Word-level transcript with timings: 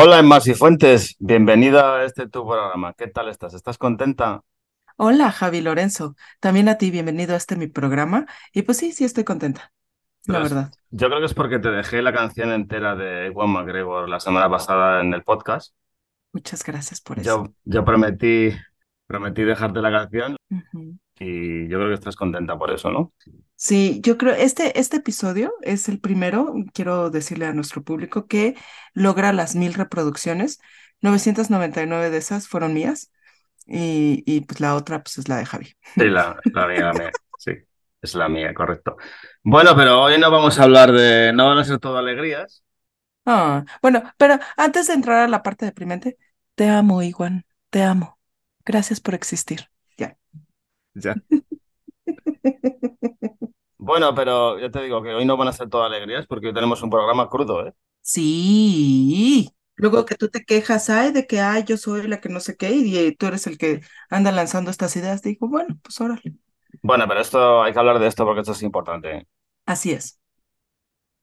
Hola, 0.00 0.20
Emma 0.20 0.40
Fuentes, 0.40 1.16
bienvenida 1.18 1.96
a 1.96 2.04
este 2.04 2.28
tu 2.28 2.46
programa. 2.46 2.94
¿Qué 2.94 3.08
tal 3.08 3.28
estás? 3.28 3.54
¿Estás 3.54 3.76
contenta? 3.78 4.42
Hola, 4.96 5.30
Javi 5.32 5.60
Lorenzo. 5.60 6.14
También 6.40 6.68
a 6.68 6.76
ti, 6.78 6.90
bienvenido 6.90 7.34
a 7.34 7.36
este 7.36 7.56
mi 7.56 7.66
programa. 7.68 8.26
Y 8.52 8.62
pues 8.62 8.78
sí, 8.78 8.92
sí 8.92 9.04
estoy 9.04 9.24
contenta, 9.24 9.72
la 10.26 10.40
Pues, 10.40 10.52
verdad. 10.52 10.72
yo 10.90 11.08
creo 11.08 11.20
que 11.20 11.26
es 11.26 11.34
porque 11.34 11.58
te 11.58 11.70
dejé 11.70 12.02
la 12.02 12.12
canción 12.12 12.52
entera 12.52 12.94
de 12.96 13.30
Juan 13.32 13.50
MacGregor 13.50 14.08
la 14.08 14.20
semana 14.20 14.48
pasada 14.50 15.00
en 15.00 15.14
el 15.14 15.22
podcast. 15.22 15.74
Muchas 16.32 16.64
gracias 16.64 17.00
por 17.00 17.18
eso. 17.18 17.52
Yo, 17.64 17.84
prometí, 17.84 18.50
prometí 19.06 19.42
dejarte 19.42 19.80
la 19.80 19.90
canción. 19.90 20.36
Y 21.20 21.68
yo 21.68 21.78
creo 21.78 21.88
que 21.88 21.94
estás 21.94 22.16
contenta 22.16 22.58
por 22.58 22.70
eso, 22.72 22.90
¿no? 22.90 23.12
Sí, 23.56 24.00
yo 24.02 24.16
creo, 24.18 24.34
este, 24.34 24.78
este 24.78 24.98
episodio 24.98 25.52
es 25.62 25.88
el 25.88 25.98
primero, 26.00 26.54
quiero 26.72 27.10
decirle 27.10 27.46
a 27.46 27.52
nuestro 27.52 27.82
público, 27.82 28.26
que 28.28 28.54
logra 28.94 29.32
las 29.32 29.56
mil 29.56 29.74
reproducciones. 29.74 30.60
999 31.00 32.10
de 32.10 32.18
esas 32.18 32.48
fueron 32.48 32.74
mías 32.74 33.10
y, 33.66 34.22
y 34.26 34.42
pues 34.42 34.60
la 34.60 34.74
otra 34.76 35.02
pues 35.02 35.18
es 35.18 35.28
la 35.28 35.38
de 35.38 35.46
Javi. 35.46 35.74
Sí, 35.96 36.04
la, 36.08 36.44
la 36.52 36.66
mía, 36.68 36.80
la 36.86 36.94
mía. 36.94 37.16
Sí, 37.36 37.52
es 38.00 38.14
la 38.14 38.28
mía, 38.28 38.54
correcto. 38.54 38.96
Bueno, 39.42 39.74
pero 39.76 40.02
hoy 40.02 40.18
no 40.18 40.30
vamos 40.30 40.58
a 40.58 40.64
hablar 40.64 40.92
de, 40.92 41.32
no 41.32 41.48
van 41.48 41.58
a 41.58 41.64
ser 41.64 41.78
todo 41.80 41.98
alegrías. 41.98 42.62
Ah, 43.26 43.64
bueno, 43.82 44.02
pero 44.16 44.38
antes 44.56 44.86
de 44.86 44.94
entrar 44.94 45.18
a 45.18 45.28
la 45.28 45.42
parte 45.42 45.66
deprimente, 45.66 46.16
te 46.54 46.68
amo, 46.68 47.02
Iguan, 47.02 47.44
te 47.70 47.82
amo. 47.82 48.18
Gracias 48.64 49.00
por 49.00 49.14
existir. 49.14 49.68
Ya. 51.04 51.14
Ya. 51.24 51.38
Bueno, 53.78 54.14
pero 54.14 54.58
yo 54.58 54.70
te 54.70 54.82
digo 54.82 55.02
que 55.02 55.14
hoy 55.14 55.24
no 55.24 55.36
van 55.36 55.48
a 55.48 55.52
ser 55.52 55.68
todo 55.68 55.82
alegrías 55.84 56.26
porque 56.26 56.48
hoy 56.48 56.54
tenemos 56.54 56.82
un 56.82 56.90
programa 56.90 57.28
crudo, 57.28 57.66
¿eh? 57.66 57.74
Sí. 58.02 59.50
Luego 59.76 60.04
que 60.04 60.16
tú 60.16 60.28
te 60.28 60.44
quejas, 60.44 60.90
ay, 60.90 61.12
de 61.12 61.26
que, 61.26 61.40
ay, 61.40 61.64
yo 61.64 61.76
soy 61.76 62.08
la 62.08 62.20
que 62.20 62.28
no 62.28 62.40
sé 62.40 62.56
qué, 62.56 62.70
y 62.72 62.96
eh, 62.98 63.16
tú 63.16 63.26
eres 63.26 63.46
el 63.46 63.58
que 63.58 63.80
anda 64.10 64.32
lanzando 64.32 64.70
estas 64.72 64.96
ideas, 64.96 65.22
digo, 65.22 65.48
bueno, 65.48 65.78
pues 65.82 66.00
órale. 66.00 66.34
Bueno, 66.82 67.06
pero 67.08 67.20
esto 67.20 67.62
hay 67.62 67.72
que 67.72 67.78
hablar 67.78 67.98
de 67.98 68.06
esto 68.08 68.24
porque 68.24 68.40
esto 68.40 68.52
es 68.52 68.62
importante. 68.62 69.26
Así 69.66 69.92
es. 69.92 70.18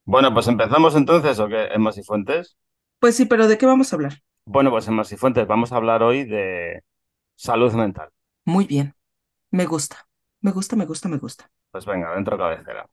Bueno, 0.06 0.34
pues 0.34 0.48
empezamos 0.48 0.96
entonces, 0.96 1.40
¿o 1.40 1.48
qué? 1.48 1.66
En 1.68 1.82
Masifuentes. 1.82 2.58
Pues 3.00 3.16
sí, 3.16 3.26
pero 3.26 3.48
¿de 3.48 3.58
qué 3.58 3.66
vamos 3.66 3.92
a 3.94 3.96
hablar? 3.96 4.22
Bueno, 4.46 4.70
pues 4.72 4.88
en 4.88 4.96
Masifuentes 4.96 5.48
vamos 5.48 5.72
a 5.72 5.76
hablar 5.78 6.04
hoy 6.04 6.24
de 6.26 6.84
salud 7.36 7.74
mental. 7.74 8.10
Muy 8.46 8.66
bien. 8.66 8.95
Me 9.56 9.66
gusta. 9.66 9.96
Me 10.42 10.52
gusta, 10.52 10.76
me 10.76 10.86
gusta, 10.86 11.08
me 11.08 11.18
gusta. 11.18 11.50
Pues 11.72 11.86
venga, 11.86 12.14
dentro 12.14 12.38
cabecera. 12.38 12.90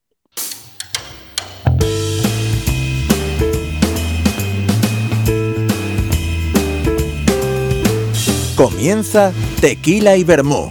Comienza 8.56 9.32
Tequila 9.60 10.16
y 10.16 10.22
Vermú, 10.22 10.70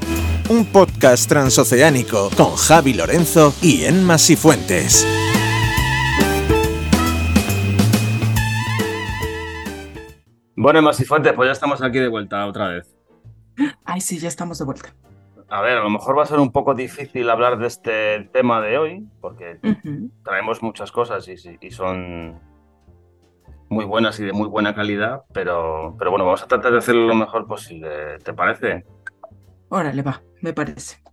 un 0.50 0.66
podcast 0.66 1.28
transoceánico 1.28 2.30
con 2.38 2.56
Javi 2.56 2.94
Lorenzo 2.94 3.54
y 3.62 3.84
Enma 3.84 4.18
Sifuentes. 4.18 5.06
Bueno, 10.56 10.80
en 10.80 10.86
Masifuentes, 10.86 11.34
pues 11.34 11.50
ya 11.50 11.52
estamos 11.52 11.82
aquí 11.82 12.00
de 12.00 12.08
vuelta 12.08 12.48
otra 12.48 12.70
vez. 12.70 12.96
Ay, 13.84 14.00
sí, 14.00 14.20
ya 14.20 14.30
estamos 14.30 14.58
de 14.58 14.64
vuelta. 14.64 14.94
A 15.52 15.60
ver, 15.60 15.78
a 15.78 15.84
lo 15.84 15.90
mejor 15.90 16.18
va 16.18 16.24
a 16.24 16.26
ser 16.26 16.40
un 16.40 16.54
poco 16.54 16.74
difícil 16.74 17.30
hablar 17.30 17.58
de 17.58 17.68
este 17.68 18.30
tema 18.32 18.62
de 18.62 18.78
hoy 18.78 19.06
porque 19.20 19.60
traemos 20.24 20.64
muchas 20.64 20.94
cosas 20.94 21.28
y, 21.28 21.72
son 21.72 22.40
muy 23.68 23.84
buenas 23.84 24.18
y 24.22 24.24
de 24.24 24.32
muy 24.32 24.48
buena 24.48 24.74
calidad, 24.74 25.24
pero, 25.34 25.94
pero 26.00 26.10
bueno, 26.10 26.24
vamos 26.24 26.42
a 26.42 26.48
tratar 26.48 26.72
de 26.72 26.78
hacerlo 26.78 27.06
lo 27.06 27.16
mejor 27.16 27.48
posible. 27.48 28.18
¿Te 28.20 28.34
parece? 28.34 28.86
Órale, 29.68 30.02
va, 30.02 30.22
me 30.40 30.54
parece. 30.54 31.04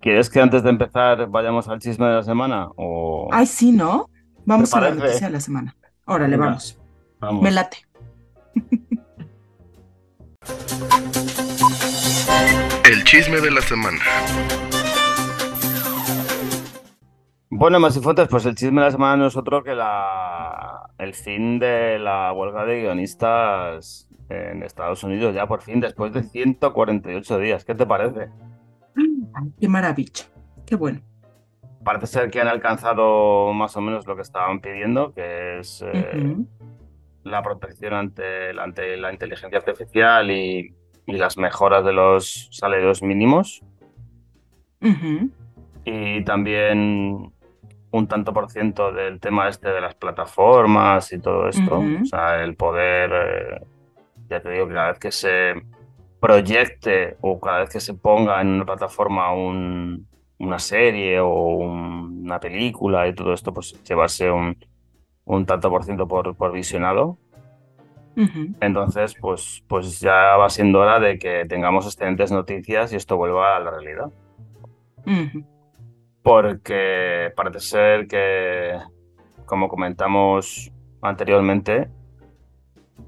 ¿Quieres 0.00 0.30
que 0.30 0.40
antes 0.40 0.62
de 0.62 0.70
empezar 0.70 1.26
vayamos 1.26 1.66
al 1.66 1.80
chisme 1.80 2.06
de 2.06 2.14
la 2.14 2.22
semana? 2.22 2.68
O... 2.76 3.30
Ay, 3.32 3.46
sí, 3.46 3.72
¿no? 3.72 4.08
Vamos 4.44 4.70
¿Te 4.70 4.78
a 4.78 4.80
la 4.80 4.90
noticia 4.92 5.26
de 5.26 5.32
la 5.32 5.40
semana. 5.40 5.74
Órale, 6.06 6.36
Venga. 6.36 6.46
vamos. 6.46 6.80
Vamos. 7.18 7.42
Me 7.42 7.50
late. 7.50 7.78
El 12.84 13.04
chisme 13.04 13.40
de 13.40 13.52
la 13.52 13.60
semana. 13.60 13.98
Bueno, 17.48 17.78
Masifuentes, 17.78 18.26
pues 18.26 18.44
el 18.44 18.56
chisme 18.56 18.80
de 18.80 18.86
la 18.86 18.90
semana 18.90 19.16
no 19.18 19.26
es 19.28 19.36
otro 19.36 19.62
que 19.62 19.72
la... 19.72 20.90
el 20.98 21.14
fin 21.14 21.60
de 21.60 22.00
la 22.00 22.32
huelga 22.32 22.64
de 22.64 22.80
guionistas 22.80 24.08
en 24.28 24.64
Estados 24.64 25.04
Unidos, 25.04 25.32
ya 25.32 25.46
por 25.46 25.62
fin, 25.62 25.78
después 25.78 26.12
de 26.12 26.24
148 26.24 27.38
días. 27.38 27.64
¿Qué 27.64 27.76
te 27.76 27.86
parece? 27.86 28.30
Ay, 28.96 29.52
qué 29.60 29.68
maravilla. 29.68 30.24
Qué 30.66 30.74
bueno. 30.74 31.02
Parece 31.84 32.08
ser 32.08 32.30
que 32.32 32.40
han 32.40 32.48
alcanzado 32.48 33.52
más 33.52 33.76
o 33.76 33.80
menos 33.80 34.08
lo 34.08 34.16
que 34.16 34.22
estaban 34.22 34.60
pidiendo, 34.60 35.14
que 35.14 35.60
es 35.60 35.84
eh, 35.86 36.36
la 37.22 37.42
protección 37.44 37.94
ante, 37.94 38.50
ante 38.58 38.96
la 38.96 39.12
inteligencia 39.12 39.58
artificial 39.58 40.32
y, 40.32 40.74
y 41.06 41.12
las 41.14 41.36
mejoras 41.36 41.84
de 41.84 41.92
los 41.92 42.48
salarios 42.52 43.02
mínimos. 43.02 43.62
Y 45.84 46.22
también 46.24 47.32
un 47.90 48.08
tanto 48.08 48.32
por 48.32 48.50
ciento 48.50 48.92
del 48.92 49.20
tema 49.20 49.48
este 49.48 49.68
de 49.68 49.80
las 49.80 49.94
plataformas 49.94 51.12
y 51.12 51.20
todo 51.20 51.48
esto. 51.48 51.78
O 52.02 52.04
sea, 52.06 52.42
el 52.42 52.54
poder, 52.56 53.10
eh, 53.12 53.66
ya 54.30 54.40
te 54.40 54.50
digo, 54.50 54.68
que 54.68 54.74
cada 54.74 54.88
vez 54.90 54.98
que 54.98 55.12
se 55.12 55.54
proyecte 56.20 57.16
o 57.20 57.40
cada 57.40 57.60
vez 57.60 57.70
que 57.70 57.80
se 57.80 57.94
ponga 57.94 58.40
en 58.40 58.48
una 58.48 58.64
plataforma 58.64 59.32
un- 59.34 60.06
una 60.38 60.58
serie 60.58 61.18
o 61.20 61.28
un- 61.56 62.22
una 62.24 62.38
película 62.40 63.06
y 63.08 63.14
todo 63.14 63.32
esto, 63.34 63.52
pues 63.52 63.82
llevarse 63.82 64.30
un, 64.30 64.56
un 65.24 65.46
tanto 65.46 65.68
por 65.68 65.84
ciento 65.84 66.06
por, 66.08 66.34
por 66.36 66.52
visionado. 66.52 67.18
Entonces, 68.60 69.14
pues, 69.20 69.64
pues 69.68 70.00
ya 70.00 70.36
va 70.36 70.48
siendo 70.50 70.80
hora 70.80 71.00
de 71.00 71.18
que 71.18 71.44
tengamos 71.46 71.86
excelentes 71.86 72.30
noticias 72.30 72.92
y 72.92 72.96
esto 72.96 73.16
vuelva 73.16 73.56
a 73.56 73.60
la 73.60 73.70
realidad. 73.70 74.10
Porque 76.22 77.32
parece 77.34 77.60
ser 77.60 78.06
que, 78.06 78.78
como 79.46 79.68
comentamos 79.68 80.70
anteriormente, 81.00 81.88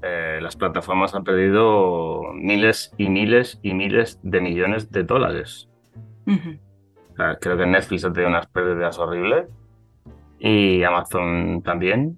eh, 0.01 0.39
las 0.41 0.55
plataformas 0.55 1.15
han 1.15 1.23
perdido 1.23 2.21
miles 2.33 2.93
y 2.97 3.09
miles 3.09 3.59
y 3.61 3.73
miles 3.73 4.19
de 4.23 4.41
millones 4.41 4.91
de 4.91 5.03
dólares. 5.03 5.69
Ujú. 6.27 6.59
O 7.13 7.15
sea, 7.15 7.37
creo 7.39 7.57
que 7.57 7.65
Netflix 7.65 8.03
ha 8.03 8.11
tenido 8.11 8.29
unas 8.29 8.47
pérdidas 8.47 8.99
horribles 8.99 9.47
y 10.37 10.83
Amazon 10.83 11.61
también. 11.63 12.17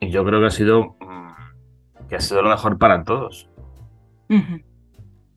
Y 0.00 0.10
yo 0.10 0.24
creo 0.24 0.40
que 0.40 0.46
ha 0.46 0.50
sido, 0.50 0.96
mm, 1.00 1.31
que 2.12 2.16
ha 2.16 2.20
sido 2.20 2.42
lo 2.42 2.50
mejor 2.50 2.76
para 2.76 3.04
todos. 3.04 3.48
Ujú. 4.28 4.60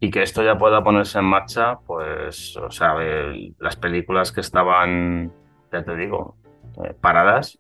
Y 0.02 0.12
que 0.12 0.22
esto 0.24 0.44
ya 0.44 0.58
pueda 0.58 0.84
ponerse 0.84 1.20
en 1.20 1.24
marcha, 1.24 1.80
pues, 1.88 2.58
o 2.58 2.70
sea, 2.70 3.02
el- 3.02 3.56
las 3.60 3.78
películas 3.78 4.34
que 4.34 4.42
estaban, 4.42 5.32
ya 5.72 5.86
te 5.86 5.96
digo, 5.96 6.36
eh, 6.84 6.94
paradas, 7.00 7.58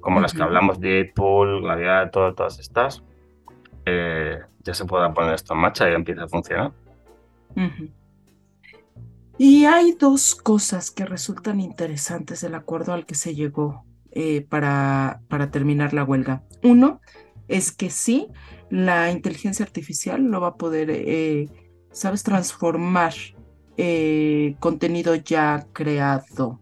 como 0.00 0.22
las 0.22 0.32
que 0.32 0.42
hablamos, 0.42 0.80
Deadpool, 0.80 1.60
Gladiator, 1.60 2.34
todas 2.34 2.58
estas, 2.58 3.04
eh, 3.84 4.38
ya 4.60 4.72
se 4.72 4.86
pueda 4.86 5.12
poner 5.12 5.34
esto 5.34 5.52
en 5.52 5.60
marcha 5.60 5.90
y 5.90 5.92
empieza 5.92 6.22
a 6.24 6.28
funcionar. 6.28 6.72
Ujú. 7.54 7.90
Y 9.36 9.66
hay 9.66 9.92
dos 10.00 10.34
cosas 10.34 10.90
que 10.90 11.04
resultan 11.04 11.60
interesantes 11.60 12.40
del 12.40 12.54
acuerdo 12.54 12.94
al 12.94 13.04
que 13.04 13.16
se 13.16 13.34
llegó 13.34 13.84
eh, 14.12 14.46
para, 14.48 15.20
para 15.28 15.50
terminar 15.50 15.92
la 15.92 16.04
huelga. 16.04 16.42
Uno 16.62 17.00
es 17.48 17.72
que 17.72 17.90
sí, 17.90 18.28
la 18.70 19.10
inteligencia 19.10 19.64
artificial 19.64 20.28
no 20.30 20.40
va 20.40 20.48
a 20.48 20.56
poder, 20.56 20.90
eh, 20.90 21.48
¿sabes?, 21.92 22.22
transformar 22.22 23.14
eh, 23.76 24.56
contenido 24.60 25.14
ya 25.14 25.66
creado. 25.72 26.60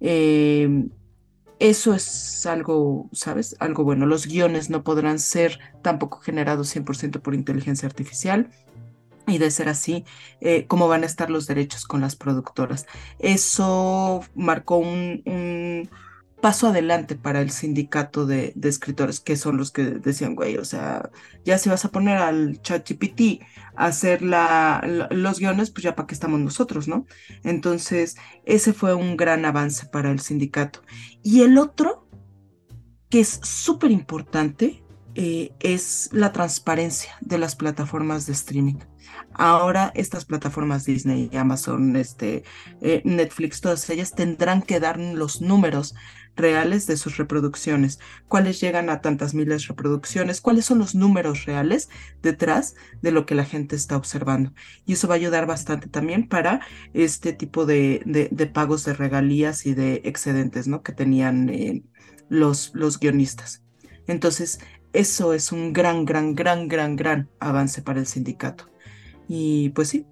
Eh, 0.00 0.86
eso 1.58 1.94
es 1.94 2.46
algo, 2.46 3.08
¿sabes? 3.12 3.56
Algo 3.58 3.84
bueno. 3.84 4.06
Los 4.06 4.26
guiones 4.26 4.70
no 4.70 4.84
podrán 4.84 5.18
ser 5.18 5.58
tampoco 5.82 6.20
generados 6.20 6.74
100% 6.74 7.20
por 7.20 7.34
inteligencia 7.34 7.88
artificial. 7.88 8.50
Y 9.26 9.38
de 9.38 9.50
ser 9.50 9.70
así, 9.70 10.04
eh, 10.42 10.66
cómo 10.66 10.86
van 10.86 11.02
a 11.02 11.06
estar 11.06 11.30
los 11.30 11.46
derechos 11.46 11.86
con 11.86 12.02
las 12.02 12.14
productoras. 12.14 12.86
Eso 13.18 14.22
marcó 14.34 14.76
un 14.76 15.88
paso 16.44 16.66
adelante 16.68 17.14
para 17.16 17.40
el 17.40 17.50
sindicato 17.50 18.26
de, 18.26 18.52
escritores, 18.64 19.18
que 19.18 19.34
son 19.34 19.56
los 19.56 19.70
que 19.70 19.84
decían, 19.84 20.34
güey, 20.34 20.58
o 20.58 20.64
sea, 20.66 21.10
ya 21.42 21.56
si 21.56 21.70
vas 21.70 21.86
a 21.86 21.90
poner 21.90 22.18
al 22.18 22.60
ChatGPT 22.60 23.40
a 23.74 23.86
hacer 23.86 24.20
la- 24.20 25.08
los 25.10 25.38
guiones, 25.38 25.70
pues 25.70 25.84
ya 25.84 25.96
para 25.96 26.06
qué 26.06 26.12
estamos 26.12 26.38
nosotros, 26.40 26.86
¿no? 26.86 27.06
Entonces, 27.44 28.16
ese 28.44 28.74
fue 28.74 28.92
un 28.92 29.16
gran 29.16 29.46
avance 29.46 29.86
para 29.86 30.10
el 30.10 30.20
sindicato. 30.20 30.82
Y 31.22 31.40
el 31.40 31.56
otro, 31.56 32.10
que 33.08 33.20
es 33.20 33.40
súper 33.42 33.90
importante, 33.90 34.84
eh, 35.14 35.52
es 35.60 36.10
la 36.12 36.30
transparencia 36.32 37.14
de 37.22 37.38
las 37.38 37.56
plataformas 37.56 38.26
de 38.26 38.34
streaming. 38.34 38.80
Ahora 39.32 39.92
estas 39.94 40.24
plataformas 40.24 40.84
Disney, 40.84 41.30
Amazon, 41.36 41.96
este, 41.96 42.44
eh, 42.80 43.00
Netflix, 43.04 43.60
todas 43.60 43.88
ellas 43.90 44.12
tendrán 44.14 44.60
que 44.60 44.80
dar 44.80 44.98
los 45.00 45.40
números 45.40 45.94
reales 46.36 46.86
de 46.86 46.96
sus 46.96 47.16
reproducciones, 47.16 48.00
cuáles 48.28 48.60
llegan 48.60 48.90
a 48.90 49.00
tantas 49.00 49.34
miles 49.34 49.62
de 49.62 49.68
reproducciones, 49.68 50.40
cuáles 50.40 50.64
son 50.64 50.78
los 50.78 50.94
números 50.94 51.44
reales 51.44 51.88
detrás 52.22 52.74
de 53.02 53.12
lo 53.12 53.26
que 53.26 53.34
la 53.34 53.44
gente 53.44 53.76
está 53.76 53.96
observando. 53.96 54.52
Y 54.86 54.94
eso 54.94 55.08
va 55.08 55.14
a 55.14 55.16
ayudar 55.16 55.46
bastante 55.46 55.88
también 55.88 56.28
para 56.28 56.60
este 56.92 57.32
tipo 57.32 57.66
de, 57.66 58.02
de, 58.04 58.46
pagos 58.46 58.84
de 58.84 58.94
regalías 58.94 59.66
y 59.66 59.74
de 59.74 60.02
excedentes 60.04 60.66
¿no? 60.68 60.82
que 60.82 60.92
tenían 60.92 61.48
eh, 61.48 61.82
los, 62.28 62.72
los 62.74 62.98
guionistas. 62.98 63.62
Entonces, 64.06 64.60
eso 64.92 65.34
es 65.34 65.52
un 65.52 65.72
gran, 65.72 66.04
gran, 66.04 66.34
gran, 66.34 66.68
gran, 66.68 66.96
gran 66.96 67.28
avance 67.40 67.82
para 67.82 68.00
el 68.00 68.06
sindicato. 68.06 68.70
Y 69.28 69.70
pues 69.70 69.88
sí, 69.88 70.06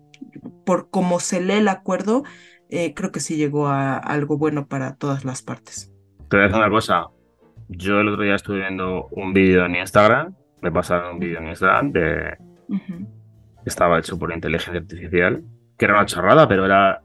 por 0.64 0.90
cómo 0.90 1.20
se 1.20 1.40
lee 1.40 1.54
el 1.54 1.68
acuerdo, 1.68 2.24
eh, 2.68 2.94
creo 2.94 3.12
que 3.12 3.20
sí 3.20 3.36
llegó 3.36 3.68
a 3.68 3.96
algo 3.96 4.38
bueno 4.38 4.66
para 4.66 4.96
todas 4.96 5.24
las 5.24 5.42
partes. 5.42 5.91
Te 6.32 6.38
voy 6.38 6.44
a 6.44 6.48
decir 6.48 6.62
una 6.62 6.70
cosa. 6.70 7.08
Yo 7.68 8.00
el 8.00 8.08
otro 8.08 8.22
día 8.22 8.36
estuve 8.36 8.60
viendo 8.60 9.06
un 9.10 9.34
vídeo 9.34 9.66
en 9.66 9.76
Instagram, 9.76 10.34
me 10.62 10.72
pasaron 10.72 11.12
un 11.12 11.18
vídeo 11.18 11.38
en 11.40 11.48
Instagram 11.48 11.92
de... 11.92 12.38
Estaba 13.66 13.98
hecho 13.98 14.18
por 14.18 14.32
inteligencia 14.32 14.80
artificial, 14.80 15.44
que 15.76 15.84
era 15.84 15.92
una 15.92 16.06
chorrada, 16.06 16.48
pero 16.48 16.64
era 16.64 17.02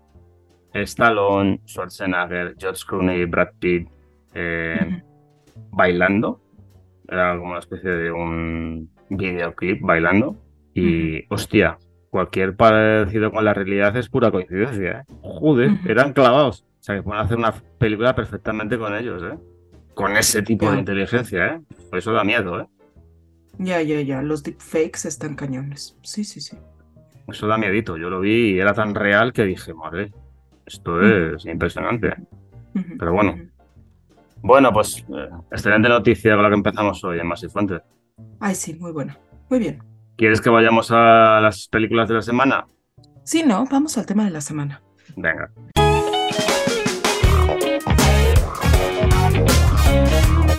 Stallone, 0.74 1.59
Schwarzenegger, 1.68 2.56
George 2.57 2.83
Clooney, 2.88 3.25
Brad 3.25 3.50
Pitt 3.59 3.89
eh, 4.33 5.03
bailando. 5.71 6.39
Era 7.09 7.38
como 7.38 7.50
una 7.50 7.59
especie 7.59 7.89
de 7.89 8.09
un 8.09 8.89
videoclip 9.09 9.81
bailando. 9.81 10.38
Y, 10.73 11.25
hostia, 11.27 11.77
cualquier 12.12 12.56
parecido 12.56 13.30
con 13.33 13.44
la 13.44 13.53
realidad 13.53 13.97
es 13.97 14.07
pura 14.07 14.31
coincidencia. 14.31 15.01
¿eh? 15.01 15.03
Joder, 15.21 15.71
eran 15.85 16.13
clavados 16.13 16.65
sea, 16.88 16.95
que 16.95 17.04
pueden 17.04 17.22
hacer 17.22 17.38
una 17.38 17.54
película 17.78 18.16
perfectamente 18.16 18.78
con 18.78 18.95
ellos, 18.95 19.22
¿eh? 19.22 19.38
Con 19.94 20.16
ese 20.16 20.42
tipo 20.42 20.72
de 20.72 20.80
inteligencia, 20.80 21.48
¿eh? 21.48 21.62
Por 21.89 22.00
eso 22.00 22.13
da 22.13 22.24
miedo, 22.24 22.62
¿eh? 22.62 22.68
Ya, 23.60 23.81
ya, 23.81 24.00
ya. 24.01 24.22
Los 24.22 24.44
deepfakes 24.44 25.06
están 25.06 25.36
cañones. 25.36 25.98
Sí, 26.01 26.24
sí, 26.24 26.39
sí. 26.39 26.57
Eso 27.28 27.48
da 27.48 27.57
miedito. 27.57 27.98
Yo 27.98 28.10
lo 28.10 28.22
vi 28.22 28.51
y 28.51 28.60
era 28.60 28.74
tan 28.74 28.95
real 28.95 29.34
que 29.34 29.44
dije, 29.44 29.74
madre, 29.74 30.13
esto 30.66 31.01
es 31.01 31.45
impresionante. 31.45 32.16
Pero 32.98 33.13
bueno. 33.13 33.36
Bueno, 34.42 34.72
pues 34.72 35.04
eh, 35.10 35.30
excelente 35.51 35.90
noticia 35.90 36.36
con 36.36 36.44
la 36.44 36.50
que 36.50 36.56
empezamos 36.56 37.04
hoy 37.04 37.19
en 37.19 37.28
Más 37.28 37.45
Fuentes. 37.51 37.81
Ay, 38.40 38.56
sí, 38.56 38.75
muy 38.75 38.92
buena. 38.92 39.18
Muy 39.50 39.60
bien. 39.60 39.83
¿Quieres 40.16 40.40
que 40.40 40.50
vayamos 40.50 40.92
a 40.92 41.42
las 41.42 41.68
películas 41.68 42.07
de 42.07 42.16
la 42.16 42.22
semana? 42.22 42.68
Sí, 43.24 43.44
no, 43.45 43.66
vamos 43.69 43.98
al 43.98 44.06
tema 44.06 44.24
de 44.25 44.31
la 44.31 44.42
semana. 44.42 44.81
Venga. 45.16 45.51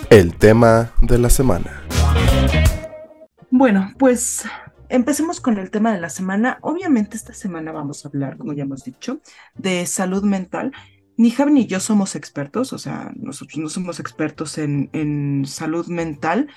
El 0.09 0.35
tema 0.35 0.91
de 1.01 1.19
la 1.19 1.29
semana. 1.29 1.83
Bueno, 3.51 3.93
pues 3.99 4.43
empecemos 4.89 5.39
con 5.39 5.59
el 5.59 5.69
tema 5.69 5.93
de 5.93 6.01
la 6.01 6.09
semana. 6.09 6.57
Obviamente 6.61 7.15
esta 7.15 7.33
semana 7.33 7.71
vamos 7.71 8.03
a 8.03 8.07
hablar, 8.07 8.37
como 8.37 8.53
ya 8.53 8.63
hemos 8.63 8.83
dicho, 8.83 9.21
de 9.55 9.85
salud 9.85 10.23
mental. 10.23 10.71
Ni 11.15 11.29
Javi 11.29 11.51
ni 11.51 11.67
yo 11.67 11.79
somos 11.79 12.15
expertos, 12.15 12.73
o 12.73 12.79
sea, 12.79 13.11
nosotros 13.17 13.59
no 13.59 13.69
somos 13.69 13.99
expertos 13.99 14.57
en, 14.57 14.89
en 14.93 15.45
salud 15.45 15.85
mental. 15.89 16.47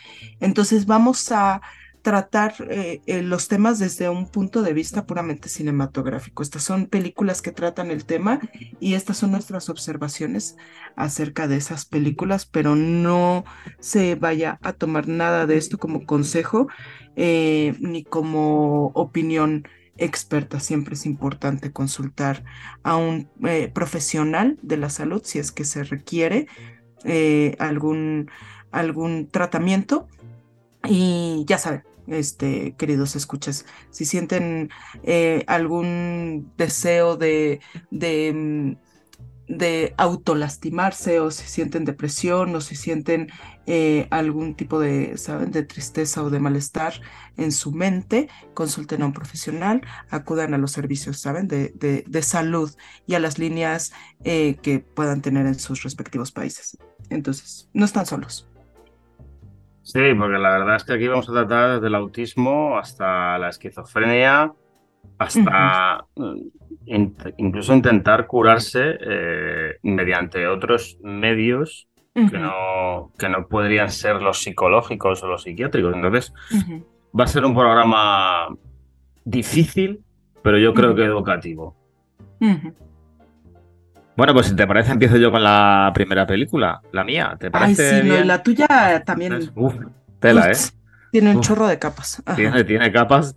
Entonces 0.41 0.87
vamos 0.87 1.31
a 1.31 1.61
tratar 2.03 2.55
eh, 2.69 3.01
eh, 3.07 3.23
los 3.23 3.47
temas 3.47 3.79
desde 3.79 4.09
un 4.09 4.27
punto 4.27 4.63
de 4.63 4.73
vista 4.73 5.07
puramente 5.07 5.49
cinematográfico. 5.49 6.43
Estas 6.43 6.65
son 6.65 6.87
películas 6.87 7.41
que 7.43 7.53
tratan 7.53 7.91
el 7.91 8.05
tema 8.05 8.41
y 8.81 8.95
estas 8.95 9.19
son 9.19 9.31
nuestras 9.31 9.69
observaciones 9.69 10.57
acerca 10.97 11.47
de 11.47 11.57
esas 11.57 11.85
películas, 11.85 12.45
pero 12.45 12.75
no 12.75 13.45
se 13.79 14.17
vaya 14.17 14.59
a 14.63 14.73
tomar 14.73 15.07
nada 15.07 15.47
de 15.47 15.57
esto 15.57 15.79
como 15.79 16.05
consejo 16.05 16.67
eh, 17.15 17.77
ni 17.79 18.03
como 18.03 18.87
opinión 18.95 19.69
experta. 19.97 20.59
Siempre 20.59 20.95
es 20.95 21.07
importante 21.07 21.73
consultar 21.73 22.43
a 22.83 22.97
un 22.97 23.29
profesional 23.73 24.59
de 24.63 24.77
la 24.77 24.91
salud 24.91 25.23
si 25.25 25.39
es 25.39 25.53
que 25.53 25.65
se 25.65 25.85
requiere 25.85 26.49
algún, 27.59 28.29
algún 28.73 29.29
tratamiento. 29.29 30.09
Y 30.85 31.45
ya 31.47 31.59
saben, 31.59 31.85
este, 32.07 32.75
queridos 32.77 33.17
escuchas, 33.17 33.67
si 33.91 34.05
sienten 34.05 34.71
eh, 35.03 35.45
algún 35.47 36.53
deseo 36.57 37.17
de, 37.17 37.61
de, 37.91 38.33
mm, 38.35 38.77
de 39.49 39.95
autolastimarse 39.99 41.21
o 41.21 41.31
si 41.31 41.47
sienten 41.47 41.85
depresión 41.85 42.55
o 42.55 42.61
si 42.61 42.77
sienten 42.77 43.29
eh, 43.67 44.07
algún 44.11 44.55
tipo 44.55 44.81
de, 44.81 45.17
¿saben? 45.19 45.51
de 45.51 45.63
tristeza 45.63 46.23
o 46.23 46.31
de 46.31 46.41
malestar 46.41 46.95
en 47.37 47.53
su 47.53 47.73
mente, 47.73 48.29
consulten 48.55 49.03
a 49.03 49.07
un 49.07 49.13
profesional, 49.13 49.83
acudan 50.11 50.55
a 50.55 50.59
los 50.59 50.73
servicios 50.73 51.19
¿saben? 51.21 51.49
De, 51.49 51.73
de, 52.07 52.23
salud 52.23 52.73
y 53.07 53.15
a 53.15 53.21
las 53.21 53.39
líneas 53.39 53.93
eh, 54.25 54.57
que 54.63 54.79
puedan 54.81 55.23
tener 55.23 55.47
en 55.47 55.59
sus 55.59 55.83
respectivos 55.83 56.33
países. 56.33 56.79
Entonces, 57.11 57.69
no 57.75 57.85
están 57.85 58.07
solos. 58.07 58.49
Sí, 59.83 60.01
porque 60.17 60.39
la 60.39 60.51
verdad 60.51 60.77
es 60.77 60.85
que 60.85 60.93
aquí 60.93 61.09
vamos 61.09 61.29
a 61.29 61.33
tratar 61.33 61.75
desde 61.75 61.89
el 61.89 61.95
autismo 61.95 62.79
hasta 62.79 63.37
la 63.39 63.49
esquizofrenia, 63.49 64.53
hasta 65.19 66.07
incluso 67.37 67.75
intentar 67.75 68.27
curarse 68.27 68.97
eh, 69.01 69.77
mediante 69.83 70.47
otros 70.47 70.99
medios 71.03 71.89
que, 72.15 72.39
no, 72.39 73.13
que 73.19 73.29
no 73.29 73.49
podrían 73.49 73.91
ser 73.91 74.23
los 74.23 74.43
psicológicos 74.43 75.23
o 75.23 75.29
los 75.29 75.43
psiquiátricos. 75.43 75.95
Entonces, 75.95 76.33
va 77.19 77.25
a 77.25 77.29
ser 77.29 77.45
un 77.45 77.55
programa 77.55 78.49
difícil, 79.25 80.05
pero 80.43 80.59
yo 80.59 80.75
creo 80.75 80.95
que 80.95 81.05
educativo. 81.05 81.77
Bueno, 84.17 84.35
pues 84.35 84.47
si 84.47 84.57
te 84.57 84.67
parece, 84.67 84.93
empiezo 84.93 85.17
yo 85.17 85.31
con 85.31 85.43
la 85.43 85.91
primera 85.95 86.27
película, 86.27 86.81
la 86.93 87.05
mía. 87.05 87.37
¿Te 87.39 87.51
parece? 87.51 88.03
Ay, 88.03 88.03
sí, 88.03 88.25
la 88.25 88.43
tuya 88.43 89.03
también. 89.05 89.51
Uf, 89.55 89.75
tela, 90.19 90.51
¿eh? 90.51 90.57
Tiene 91.11 91.35
un 91.35 91.41
chorro 91.41 91.67
de 91.67 91.79
capas. 91.79 92.23
Tiene, 92.37 92.65
tiene 92.65 92.93
capas. 92.93 93.37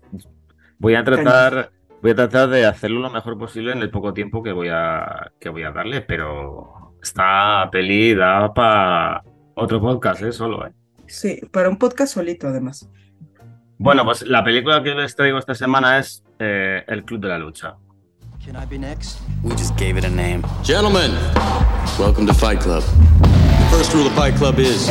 Voy 0.79 0.95
a 0.95 1.03
tratar. 1.03 1.71
Voy 2.01 2.11
a 2.11 2.15
tratar 2.15 2.50
de 2.50 2.65
hacerlo 2.65 3.00
lo 3.00 3.09
mejor 3.09 3.38
posible 3.38 3.71
en 3.71 3.79
el 3.79 3.89
poco 3.89 4.13
tiempo 4.13 4.43
que 4.43 4.51
voy 4.51 4.67
a, 4.71 5.31
que 5.39 5.50
voy 5.50 5.63
a 5.63 5.71
darle, 5.71 6.01
pero 6.01 6.93
esta 7.01 7.67
peli 7.71 8.13
da 8.13 8.53
para 8.53 9.23
otro 9.55 9.81
podcast, 9.81 10.21
¿eh? 10.21 10.31
Solo, 10.31 10.67
¿eh? 10.67 10.71
Sí, 11.07 11.41
para 11.51 11.67
un 11.67 11.77
podcast 11.77 12.13
solito, 12.13 12.47
además. 12.47 12.88
Bueno, 13.77 14.05
pues 14.05 14.21
la 14.21 14.43
película 14.43 14.83
que 14.83 14.93
les 14.93 15.15
traigo 15.15 15.39
esta 15.39 15.55
semana 15.55 15.97
es 15.97 16.23
eh, 16.38 16.83
El 16.88 17.03
Club 17.05 17.21
de 17.21 17.27
la 17.27 17.39
Lucha. 17.39 17.75
Can 18.45 18.55
I 18.55 18.65
be 18.65 18.77
next? 18.77 19.17
We 19.41 19.55
just 19.55 19.75
gave 19.75 19.97
it 19.97 20.05
a 20.05 20.09
name. 20.09 20.45
Gentlemen, 20.61 21.09
welcome 21.97 22.27
to 22.27 22.33
Fight 22.33 22.59
Club. 22.59 22.83
The 22.83 23.67
first 23.71 23.91
rule 23.91 24.05
of 24.05 24.13
Fight 24.13 24.35
Club 24.35 24.59
is. 24.59 24.87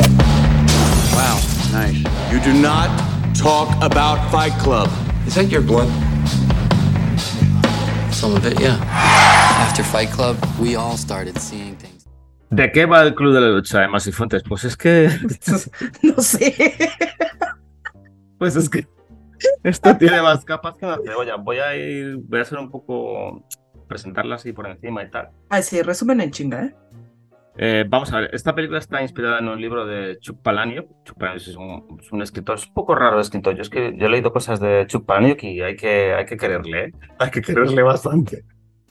Wow, 1.15 1.39
nice. 1.71 1.95
You 2.33 2.41
do 2.41 2.51
not 2.51 2.89
talk 3.33 3.81
about 3.81 4.29
Fight 4.29 4.51
Club. 4.59 4.89
Is 5.25 5.35
that 5.35 5.47
your 5.47 5.61
blood? 5.61 5.87
Some 8.13 8.35
of 8.35 8.45
it, 8.45 8.59
yeah. 8.59 8.75
After 9.65 9.83
Fight 9.83 10.09
Club, 10.09 10.35
we 10.59 10.75
all 10.75 10.97
started 10.97 11.39
seeing 11.39 11.77
things. 11.77 12.05
¿De 12.51 12.69
qué 12.73 12.85
va 12.85 13.03
el 13.03 13.13
Club 13.13 13.35
de 13.35 13.39
la 13.39 13.47
Lucha 13.47 13.79
de 13.79 13.87
Masifuentes? 13.87 14.43
Pues 14.43 14.65
es 14.65 14.75
que. 14.75 15.07
no 16.03 16.21
sé. 16.21 16.91
pues 18.37 18.57
es 18.57 18.67
que. 18.67 18.85
Esto 19.63 19.97
tiene 19.97 20.21
más 20.21 20.45
capas 20.45 20.77
que 20.77 20.85
una 20.85 20.97
cebolla. 20.97 21.35
Voy 21.35 21.59
a 21.59 21.75
ir, 21.75 22.17
voy 22.17 22.39
a 22.39 22.41
hacer 22.43 22.57
un 22.57 22.69
poco, 22.69 23.43
presentarla 23.87 24.35
así 24.35 24.53
por 24.53 24.67
encima 24.67 25.03
y 25.03 25.09
tal. 25.09 25.29
Ah, 25.49 25.61
sí, 25.61 25.81
resumen 25.81 26.21
en 26.21 26.31
chinga, 26.31 26.65
¿eh? 26.65 26.75
¿eh? 27.57 27.85
vamos 27.87 28.11
a 28.13 28.21
ver, 28.21 28.29
esta 28.33 28.53
película 28.53 28.79
está 28.79 29.01
inspirada 29.01 29.39
en 29.39 29.47
un 29.47 29.59
libro 29.59 29.85
de 29.85 30.17
Chuck 30.19 30.41
Palahniuk. 30.41 30.87
Chuck 31.03 31.17
Palahniuk 31.17 31.47
es 31.47 31.55
un, 32.11 32.21
escritor, 32.21 32.55
es 32.57 32.67
un 32.67 32.73
poco 32.73 32.95
raro 32.95 33.17
de 33.17 33.21
escritor. 33.21 33.55
Yo 33.55 33.61
es 33.61 33.69
que 33.69 33.95
yo 33.97 34.07
he 34.07 34.09
leído 34.09 34.31
cosas 34.31 34.59
de 34.59 34.85
Chuck 34.87 35.05
Palahniuk 35.05 35.43
y 35.43 35.61
hay 35.61 35.75
que, 35.75 36.13
hay 36.13 36.25
que 36.25 36.37
quererle, 36.37 36.85
¿eh? 36.85 36.93
hay 37.19 37.31
que 37.31 37.41
quererle 37.41 37.81
bastante. 37.83 38.43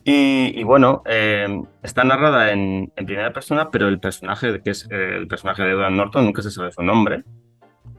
Y, 0.07 0.63
bueno, 0.65 1.03
eh, 1.07 1.63
está 1.83 2.05
narrada 2.05 2.53
en, 2.53 2.93
en, 2.95 3.07
primera 3.07 3.33
persona, 3.33 3.71
pero 3.71 3.89
el 3.89 3.99
personaje, 4.01 4.61
que 4.61 4.69
es 4.69 4.87
el 4.91 5.27
personaje 5.27 5.63
de 5.63 5.71
Edward 5.71 5.93
Norton, 5.93 6.27
nunca 6.27 6.43
se 6.43 6.51
sabe 6.51 6.73
su 6.73 6.83
nombre. 6.83 7.25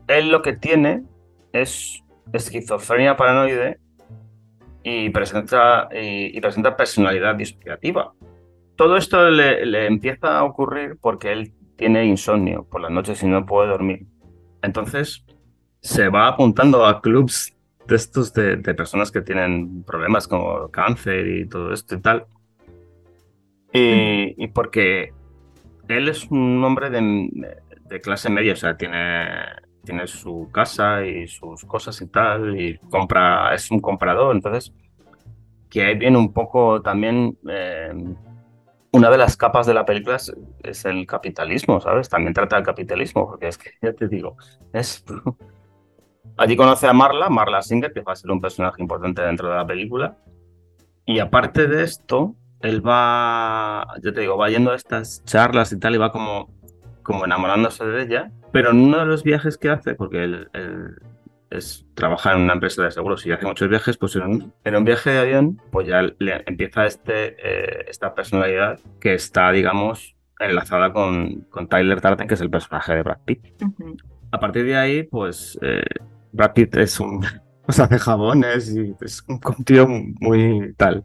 Él 0.07 0.29
lo 0.29 0.43
que 0.43 0.53
tiene 0.53 1.01
es 1.51 2.03
esquizofrenia 2.33 3.15
paranoide 3.17 3.79
y 4.83 5.09
presenta, 5.09 5.89
y, 5.91 6.39
presenta 6.39 6.75
personalidad 6.77 7.35
disociativa. 7.35 8.13
Todo 8.75 8.97
esto 8.97 9.29
le, 9.29 9.87
empieza 9.87 10.37
a 10.37 10.43
ocurrir 10.43 10.97
porque 11.01 11.31
él 11.31 11.53
tiene 11.75 12.05
insomnio 12.05 12.65
por 12.65 12.81
las 12.81 12.91
noches 12.91 13.21
y 13.23 13.27
no 13.27 13.45
puede 13.45 13.69
dormir. 13.69 14.05
Entonces, 14.61 15.25
se 15.81 16.09
va 16.09 16.27
apuntando 16.27 16.85
a 16.85 17.01
clubs 17.01 17.55
de 17.87 17.95
estos 17.95 18.33
de, 18.33 18.57
de 18.57 18.73
personas 18.73 19.11
que 19.11 19.21
tienen 19.21 19.83
problemas 19.83 20.27
como 20.27 20.69
cáncer 20.69 21.27
y 21.27 21.47
todo 21.47 21.73
esto 21.73 21.95
y 21.95 22.01
tal. 22.01 22.25
Y, 23.73 24.43
y 24.43 24.47
porque 24.47 25.13
él 25.87 26.09
es 26.09 26.29
un 26.31 26.63
hombre 26.63 26.89
de, 26.89 27.61
de 27.85 28.01
clase 28.01 28.29
media, 28.29 28.53
o 28.53 28.55
sea, 28.55 28.77
tiene, 28.77 29.35
tiene 29.85 30.07
su 30.07 30.49
casa 30.51 31.05
y 31.05 31.27
sus 31.27 31.63
cosas 31.65 32.01
y 32.01 32.07
tal, 32.07 32.59
y 32.59 32.77
compra, 32.89 33.53
es 33.53 33.71
un 33.71 33.79
comprador, 33.79 34.35
entonces, 34.35 34.73
que 35.69 35.85
ahí 35.85 35.97
viene 35.97 36.17
un 36.17 36.33
poco 36.33 36.81
también, 36.81 37.37
eh, 37.49 37.93
una 38.91 39.09
de 39.09 39.17
las 39.17 39.37
capas 39.37 39.65
de 39.65 39.73
la 39.73 39.85
película 39.85 40.17
es, 40.17 40.35
es 40.63 40.85
el 40.85 41.05
capitalismo, 41.05 41.79
¿sabes? 41.79 42.09
También 42.09 42.33
trata 42.33 42.57
el 42.57 42.63
capitalismo, 42.63 43.27
porque 43.27 43.47
es 43.47 43.57
que, 43.57 43.71
ya 43.81 43.93
te 43.93 44.07
digo, 44.07 44.35
es... 44.73 45.03
Allí 46.37 46.57
conoce 46.57 46.87
a 46.87 46.91
Marla, 46.91 47.29
Marla 47.29 47.61
Singer, 47.61 47.93
que 47.93 48.01
va 48.01 48.11
a 48.11 48.15
ser 48.15 48.29
un 48.29 48.41
personaje 48.41 48.81
importante 48.81 49.21
dentro 49.21 49.49
de 49.49 49.55
la 49.55 49.65
película, 49.65 50.17
y 51.05 51.19
aparte 51.19 51.67
de 51.67 51.83
esto, 51.83 52.35
él 52.61 52.85
va, 52.85 53.85
yo 54.01 54.11
te 54.13 54.21
digo, 54.21 54.37
va 54.37 54.49
yendo 54.49 54.71
a 54.71 54.75
estas 54.75 55.23
charlas 55.23 55.71
y 55.71 55.79
tal, 55.79 55.95
y 55.95 55.97
va 55.97 56.11
como 56.11 56.49
como 57.05 57.23
enamorándose 57.23 57.85
de 57.85 58.01
ella, 58.01 58.31
pero 58.51 58.71
en 58.71 58.79
uno 58.79 58.99
de 58.99 59.05
los 59.05 59.23
viajes 59.23 59.57
que 59.57 59.69
hace, 59.69 59.93
porque 59.93 60.23
él, 60.23 60.49
él 60.53 60.95
es, 61.51 61.85
trabaja 61.93 62.33
en 62.33 62.41
una 62.41 62.53
empresa 62.53 62.83
de 62.83 62.91
seguros 62.91 63.25
y 63.25 63.31
hace 63.31 63.45
muchos 63.45 63.69
viajes, 63.69 63.95
pues 63.95 64.15
en 64.15 64.23
un, 64.23 64.53
en 64.63 64.75
un 64.75 64.83
viaje 64.83 65.11
de 65.11 65.19
avión, 65.19 65.61
pues 65.71 65.87
ya 65.87 66.01
le 66.01 66.43
empieza 66.47 66.87
este, 66.87 67.35
eh, 67.37 67.85
esta 67.87 68.15
personalidad 68.15 68.79
que 68.99 69.13
está, 69.13 69.51
digamos, 69.51 70.15
enlazada 70.39 70.91
con, 70.91 71.41
con 71.51 71.67
Tyler 71.67 72.01
Darden, 72.01 72.27
que 72.27 72.33
es 72.33 72.41
el 72.41 72.49
personaje 72.49 72.95
de 72.95 73.03
Brad 73.03 73.19
Pitt. 73.23 73.45
A 74.31 74.39
partir 74.39 74.65
de 74.65 74.75
ahí, 74.75 75.03
pues 75.03 75.59
eh, 75.61 75.83
Brad 76.31 76.53
Pitt 76.53 76.75
es 76.77 76.99
un... 76.99 77.23
O 77.67 77.71
sea, 77.71 77.85
hace 77.85 77.97
jabones 77.97 78.75
y 78.75 78.93
es 79.01 79.23
un 79.27 79.39
tío 79.63 79.87
muy 79.87 80.75
tal, 80.77 81.03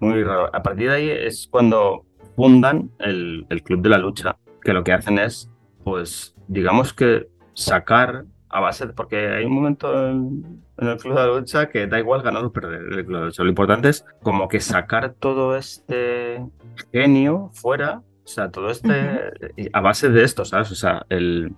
muy 0.00 0.24
raro. 0.24 0.50
A 0.52 0.60
partir 0.60 0.88
de 0.88 0.96
ahí 0.96 1.10
es 1.10 1.46
cuando 1.48 2.04
fundan 2.34 2.90
el, 2.98 3.46
el 3.48 3.62
Club 3.62 3.82
de 3.82 3.88
la 3.88 3.98
Lucha, 3.98 4.36
que 4.62 4.72
lo 4.72 4.84
que 4.84 4.92
hacen 4.92 5.18
es, 5.18 5.50
pues, 5.84 6.34
digamos 6.48 6.92
que 6.92 7.28
sacar 7.54 8.24
a 8.48 8.60
base 8.60 8.86
de, 8.86 8.92
porque 8.92 9.28
hay 9.28 9.44
un 9.44 9.54
momento 9.54 10.08
en, 10.08 10.62
en 10.76 10.88
el 10.88 10.98
Club 10.98 11.14
de 11.14 11.20
la 11.20 11.26
Lucha 11.26 11.68
que 11.68 11.86
da 11.86 11.98
igual 11.98 12.22
ganar 12.22 12.44
o 12.44 12.52
perder 12.52 12.82
el 12.82 13.04
Club 13.04 13.06
de 13.06 13.20
la 13.20 13.24
Lucha. 13.26 13.42
Lo 13.42 13.48
importante 13.48 13.88
es 13.88 14.04
como 14.22 14.48
que 14.48 14.60
sacar 14.60 15.14
todo 15.14 15.56
este 15.56 16.44
genio 16.92 17.50
fuera, 17.54 18.02
o 18.24 18.28
sea, 18.28 18.50
todo 18.50 18.70
este, 18.70 19.32
y 19.56 19.68
a 19.72 19.80
base 19.80 20.10
de 20.10 20.22
esto, 20.22 20.44
¿sabes? 20.44 20.70
O 20.70 20.74
sea, 20.74 21.04
el, 21.08 21.54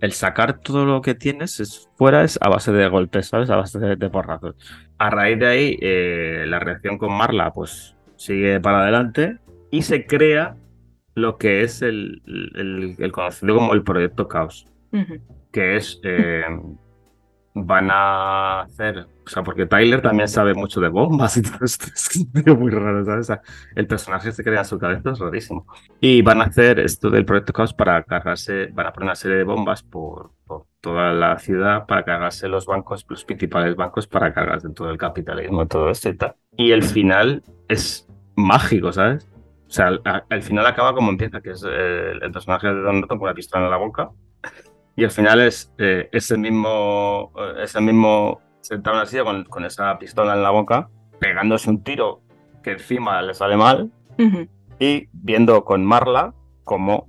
el 0.00 0.12
sacar 0.12 0.58
todo 0.58 0.86
lo 0.86 1.02
que 1.02 1.14
tienes 1.14 1.60
es, 1.60 1.88
fuera 1.96 2.24
es 2.24 2.38
a 2.40 2.48
base 2.48 2.72
de 2.72 2.88
golpes, 2.88 3.28
¿sabes? 3.28 3.50
A 3.50 3.56
base 3.56 3.78
de, 3.78 3.96
de 3.96 4.10
porrazos. 4.10 4.56
A 4.98 5.10
raíz 5.10 5.38
de 5.38 5.46
ahí, 5.46 5.78
eh, 5.80 6.44
la 6.48 6.58
reacción 6.58 6.96
con 6.96 7.12
Marla, 7.12 7.52
pues 7.52 7.96
sigue 8.16 8.60
para 8.60 8.82
adelante 8.82 9.38
y 9.70 9.82
se 9.82 10.06
crea 10.06 10.56
lo 11.14 11.38
que 11.38 11.62
es 11.62 11.82
el, 11.82 12.22
el, 12.26 12.96
el 12.98 13.12
conocido 13.12 13.56
como 13.56 13.74
el 13.74 13.82
proyecto 13.82 14.28
Caos, 14.28 14.66
que 15.52 15.76
es, 15.76 16.00
eh, 16.04 16.44
van 17.54 17.90
a 17.90 18.62
hacer, 18.62 19.06
o 19.26 19.28
sea, 19.28 19.42
porque 19.42 19.66
Tyler 19.66 20.00
también 20.00 20.28
sabe 20.28 20.54
mucho 20.54 20.80
de 20.80 20.88
bombas 20.88 21.36
y 21.36 21.42
todo 21.42 21.64
esto, 21.64 21.86
es 21.94 22.56
muy 22.56 22.70
raro, 22.70 23.04
¿sabes? 23.04 23.20
O 23.20 23.34
sea, 23.34 23.42
el 23.74 23.86
personaje 23.86 24.32
se 24.32 24.44
crea 24.44 24.60
en 24.60 24.64
su 24.64 24.78
cabeza, 24.78 25.10
es 25.10 25.18
rarísimo. 25.18 25.66
Y 26.00 26.22
van 26.22 26.40
a 26.40 26.44
hacer 26.44 26.78
esto 26.78 27.10
del 27.10 27.24
proyecto 27.24 27.52
Caos 27.52 27.74
para 27.74 28.02
cargarse, 28.04 28.68
van 28.72 28.86
a 28.86 28.92
poner 28.92 29.08
una 29.08 29.14
serie 29.16 29.38
de 29.38 29.44
bombas 29.44 29.82
por, 29.82 30.30
por 30.46 30.66
toda 30.80 31.12
la 31.12 31.38
ciudad 31.38 31.86
para 31.86 32.04
cargarse 32.04 32.48
los 32.48 32.66
bancos, 32.66 33.04
los 33.08 33.24
principales 33.24 33.74
bancos, 33.74 34.06
para 34.06 34.32
cargarse 34.32 34.68
todo 34.70 34.90
el 34.90 34.98
capitalismo, 34.98 35.66
todo 35.66 35.90
esto 35.90 36.08
y 36.08 36.16
tal. 36.16 36.34
Y 36.56 36.70
el 36.70 36.82
final 36.82 37.42
es 37.68 38.06
mágico, 38.36 38.92
¿sabes? 38.92 39.28
O 39.70 39.72
sea, 39.72 39.86
al, 39.86 40.02
al 40.28 40.42
final 40.42 40.66
acaba 40.66 40.92
como 40.92 41.10
empieza, 41.10 41.40
que 41.40 41.50
es 41.50 41.64
eh, 41.64 42.10
el 42.20 42.32
personaje 42.32 42.66
de 42.66 42.82
Don 42.82 43.00
Norton 43.00 43.18
con 43.20 43.28
la 43.28 43.34
pistola 43.34 43.66
en 43.66 43.70
la 43.70 43.76
boca. 43.76 44.10
Y 44.96 45.04
al 45.04 45.12
final 45.12 45.40
es 45.40 45.72
eh, 45.78 46.08
ese 46.10 46.36
mismo, 46.36 47.32
eh, 47.38 47.62
ese 47.62 47.80
mismo 47.80 48.40
sentado 48.60 48.96
en 48.96 49.00
la 49.00 49.06
silla 49.06 49.22
con, 49.22 49.44
con 49.44 49.64
esa 49.64 49.96
pistola 49.96 50.34
en 50.34 50.42
la 50.42 50.50
boca, 50.50 50.90
pegándose 51.20 51.70
un 51.70 51.84
tiro 51.84 52.20
que 52.64 52.72
encima 52.72 53.22
le 53.22 53.32
sale 53.32 53.56
mal 53.56 53.92
Ujú. 54.18 54.48
y 54.80 55.08
viendo 55.12 55.64
con 55.64 55.84
Marla 55.84 56.34
cómo 56.64 57.06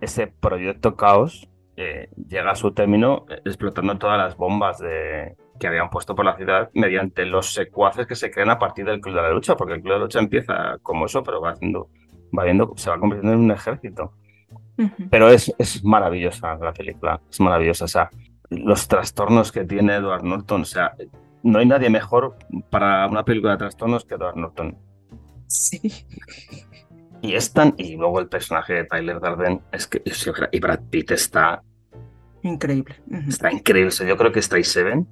ese 0.00 0.26
proyecto 0.26 0.96
Caos 0.96 1.48
eh, 1.76 2.10
llega 2.28 2.50
a 2.50 2.56
su 2.56 2.72
término 2.72 3.24
eh, 3.30 3.40
explotando 3.44 3.96
todas 3.98 4.18
las 4.18 4.36
bombas 4.36 4.78
de, 4.80 5.36
que 5.58 5.66
habían 5.66 5.90
puesto 5.90 6.14
por 6.14 6.24
la 6.24 6.36
ciudad 6.36 6.70
mediante 6.74 7.24
los 7.24 7.52
secuaces 7.52 8.06
que 8.06 8.14
se 8.14 8.30
crean 8.30 8.50
a 8.50 8.58
partir 8.58 8.84
del 8.84 9.00
Club 9.00 9.14
de 9.14 9.22
la 9.22 9.30
Lucha, 9.30 9.56
porque 9.56 9.74
el 9.74 9.80
Club 9.80 9.92
de 9.92 9.98
la 9.98 10.04
Lucha 10.04 10.18
empieza 10.18 10.78
como 10.82 11.06
eso, 11.06 11.22
pero 11.22 11.40
va 11.40 11.50
haciendo, 11.50 11.88
va 12.36 12.44
viendo, 12.44 12.72
se 12.76 12.90
va 12.90 12.98
convirtiendo 12.98 13.34
en 13.34 13.44
un 13.44 13.50
ejército. 13.50 14.12
Ujú. 14.76 15.08
Pero 15.10 15.28
es, 15.28 15.52
es 15.58 15.84
maravillosa 15.84 16.56
la 16.56 16.72
película, 16.72 17.20
es 17.30 17.40
maravillosa. 17.40 17.84
O 17.84 17.88
sea, 17.88 18.10
los 18.50 18.88
trastornos 18.88 19.52
que 19.52 19.64
tiene 19.64 19.94
Edward 19.94 20.24
Norton, 20.24 20.62
o 20.62 20.64
sea, 20.64 20.94
no 21.42 21.58
hay 21.58 21.66
nadie 21.66 21.90
mejor 21.90 22.36
para 22.70 23.06
una 23.06 23.24
película 23.24 23.52
de 23.52 23.58
trastornos 23.58 24.04
que 24.04 24.14
Edward 24.14 24.36
Norton. 24.36 24.76
Sí. 25.46 26.06
Y 27.22 27.34
es 27.34 27.52
tan. 27.52 27.74
Y 27.78 27.96
luego 27.96 28.20
el 28.20 28.28
personaje 28.28 28.74
de 28.74 28.84
Tyler 28.84 29.20
Darden 29.20 29.62
es 29.72 29.86
que. 29.86 30.02
Y 30.52 30.60
Brad 30.60 30.80
Pitt 30.90 31.12
está, 31.12 31.62
Increíble. 32.42 32.96
Ujú. 33.10 33.28
está 33.28 33.50
increíble. 33.50 33.88
O 33.88 33.90
sea, 33.90 34.06
yo 34.06 34.16
creo 34.16 34.30
que 34.30 34.40
está 34.40 34.62
Seven. 34.62 35.08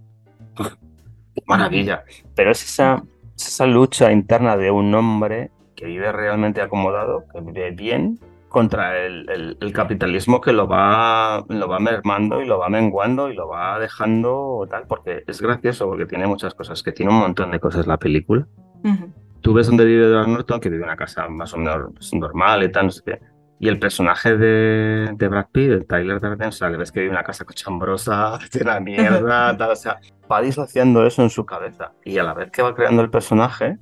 Qué 0.57 1.43
maravilla. 1.47 2.05
Pero 2.35 2.51
es 2.51 2.63
esa, 2.63 3.03
es 3.37 3.49
esa 3.49 3.67
lucha 3.67 4.13
interna 4.13 4.57
de 4.57 4.71
un 4.71 4.95
hombre 4.95 5.51
que 5.75 5.87
vive 5.87 6.13
realmente 6.13 6.61
acomodado, 6.61 7.25
que 7.33 7.41
vive 7.41 7.71
bien, 7.73 8.19
contra 8.49 8.99
el, 8.99 9.29
el- 9.31 9.57
el 9.61 9.73
capitalismo 9.73 10.41
que 10.43 10.53
lo 10.53 10.69
va, 10.69 11.43
lo 11.49 11.69
va 11.69 11.79
mermando 11.81 12.43
y 12.43 12.47
lo 12.47 12.59
va 12.59 12.69
menguando 12.69 13.31
y 13.31 13.35
lo 13.35 13.49
va 13.49 13.79
dejando 13.79 14.67
tal. 14.71 14.87
Porque 14.87 15.25
es 15.27 15.41
gracioso, 15.41 15.87
porque 15.89 16.05
tiene 16.05 16.27
muchas 16.27 16.55
cosas, 16.55 16.83
que 16.83 16.93
tiene 16.93 17.11
un 17.13 17.19
montón 17.21 17.51
de 17.51 17.59
cosas 17.61 17.87
la 17.87 17.97
película. 17.97 18.47
Ujú. 18.85 19.11
tú 19.41 19.55
ves 19.55 19.67
donde 19.69 19.85
vive 19.85 20.05
Edward 20.07 20.29
Norton, 20.29 20.61
que 20.61 20.69
vive 20.69 20.83
en 20.83 20.89
una 20.89 20.97
casa 20.97 21.29
más 21.29 21.53
o 21.55 21.57
menos 21.57 22.13
normal 22.13 22.63
y 22.65 22.71
tal, 22.71 22.87
no 22.87 22.91
sé 22.93 23.03
qué. 23.05 23.19
Y 23.63 23.69
el 23.69 23.79
personaje 23.79 24.37
de, 24.37 25.13
de 25.15 25.29
Brad 25.29 25.47
Pitt, 25.53 25.71
de 25.71 25.81
Tyler 25.85 26.19
Durden, 26.21 26.49
o 26.49 26.53
sea, 26.53 26.69
le 26.69 26.77
ves 26.77 26.91
que 26.91 26.99
vive 26.99 27.11
en 27.13 27.17
una 27.17 27.23
casa 27.25 27.45
cochambrosa, 27.45 28.37
llena 28.53 28.75
de 28.79 28.81
mierda, 28.81 29.57
tal, 29.57 29.71
o 29.71 29.77
sea, 29.77 30.01
va 30.31 30.43
disociando 30.43 31.07
eso 31.07 31.23
en 31.23 31.31
su 31.31 31.47
cabeza. 31.47 31.93
Y 32.05 32.19
a 32.19 32.25
la 32.25 32.35
vez 32.35 32.51
que 32.51 32.61
va 32.61 32.75
creando 32.75 33.03
el 33.03 33.11
personaje, 33.11 33.79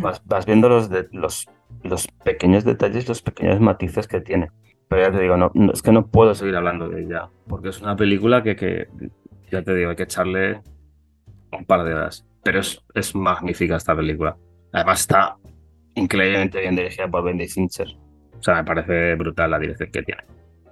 vas, 0.00 0.22
vas 0.24 0.46
viendo 0.46 0.70
los, 0.70 0.88
de, 0.88 1.06
los, 1.12 1.46
los 1.82 2.08
pequeños 2.24 2.64
detalles, 2.64 3.06
los 3.08 3.20
pequeños 3.20 3.60
matices 3.60 4.08
que 4.08 4.22
tiene. 4.22 4.50
Pero 4.88 5.02
ya 5.02 5.12
te 5.12 5.20
digo, 5.20 5.36
no, 5.36 5.50
no- 5.52 5.72
es 5.72 5.82
que 5.82 5.92
no 5.92 6.06
puedo 6.06 6.34
seguir 6.34 6.56
hablando 6.56 6.88
de 6.88 7.02
ella, 7.02 7.28
porque 7.46 7.68
es 7.68 7.82
una 7.82 7.94
película 7.94 8.42
que, 8.42 8.56
que 8.56 8.88
ya 9.50 9.62
te 9.62 9.74
digo, 9.74 9.90
hay 9.90 9.96
que 9.96 10.04
echarle 10.04 10.62
un 11.52 11.64
par 11.66 11.84
de 11.84 11.92
horas. 11.92 12.26
Pero 12.42 12.60
es, 12.60 12.82
es 12.94 13.14
magnífica 13.14 13.76
esta 13.76 13.94
película. 13.94 14.34
Además 14.72 15.00
está 15.00 15.36
increíblemente 15.94 16.58
bien 16.60 16.74
dirigida 16.74 17.06
por 17.06 17.22
Bendy 17.22 17.48
Fincher. 17.48 17.88
O 18.38 18.42
sea, 18.42 18.54
me 18.56 18.64
parece 18.64 19.14
brutal 19.14 19.50
la 19.50 19.58
dirección 19.58 19.90
que 19.90 20.02
tiene. 20.02 20.22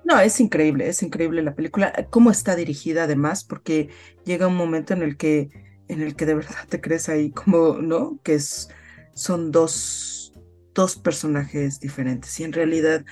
No, 0.05 0.21
es 0.21 0.39
increíble, 0.39 0.89
es 0.89 1.03
increíble 1.03 1.43
la 1.43 1.55
película, 1.55 1.93
cómo 2.11 2.31
está 2.31 2.55
dirigida 2.55 3.05
además, 3.05 3.43
porque 3.43 3.89
llega 4.25 4.47
un 4.47 4.55
momento 4.55 4.95
en 4.95 5.03
el 5.03 5.17
que, 5.17 5.51
en 5.89 6.01
el 6.01 6.15
que 6.15 6.27
de 6.27 6.35
verdad 6.35 6.69
te 6.69 6.81
crees 6.81 7.09
ahí 7.09 7.33
como, 7.33 7.79
¿no? 7.79 8.21
Que 8.23 8.35
es, 8.35 8.69
son 9.15 9.51
dos, 9.51 10.33
dos 10.75 10.97
personajes 10.97 11.81
diferentes 11.81 12.39
y 12.39 12.45
en 12.45 12.53
realidad 12.53 13.05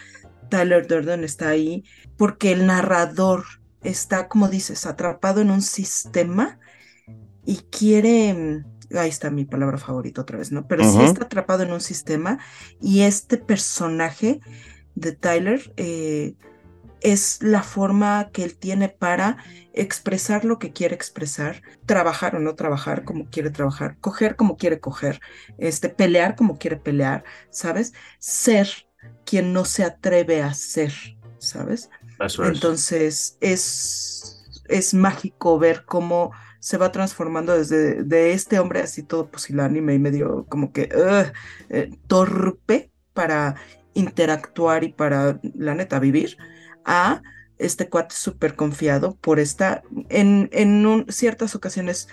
Tyler 0.50 0.86
Durden 0.86 1.24
está 1.24 1.48
ahí 1.48 1.82
porque 2.16 2.52
el 2.52 2.66
narrador 2.66 3.44
está, 3.82 4.28
como 4.28 4.48
dices, 4.48 4.86
atrapado 4.86 5.40
en 5.40 5.50
un 5.50 5.62
sistema 5.62 6.58
y 7.44 7.56
quiere, 7.70 8.34
mm, 8.34 8.73
ahí 8.96 9.08
está 9.08 9.30
mi 9.30 9.44
palabra 9.44 9.78
favorita 9.78 10.22
otra 10.22 10.38
vez, 10.38 10.52
¿no? 10.52 10.66
Pero 10.66 10.84
sí 10.84 11.02
Ujú. 11.02 11.04
está 11.04 11.24
atrapado 11.24 11.62
en 11.62 11.72
un 11.72 11.80
sistema 11.80 12.38
y 12.80 13.02
este 13.02 13.38
personaje 13.38 14.40
de 14.94 15.12
Tyler 15.12 15.72
eh, 15.76 16.34
es 17.00 17.42
la 17.42 17.62
forma 17.62 18.30
que 18.32 18.44
él 18.44 18.58
tiene 18.58 18.88
para 18.88 19.36
expresar 19.74 20.44
lo 20.44 20.58
que 20.58 20.72
quiere 20.72 20.94
expresar, 20.94 21.62
trabajar 21.86 22.34
o 22.36 22.38
no 22.38 22.54
trabajar 22.54 23.04
como 23.04 23.28
quiere 23.28 23.50
trabajar, 23.50 23.98
coger 24.00 24.36
como 24.36 24.56
quiere 24.56 24.80
coger, 24.80 25.20
este, 25.58 25.90
pelear 25.90 26.34
como 26.34 26.58
quiere 26.58 26.76
pelear, 26.76 27.24
¿sabes? 27.50 27.92
Ser 28.18 28.68
quien 29.26 29.52
no 29.52 29.64
se 29.66 29.84
atreve 29.84 30.42
a 30.42 30.54
ser, 30.54 30.94
¿sabes? 31.38 31.90
Eso 32.20 32.44
es. 32.44 32.58
Entonces 32.58 33.36
es, 33.40 34.62
es 34.68 34.94
mágico 34.94 35.58
ver 35.58 35.84
cómo 35.84 36.32
se 36.64 36.78
va 36.78 36.92
transformando 36.92 37.56
desde 37.56 38.02
de 38.04 38.32
este 38.32 38.58
hombre 38.58 38.80
así 38.80 39.02
todo 39.02 39.30
pusilánime 39.30 39.94
y 39.94 39.98
medio 39.98 40.46
como 40.48 40.72
que 40.72 40.88
eh, 41.68 41.90
torpe 42.06 42.90
para 43.12 43.56
interactuar 43.94 44.84
y 44.84 44.92
para, 44.92 45.40
la 45.54 45.74
neta, 45.74 45.98
vivir, 46.00 46.36
a 46.84 47.22
este 47.58 47.88
cuate 47.88 48.14
súper 48.16 48.56
confiado 48.56 49.16
por 49.20 49.38
esta, 49.38 49.82
en, 50.08 50.48
en 50.52 50.86
un- 50.86 51.06
ciertas 51.08 51.54
ocasiones, 51.54 52.08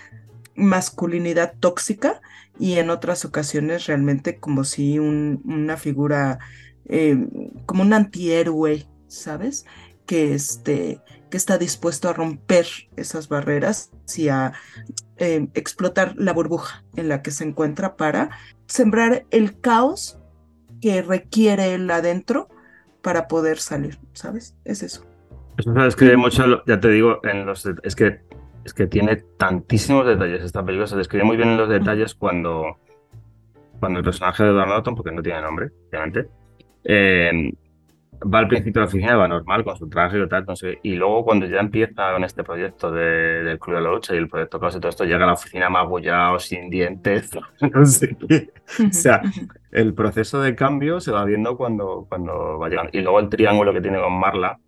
masculinidad 0.54 1.54
tóxica 1.60 2.20
y 2.58 2.78
en 2.78 2.90
otras 2.90 3.24
ocasiones 3.24 3.86
realmente 3.86 4.38
como 4.38 4.64
si 4.64 4.98
un- 4.98 5.40
una 5.44 5.76
figura, 5.76 6.38
eh, 6.86 7.16
como 7.66 7.82
un 7.82 7.92
antihéroe, 7.94 8.88
¿sabes? 9.08 9.64
Que, 10.06 10.34
este, 10.34 11.00
que 11.30 11.36
está 11.36 11.58
dispuesto 11.58 12.08
a 12.08 12.12
romper 12.12 12.66
esas 12.96 13.28
barreras 13.28 13.90
y 14.16 14.28
a 14.28 14.52
eh, 15.16 15.48
explotar 15.54 16.14
la 16.16 16.32
burbuja 16.32 16.84
en 16.96 17.08
la 17.08 17.22
que 17.22 17.30
se 17.30 17.44
encuentra 17.44 17.96
para 17.96 18.30
sembrar 18.66 19.24
el 19.30 19.58
caos 19.60 20.18
que 20.80 21.02
requiere 21.02 21.74
él 21.74 21.90
adentro 21.90 22.48
para 23.00 23.28
poder 23.28 23.58
salir, 23.58 23.98
¿sabes? 24.12 24.56
Es 24.64 24.82
eso. 24.82 25.04
Eso 25.56 25.72
se 25.72 25.80
describe 25.80 26.16
mucho, 26.16 26.64
ya 26.66 26.80
te 26.80 26.88
digo, 26.88 27.20
en 27.24 27.46
los 27.46 27.62
det- 27.64 27.80
es 27.84 27.94
que 27.94 28.20
es 28.64 28.74
que 28.74 28.86
tiene 28.86 29.16
tantísimos 29.38 30.06
detalles 30.06 30.42
esta 30.42 30.64
película, 30.64 30.86
se 30.86 30.96
describe 30.96 31.24
muy 31.24 31.36
bien 31.36 31.50
en 31.50 31.56
los 31.56 31.68
detalles 31.68 32.14
cuando, 32.14 32.78
cuando 33.80 33.98
el 33.98 34.04
personaje 34.04 34.44
de 34.44 34.50
Edward 34.50 34.68
Norton, 34.68 34.94
porque 34.94 35.10
no 35.10 35.20
tiene 35.20 35.40
nombre, 35.42 35.70
obviamente, 35.88 36.28
eh, 36.84 37.52
va 38.22 38.38
al 38.40 38.48
principio 38.48 38.80
a 38.80 38.84
la 38.84 38.88
oficina, 38.88 39.16
va 39.16 39.28
normal, 39.28 39.64
con 39.64 39.76
su 39.76 39.88
traje 39.88 40.18
y 40.18 40.28
tal, 40.28 40.44
no 40.46 40.54
sé, 40.56 40.78
y 40.82 40.94
luego 40.94 41.24
cuando 41.24 41.46
ya 41.46 41.58
empieza 41.60 42.12
con 42.12 42.24
este 42.24 42.44
proyecto 42.44 42.90
de- 42.90 43.42
del 43.42 43.58
Club 43.58 43.76
de 43.76 43.82
la 43.82 43.90
Lucha 43.90 44.14
y 44.14 44.18
el 44.18 44.28
proyecto 44.28 44.60
Caos 44.60 44.76
y 44.76 44.80
todo 44.80 44.88
esto, 44.90 45.04
llega 45.04 45.24
a 45.24 45.26
la 45.28 45.32
oficina 45.34 45.68
magullado, 45.70 46.38
sin 46.38 46.70
dientes, 46.70 47.30
no 47.74 47.84
sé 47.86 48.16
qué. 48.28 48.50
O 48.88 48.92
sea, 48.92 49.22
el 49.70 49.94
proceso 49.94 50.40
de 50.40 50.54
cambio 50.54 51.00
se 51.00 51.10
va 51.12 51.24
viendo 51.24 51.56
cuando, 51.56 52.06
cuando 52.08 52.58
va 52.58 52.68
llegando. 52.68 52.90
Y 52.92 53.00
luego 53.00 53.20
el 53.20 53.28
triángulo 53.28 53.72
que 53.72 53.80
tiene 53.80 53.98
con 54.00 54.12
Marla, 54.18 54.58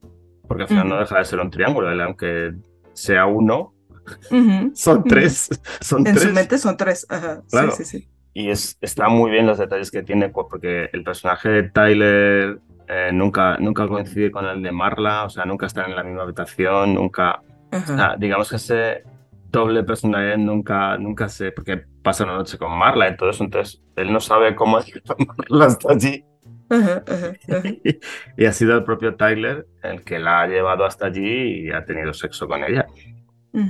porque 0.48 0.62
al 0.64 0.68
final 0.68 0.88
no 0.88 0.94
Ujú. 0.96 1.02
deja 1.04 1.18
de 1.18 1.24
ser 1.24 1.40
un 1.40 1.50
triángulo, 1.50 1.88
aunque 2.04 2.52
sea 2.92 3.26
uno, 3.26 3.72
Ujú. 4.30 4.70
son 4.74 4.98
Ujú. 4.98 5.08
tres. 5.08 5.48
Son 5.80 6.06
En 6.06 6.14
tres. 6.14 6.22
su 6.28 6.32
mente 6.34 6.58
son 6.58 6.76
tres. 6.76 7.06
Ajá. 7.08 7.40
Claro. 7.50 7.70
Sí, 7.72 7.84
sí, 7.84 7.98
sí. 8.00 8.08
Y 8.36 8.50
es, 8.50 8.76
está 8.80 9.08
muy 9.08 9.30
bien 9.30 9.46
los 9.46 9.58
detalles 9.58 9.90
que 9.92 10.02
tiene, 10.02 10.28
porque 10.28 10.90
el 10.92 11.04
personaje 11.04 11.48
de 11.50 11.62
Tyler 11.70 12.58
eh, 12.88 13.10
nunca, 13.12 13.56
nunca 13.58 13.86
coincide 13.86 14.30
con 14.30 14.46
el 14.46 14.62
de 14.62 14.72
Marla, 14.72 15.24
o 15.24 15.30
sea, 15.30 15.44
nunca 15.44 15.66
están 15.66 15.90
en 15.90 15.96
la 15.96 16.02
misma 16.02 16.22
habitación, 16.22 16.94
nunca. 16.94 17.40
o 17.72 17.80
sea, 17.80 18.16
digamos 18.18 18.50
que 18.50 18.56
ese 18.56 19.02
doble 19.50 19.84
personalidad 19.84 20.36
nunca, 20.36 20.98
nunca 20.98 21.28
se. 21.28 21.52
Porque 21.52 21.84
pasa 22.02 22.24
una 22.24 22.34
noche 22.34 22.58
con 22.58 22.76
Marla 22.76 23.08
y 23.08 23.16
todo 23.16 23.30
eso, 23.30 23.44
entonces 23.44 23.82
él 23.96 24.12
no 24.12 24.20
sabe 24.20 24.54
cómo 24.54 24.78
es 24.80 24.86
que 24.86 25.00
Marla 25.26 25.66
está 25.66 25.92
allí. 25.92 26.24
Ajá. 26.70 27.02
Y 28.36 28.46
ha 28.46 28.52
sido 28.52 28.74
el 28.76 28.84
propio 28.84 29.14
Tyler 29.16 29.66
el 29.82 30.02
que 30.02 30.18
la 30.18 30.42
ha 30.42 30.46
llevado 30.46 30.84
hasta 30.84 31.06
allí 31.06 31.66
y 31.66 31.70
ha 31.70 31.84
tenido 31.84 32.12
sexo 32.12 32.48
con 32.48 32.64
ella. 32.64 32.86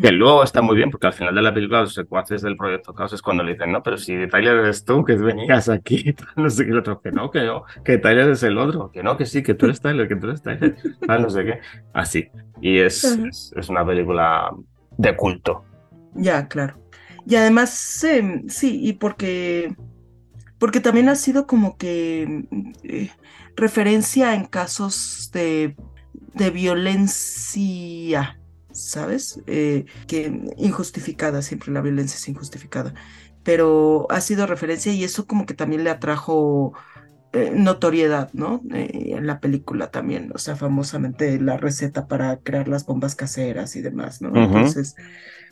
Que 0.00 0.12
luego 0.12 0.42
está 0.42 0.62
muy 0.62 0.76
bien, 0.76 0.90
porque 0.90 1.08
al 1.08 1.12
final 1.12 1.34
de 1.34 1.42
la 1.42 1.52
película 1.52 1.82
los 1.82 1.92
secuaces 1.92 2.40
del 2.40 2.56
proyecto 2.56 2.94
Caos 2.94 3.12
es 3.12 3.20
cuando 3.20 3.42
le 3.42 3.52
dicen, 3.52 3.70
no, 3.70 3.82
pero 3.82 3.98
si 3.98 4.14
Tyler 4.28 4.56
eres 4.56 4.82
tú, 4.82 5.04
que 5.04 5.14
venías 5.14 5.68
aquí, 5.68 6.14
no 6.36 6.48
sé 6.48 6.64
qué, 6.64 6.70
el 6.70 6.78
otro, 6.78 7.02
que 7.02 7.12
no, 7.12 7.30
que 7.30 7.42
no, 7.42 7.64
que 7.84 7.98
Tyler 7.98 8.30
es 8.30 8.42
el 8.44 8.56
otro, 8.56 8.90
que 8.90 9.02
no, 9.02 9.18
que 9.18 9.26
sí, 9.26 9.42
que 9.42 9.52
tú 9.52 9.66
eres 9.66 9.82
Tyler, 9.82 10.08
que 10.08 10.16
tú 10.16 10.28
eres 10.28 10.40
Tyler, 10.40 10.74
tal, 11.06 11.22
no 11.22 11.28
sé 11.28 11.44
qué. 11.44 11.60
Así. 11.92 12.28
Y 12.62 12.78
es, 12.78 13.04
es, 13.04 13.52
es 13.54 13.68
una 13.68 13.84
película 13.84 14.50
de 14.96 15.14
culto. 15.14 15.64
Ya, 16.14 16.48
claro. 16.48 16.78
Y 17.26 17.34
además, 17.36 18.02
em, 18.04 18.48
sí, 18.48 18.80
y 18.82 18.94
porque, 18.94 19.76
porque 20.58 20.80
también 20.80 21.10
ha 21.10 21.14
sido 21.14 21.46
como 21.46 21.76
que 21.76 22.46
eh, 22.84 23.10
referencia 23.54 24.34
en 24.34 24.46
casos 24.46 25.30
de, 25.30 25.76
de 26.32 26.50
violencia, 26.50 28.38
¿sabes? 28.74 29.40
Eh, 29.46 29.86
que 30.06 30.42
injustificada, 30.56 31.42
siempre 31.42 31.72
la 31.72 31.80
violencia 31.80 32.16
es 32.16 32.28
injustificada, 32.28 32.94
pero 33.42 34.06
ha 34.10 34.20
sido 34.20 34.46
referencia 34.46 34.92
y 34.92 35.04
eso 35.04 35.26
como 35.26 35.46
que 35.46 35.54
también 35.54 35.84
le 35.84 35.90
atrajo 35.90 36.74
eh, 37.32 37.52
notoriedad, 37.52 38.30
¿no? 38.32 38.62
Eh, 38.72 39.14
en 39.16 39.26
la 39.26 39.40
película 39.40 39.90
también, 39.90 40.30
o 40.34 40.38
sea, 40.38 40.56
famosamente 40.56 41.40
la 41.40 41.56
receta 41.56 42.06
para 42.06 42.36
crear 42.38 42.68
las 42.68 42.86
bombas 42.86 43.16
caseras 43.16 43.74
y 43.76 43.82
demás, 43.82 44.22
¿no? 44.22 44.28
Entonces, 44.36 44.94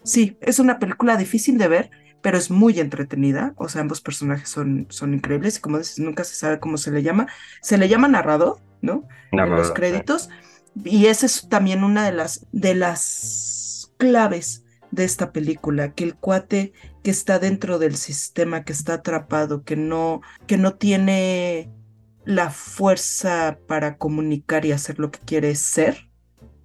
sí, 0.04 0.36
es 0.40 0.58
una 0.58 0.78
película 0.78 1.16
difícil 1.16 1.58
de 1.58 1.68
ver, 1.68 1.90
pero 2.20 2.38
es 2.38 2.50
muy 2.52 2.78
entretenida, 2.78 3.52
o 3.56 3.68
sea, 3.68 3.80
ambos 3.80 4.00
personajes 4.00 4.48
son, 4.48 4.86
son 4.90 5.12
increíbles 5.12 5.58
y 5.58 5.60
como 5.60 5.78
dices, 5.78 5.98
nunca 5.98 6.22
se 6.22 6.36
sabe 6.36 6.60
cómo 6.60 6.76
se 6.76 6.92
le 6.92 7.02
llama, 7.02 7.26
se 7.60 7.76
le 7.78 7.88
llama 7.88 8.06
narrador, 8.06 8.60
¿no? 8.80 9.08
en 9.32 9.50
los 9.50 9.72
sí. 9.72 10.28
Y 10.84 11.06
esa 11.06 11.26
es 11.26 11.48
también 11.48 11.84
una 11.84 12.06
de 12.06 12.12
las, 12.12 12.46
de 12.52 12.74
las 12.74 13.92
claves 13.98 14.64
de 14.90 15.04
esta 15.04 15.32
película, 15.32 15.94
que 15.94 16.04
el 16.04 16.14
cuate 16.14 16.72
que 17.02 17.10
está 17.10 17.38
dentro 17.38 17.78
del 17.78 17.96
sistema, 17.96 18.64
que 18.64 18.72
está 18.72 18.94
atrapado, 18.94 19.64
que 19.64 19.76
no, 19.76 20.20
que 20.46 20.58
no 20.58 20.74
tiene 20.74 21.70
la 22.24 22.50
fuerza 22.50 23.58
para 23.66 23.96
comunicar 23.96 24.64
y 24.64 24.72
hacer 24.72 24.98
lo 24.98 25.10
que 25.10 25.18
quiere 25.20 25.54
ser, 25.54 26.10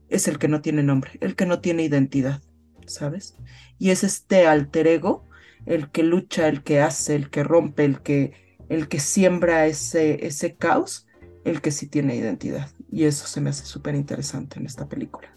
es 0.10 0.28
el 0.28 0.40
que 0.40 0.48
no 0.48 0.62
tiene 0.62 0.84
nombre, 0.84 1.12
el 1.22 1.36
que 1.36 1.46
no 1.46 1.60
tiene 1.60 1.84
identidad, 1.84 2.42
¿sabes? 2.86 3.38
Y 3.80 3.90
es 3.90 4.04
este 4.04 4.46
alter 4.46 4.88
ego, 4.88 5.28
el 5.66 5.90
que 5.90 6.04
lucha, 6.04 6.48
el 6.48 6.64
que 6.64 6.82
hace, 6.82 7.16
el 7.16 7.30
que 7.30 7.44
rompe, 7.44 7.86
el 7.86 8.02
que, 8.02 8.34
el 8.70 8.88
que 8.88 9.00
siembra 9.00 9.68
ese, 9.68 10.26
ese 10.26 10.56
caos, 10.56 11.08
el 11.44 11.62
que 11.62 11.72
sí 11.72 11.88
tiene 11.88 12.16
identidad. 12.16 12.70
Y 12.90 13.04
eso 13.06 13.28
se 13.28 13.42
me 13.42 13.50
hace 13.50 13.66
súper 13.66 13.96
interesante 13.96 14.60
en 14.60 14.66
esta 14.66 14.88
película. 14.88 15.30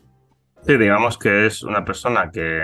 Sí, 0.62 0.76
digamos 0.76 1.18
que 1.18 1.46
es 1.46 1.62
una 1.62 1.84
persona 1.84 2.30
que, 2.30 2.60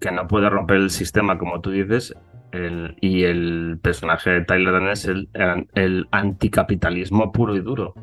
que 0.00 0.10
no 0.12 0.26
puede 0.26 0.48
romper 0.48 0.76
el 0.76 0.90
sistema, 0.90 1.36
como 1.38 1.60
tú 1.60 1.70
dices, 1.70 2.14
el- 2.52 2.96
y 3.00 3.24
el 3.24 3.78
personaje 3.82 4.30
de 4.30 4.44
Tyler 4.44 4.72
Durden 4.72 4.88
es 4.90 5.04
el, 5.06 5.28
el, 5.34 5.68
el 5.74 6.08
anticapitalismo 6.12 7.32
puro 7.32 7.56
y 7.56 7.60
duro. 7.60 7.94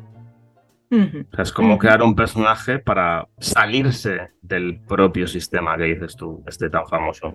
Ujú, 0.90 1.20
O 1.32 1.34
sea, 1.36 1.42
es 1.44 1.52
como 1.52 1.78
crear 1.78 2.02
un 2.02 2.14
personaje 2.14 2.78
para 2.78 3.26
salirse 3.38 4.28
del 4.42 4.78
propio 4.86 5.26
sistema 5.26 5.76
que 5.78 5.84
dices 5.84 6.14
tú, 6.16 6.44
este 6.46 6.68
tan 6.68 6.86
famoso. 6.86 7.34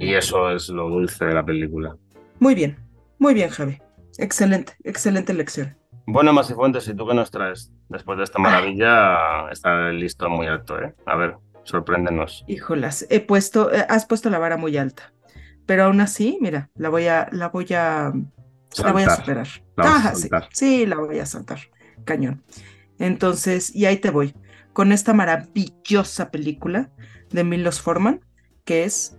Y 0.00 0.14
eso 0.14 0.50
es 0.50 0.68
lo 0.68 0.88
dulce 0.88 1.24
de 1.24 1.34
la 1.34 1.44
película. 1.44 1.96
Muy 2.40 2.54
bien, 2.56 2.76
muy 3.18 3.34
bien, 3.34 3.50
Javi. 3.50 3.78
Excelente, 4.18 4.74
excelente 4.82 5.32
lección. 5.34 5.76
Bueno, 6.06 6.32
Masifuentes, 6.32 6.86
¿y 6.88 6.94
tú 6.94 7.06
qué 7.06 7.14
nos 7.14 7.30
traes? 7.30 7.72
Después 7.88 8.18
de 8.18 8.24
esta 8.24 8.38
maravilla, 8.38 9.50
está 9.50 9.90
el 9.90 10.00
listón 10.00 10.32
muy 10.32 10.46
alto, 10.46 10.80
¿eh? 10.80 10.94
A 11.06 11.16
ver, 11.16 11.36
sorpréndenos. 11.64 12.44
Híjolas, 12.46 13.06
he 13.10 13.20
puesto, 13.20 13.72
eh, 13.72 13.86
has 13.88 14.06
puesto 14.06 14.30
la 14.30 14.38
vara 14.38 14.56
muy 14.56 14.76
alta. 14.76 15.12
Pero 15.66 15.84
aún 15.84 16.00
así, 16.00 16.38
mira, 16.40 16.70
la 16.74 16.88
voy 16.88 17.06
a, 17.06 17.28
la 17.32 17.48
voy 17.48 17.72
a, 17.72 18.12
la 18.82 18.92
voy 18.92 19.02
a 19.02 19.16
superar. 19.16 19.48
La 19.76 19.96
a 19.96 20.14
sí, 20.14 20.22
saltar. 20.22 20.48
sí, 20.52 20.86
la 20.86 20.96
voy 20.96 21.18
a 21.18 21.26
saltar. 21.26 21.60
Cañón. 22.04 22.42
Entonces, 22.98 23.74
y 23.74 23.86
ahí 23.86 23.96
te 23.96 24.10
voy, 24.10 24.34
con 24.72 24.92
esta 24.92 25.14
maravillosa 25.14 26.30
película 26.30 26.90
de 27.30 27.44
Milos 27.44 27.80
Forman, 27.80 28.20
que 28.64 28.84
es 28.84 29.18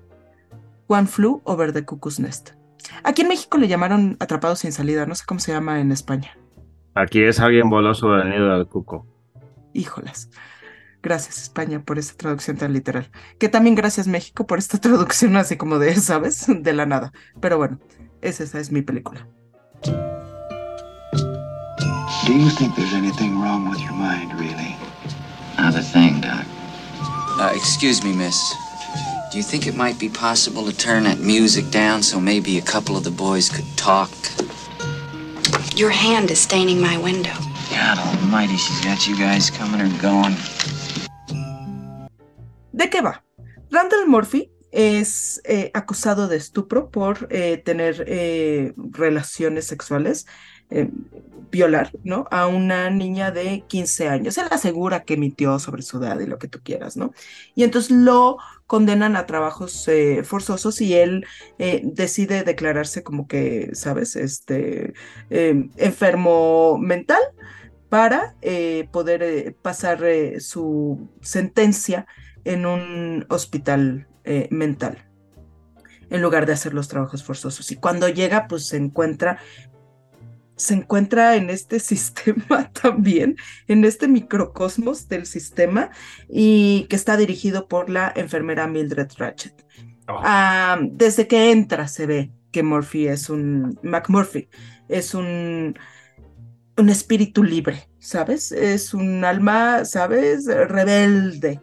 One 0.87 1.07
Flew 1.07 1.41
Over 1.45 1.73
the 1.73 1.83
Cuckoo's 1.83 2.19
Nest. 2.19 2.51
Aquí 3.03 3.23
en 3.23 3.27
México 3.27 3.57
le 3.57 3.67
llamaron 3.67 4.17
Atrapados 4.19 4.59
sin 4.59 4.71
salida, 4.71 5.05
no 5.05 5.15
sé 5.15 5.23
cómo 5.25 5.39
se 5.39 5.51
llama 5.51 5.79
en 5.79 5.91
España. 5.91 6.37
Aquí 6.95 7.23
es 7.23 7.41
alguien 7.41 7.69
voló 7.69 7.93
sobre 7.93 8.23
el 8.23 8.29
nido 8.29 8.57
del 8.57 8.67
cuco. 8.67 9.05
Híjolas. 9.73 10.29
Gracias 11.03 11.43
España 11.43 11.83
por 11.83 11.99
esta 11.99 12.15
traducción 12.15 12.55
tan 12.55 12.71
literal. 12.71 13.11
Que 13.37 13.49
también 13.49 13.75
gracias 13.75 14.07
México 14.07 14.47
por 14.47 14.59
esta 14.59 14.77
traducción 14.81 15.35
así 15.35 15.57
como 15.57 15.77
de, 15.77 15.93
¿sabes? 15.95 16.45
De 16.47 16.71
la 16.71 16.85
nada. 16.85 17.11
Pero 17.41 17.57
bueno, 17.57 17.79
esa, 18.21 18.45
esa 18.45 18.59
es 18.59 18.71
mi 18.71 18.81
película. 18.81 19.27
Do 22.25 22.33
you 22.33 22.49
think 22.49 22.73
there's 22.75 22.93
anything 22.93 23.39
wrong 23.39 23.69
with 23.69 23.79
your 23.81 23.93
mind, 23.93 24.33
really? 24.39 24.75
Not 25.59 25.75
a 25.75 25.81
thing, 25.81 26.21
Doc. 26.21 26.45
Uh, 27.37 27.51
excuse 27.53 28.03
me, 28.03 28.13
miss. 28.13 28.39
Do 29.31 29.37
you 29.37 29.43
think 29.43 29.67
it 29.67 29.75
might 29.75 29.99
be 29.99 30.07
possible 30.07 30.63
to 30.63 30.75
turn 30.75 31.03
that 31.03 31.19
music 31.19 31.69
down 31.71 32.01
so 32.01 32.21
maybe 32.21 32.57
a 32.57 32.61
couple 32.61 32.95
of 32.95 33.03
the 33.03 33.11
boys 33.11 33.49
could 33.49 33.67
talk? 33.75 34.09
Your 35.77 35.91
hand 35.91 36.31
is 36.31 36.39
staining 36.39 36.79
my 36.79 36.97
window. 36.97 37.33
God 37.69 37.97
almighty, 37.99 38.55
she's 38.55 38.79
got 38.79 39.05
you 39.05 39.17
guys 39.17 39.49
coming 39.49 39.81
or 39.81 39.89
going. 40.01 40.33
¿De 42.71 42.89
qué 42.89 43.01
va? 43.01 43.21
Randall 43.71 44.07
Murphy 44.07 44.49
es 44.71 45.41
eh, 45.43 45.71
acusado 45.73 46.29
de 46.29 46.37
estupro 46.37 46.89
por 46.89 47.27
eh, 47.29 47.57
tener 47.57 48.05
eh, 48.07 48.71
relaciones 48.77 49.67
sexuales, 49.67 50.27
eh, 50.69 50.89
violar, 51.51 51.91
¿no? 52.05 52.25
A 52.31 52.47
una 52.47 52.89
niña 52.89 53.31
de 53.31 53.65
15 53.67 54.07
años. 54.07 54.37
Él 54.37 54.47
asegura 54.51 55.03
que 55.03 55.17
mintió 55.17 55.59
sobre 55.59 55.81
su 55.81 55.97
edad 55.97 56.17
y 56.21 56.25
lo 56.25 56.39
que 56.39 56.47
tú 56.47 56.61
quieras, 56.63 56.95
¿no? 56.95 57.11
Y 57.53 57.63
entonces 57.63 57.91
lo 57.91 58.37
condenan 58.67 59.15
a 59.15 59.25
trabajos 59.25 59.87
eh, 59.87 60.23
forzosos 60.23 60.81
y 60.81 60.95
él 60.95 61.25
eh, 61.59 61.81
decide 61.83 62.43
declararse 62.43 63.03
como 63.03 63.27
que, 63.27 63.69
¿sabes? 63.73 64.15
Este, 64.15 64.93
eh, 65.29 65.69
enfermo 65.77 66.77
mental 66.79 67.21
para 67.89 68.35
eh, 68.41 68.89
poder 68.91 69.55
pasar 69.61 70.03
su 70.39 71.09
sentencia 71.21 72.07
en 72.43 72.65
un 72.65 73.25
hospital 73.29 74.07
mental 74.49 75.07
en 76.09 76.21
lugar 76.21 76.45
de 76.45 76.53
hacer 76.53 76.73
los 76.73 76.87
trabajos 76.87 77.23
forzosos. 77.23 77.71
Y 77.71 77.75
cuando 77.75 78.09
llega, 78.09 78.47
pues 78.47 78.67
se 78.67 78.77
encuentra 78.77 79.39
se 80.55 80.73
encuentra 80.73 81.35
en 81.35 81.49
este 81.49 81.79
sistema 81.91 82.71
también, 82.71 83.35
en 83.67 83.85
este 83.85 84.07
microcosmos 84.07 85.07
del 85.07 85.25
sistema 85.25 85.89
y 86.29 86.85
que 86.89 86.95
está 86.95 87.17
dirigido 87.17 87.67
por 87.67 87.89
la 87.89 88.11
enfermera 88.15 88.67
Mildred 88.67 89.09
Ratchet. 89.17 89.65
Oh. 90.07 90.19
Ah, 90.23 90.79
desde 90.81 91.27
que 91.27 91.51
entra 91.51 91.87
se 91.87 92.05
ve 92.05 92.31
que 92.51 92.63
Murphy 92.63 93.07
es 93.07 93.29
un, 93.29 93.79
McMurphy 93.83 94.47
es 94.87 95.13
un, 95.13 95.77
un 96.77 96.89
espíritu 96.89 97.43
libre, 97.43 97.89
¿sabes? 97.99 98.51
Es 98.51 98.93
un 98.93 99.25
alma, 99.25 99.83
¿sabes? 99.83 100.45
Rebelde 100.45 101.59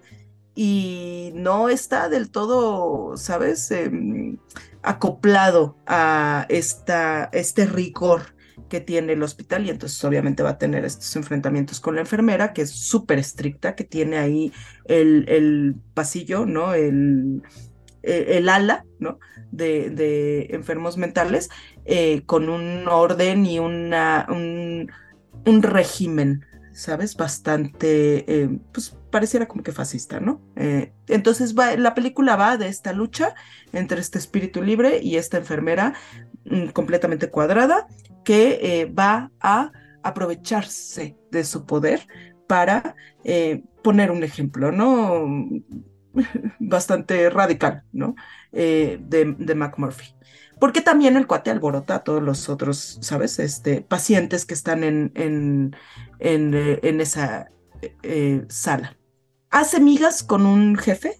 y 0.55 1.33
no 1.35 1.68
está 1.68 2.09
del 2.09 2.31
todo, 2.31 3.16
¿sabes? 3.16 3.70
Em, 3.70 4.37
acoplado 4.83 5.78
a 5.87 6.46
esta, 6.48 7.31
este 7.33 7.66
rigor 7.66 8.35
que 8.72 8.80
tiene 8.80 9.12
el 9.12 9.22
hospital 9.22 9.66
y 9.66 9.68
entonces 9.68 10.02
obviamente 10.02 10.42
va 10.42 10.48
a 10.48 10.58
tener 10.58 10.87
estos 10.87 11.14
enfrentamientos 11.14 11.78
con 11.78 11.94
la 11.94 12.00
enfermera 12.00 12.54
que 12.54 12.62
es 12.62 12.70
súper 12.70 13.18
estricta, 13.18 13.74
que 13.74 13.85
tiene 13.85 14.16
ahí 14.16 14.50
el, 14.87 15.26
el 15.28 15.74
pasillo, 15.92 16.46
¿no? 16.46 16.72
El, 16.72 17.42
e, 18.02 18.38
el, 18.38 18.48
ala, 18.48 18.87
¿no? 18.98 19.18
De, 19.50 19.90
de 19.90 20.46
enfermos 20.52 20.96
mentales 20.96 21.50
eh, 21.85 22.22
con 22.24 22.48
un 22.48 22.88
orden 22.88 23.44
y 23.44 23.58
una, 23.58 24.26
un, 24.30 24.90
un 25.44 25.62
régimen, 25.62 26.46
¿sabes? 26.72 27.14
Bastante, 27.14 28.24
eh, 28.26 28.58
pues 28.72 28.96
pareciera 29.11 29.48
como 29.48 29.62
que 29.62 29.72
fascista, 29.72 30.18
¿no? 30.18 30.40
Eh, 30.56 30.94
entonces 31.08 31.54
va, 31.54 31.76
la 31.76 31.92
película 31.92 32.37
va 32.37 32.56
de 32.56 32.68
esta 32.68 32.94
lucha 32.94 33.35
entre 33.74 34.00
este 34.00 34.16
espíritu 34.16 34.62
libre 34.62 35.00
y 35.02 35.16
esta 35.16 35.37
enfermera 35.37 35.92
mm, 36.46 36.68
completamente 36.68 37.28
cuadrada 37.28 37.87
que 38.24 38.58
eh, 38.62 38.87
va 38.87 39.30
a 39.40 39.72
aprovecharse 40.02 41.16
de 41.30 41.44
su 41.44 41.64
poder 41.64 42.06
para 42.46 42.96
eh, 43.24 43.62
poner 43.82 44.11
un 44.11 44.24
ejemplo, 44.24 44.72
¿no? 44.72 45.48
Bastante 46.58 47.30
radical, 47.30 47.85
¿no? 47.92 48.14
Eh, 48.52 48.98
de, 49.00 49.35
de 49.38 49.54
McMurphy. 49.54 50.14
Porque 50.61 50.80
también 50.80 51.16
el 51.16 51.26
cuate 51.26 51.50
alborota 51.50 51.96
a 51.96 52.04
todos 52.04 52.22
los 52.22 52.48
otros, 52.48 52.98
¿sabes? 53.00 53.38
Este, 53.38 53.80
pacientes 53.80 54.46
que 54.46 54.54
están 54.54 54.85
en, 54.85 55.12
en, 55.16 55.74
en, 56.20 57.00
esa 57.00 57.48
sala 58.48 58.96
hace 59.50 59.80
migas 59.80 60.22
con 60.22 60.46
un 60.46 60.76
jefe 60.76 61.16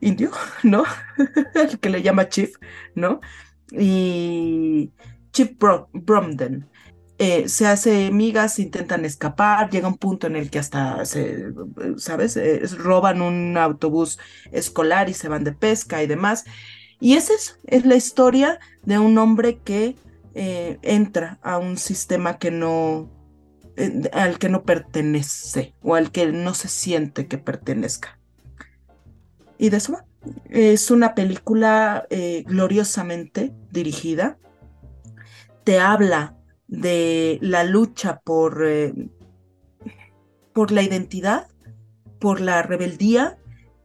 indio, 0.00 0.30
¿no? 0.62 0.84
El 1.54 1.78
que 1.78 1.88
le 1.88 2.02
llama 2.02 2.28
Chief, 2.28 2.54
¿no? 2.94 3.20
Y 3.72 4.92
Chip 5.32 5.62
Bromden. 5.92 6.68
Eh, 7.18 7.48
se 7.48 7.66
hace 7.68 8.10
migas, 8.10 8.58
intentan 8.58 9.04
escapar, 9.04 9.70
llega 9.70 9.86
un 9.86 9.96
punto 9.96 10.26
en 10.26 10.34
el 10.34 10.50
que 10.50 10.58
hasta, 10.58 11.04
se, 11.04 11.52
¿sabes? 11.96 12.36
Eh, 12.36 12.62
roban 12.78 13.22
un 13.22 13.56
autobús 13.56 14.18
escolar 14.50 15.08
y 15.08 15.14
se 15.14 15.28
van 15.28 15.44
de 15.44 15.52
pesca 15.52 16.02
y 16.02 16.06
demás. 16.08 16.44
Y 16.98 17.14
es 17.14 17.30
eso, 17.30 17.54
es 17.66 17.86
la 17.86 17.94
historia 17.94 18.58
de 18.82 18.98
un 18.98 19.18
hombre 19.18 19.58
que 19.58 19.94
eh, 20.34 20.78
entra 20.82 21.38
a 21.42 21.58
un 21.58 21.76
sistema 21.76 22.38
que 22.38 22.50
no, 22.50 23.08
al 24.12 24.40
que 24.40 24.48
no 24.48 24.64
pertenece 24.64 25.74
o 25.80 25.94
al 25.94 26.10
que 26.10 26.26
no 26.32 26.54
se 26.54 26.66
siente 26.66 27.28
que 27.28 27.38
pertenezca. 27.38 28.18
Y 29.58 29.70
de 29.70 29.76
eso 29.76 29.92
va. 29.92 30.04
Es 30.50 30.90
una 30.90 31.14
película 31.14 32.06
gloriosamente 32.46 33.52
dirigida, 33.70 34.38
te 35.64 35.78
habla 35.78 36.36
de 36.68 37.38
la 37.42 37.64
lucha 37.64 38.20
por, 38.20 38.64
eh, 38.66 38.94
por 40.52 40.72
la 40.72 40.82
identidad, 40.82 41.48
por 42.18 42.40
la 42.40 42.62
rebeldía, 42.62 43.38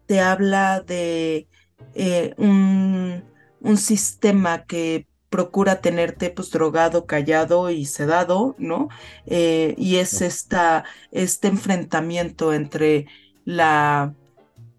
te 0.05 0.21
habla 0.21 0.81
de 0.81 1.47
eh, 1.93 2.33
un, 2.37 3.23
un, 3.61 3.77
sistema 3.77 4.63
que 4.63 5.07
procura 5.29 5.81
tenerte 5.81 6.29
pues 6.29 6.49
drogado, 6.51 7.05
callado 7.05 7.69
y 7.69 7.85
sedado, 7.85 8.55
¿no? 8.57 8.87
Eh, 9.25 9.75
y 9.77 9.97
es 9.97 10.21
esta, 10.21 10.85
este 11.11 11.49
enfrentamiento 11.49 12.53
entre 12.53 13.07
la, 13.43 14.13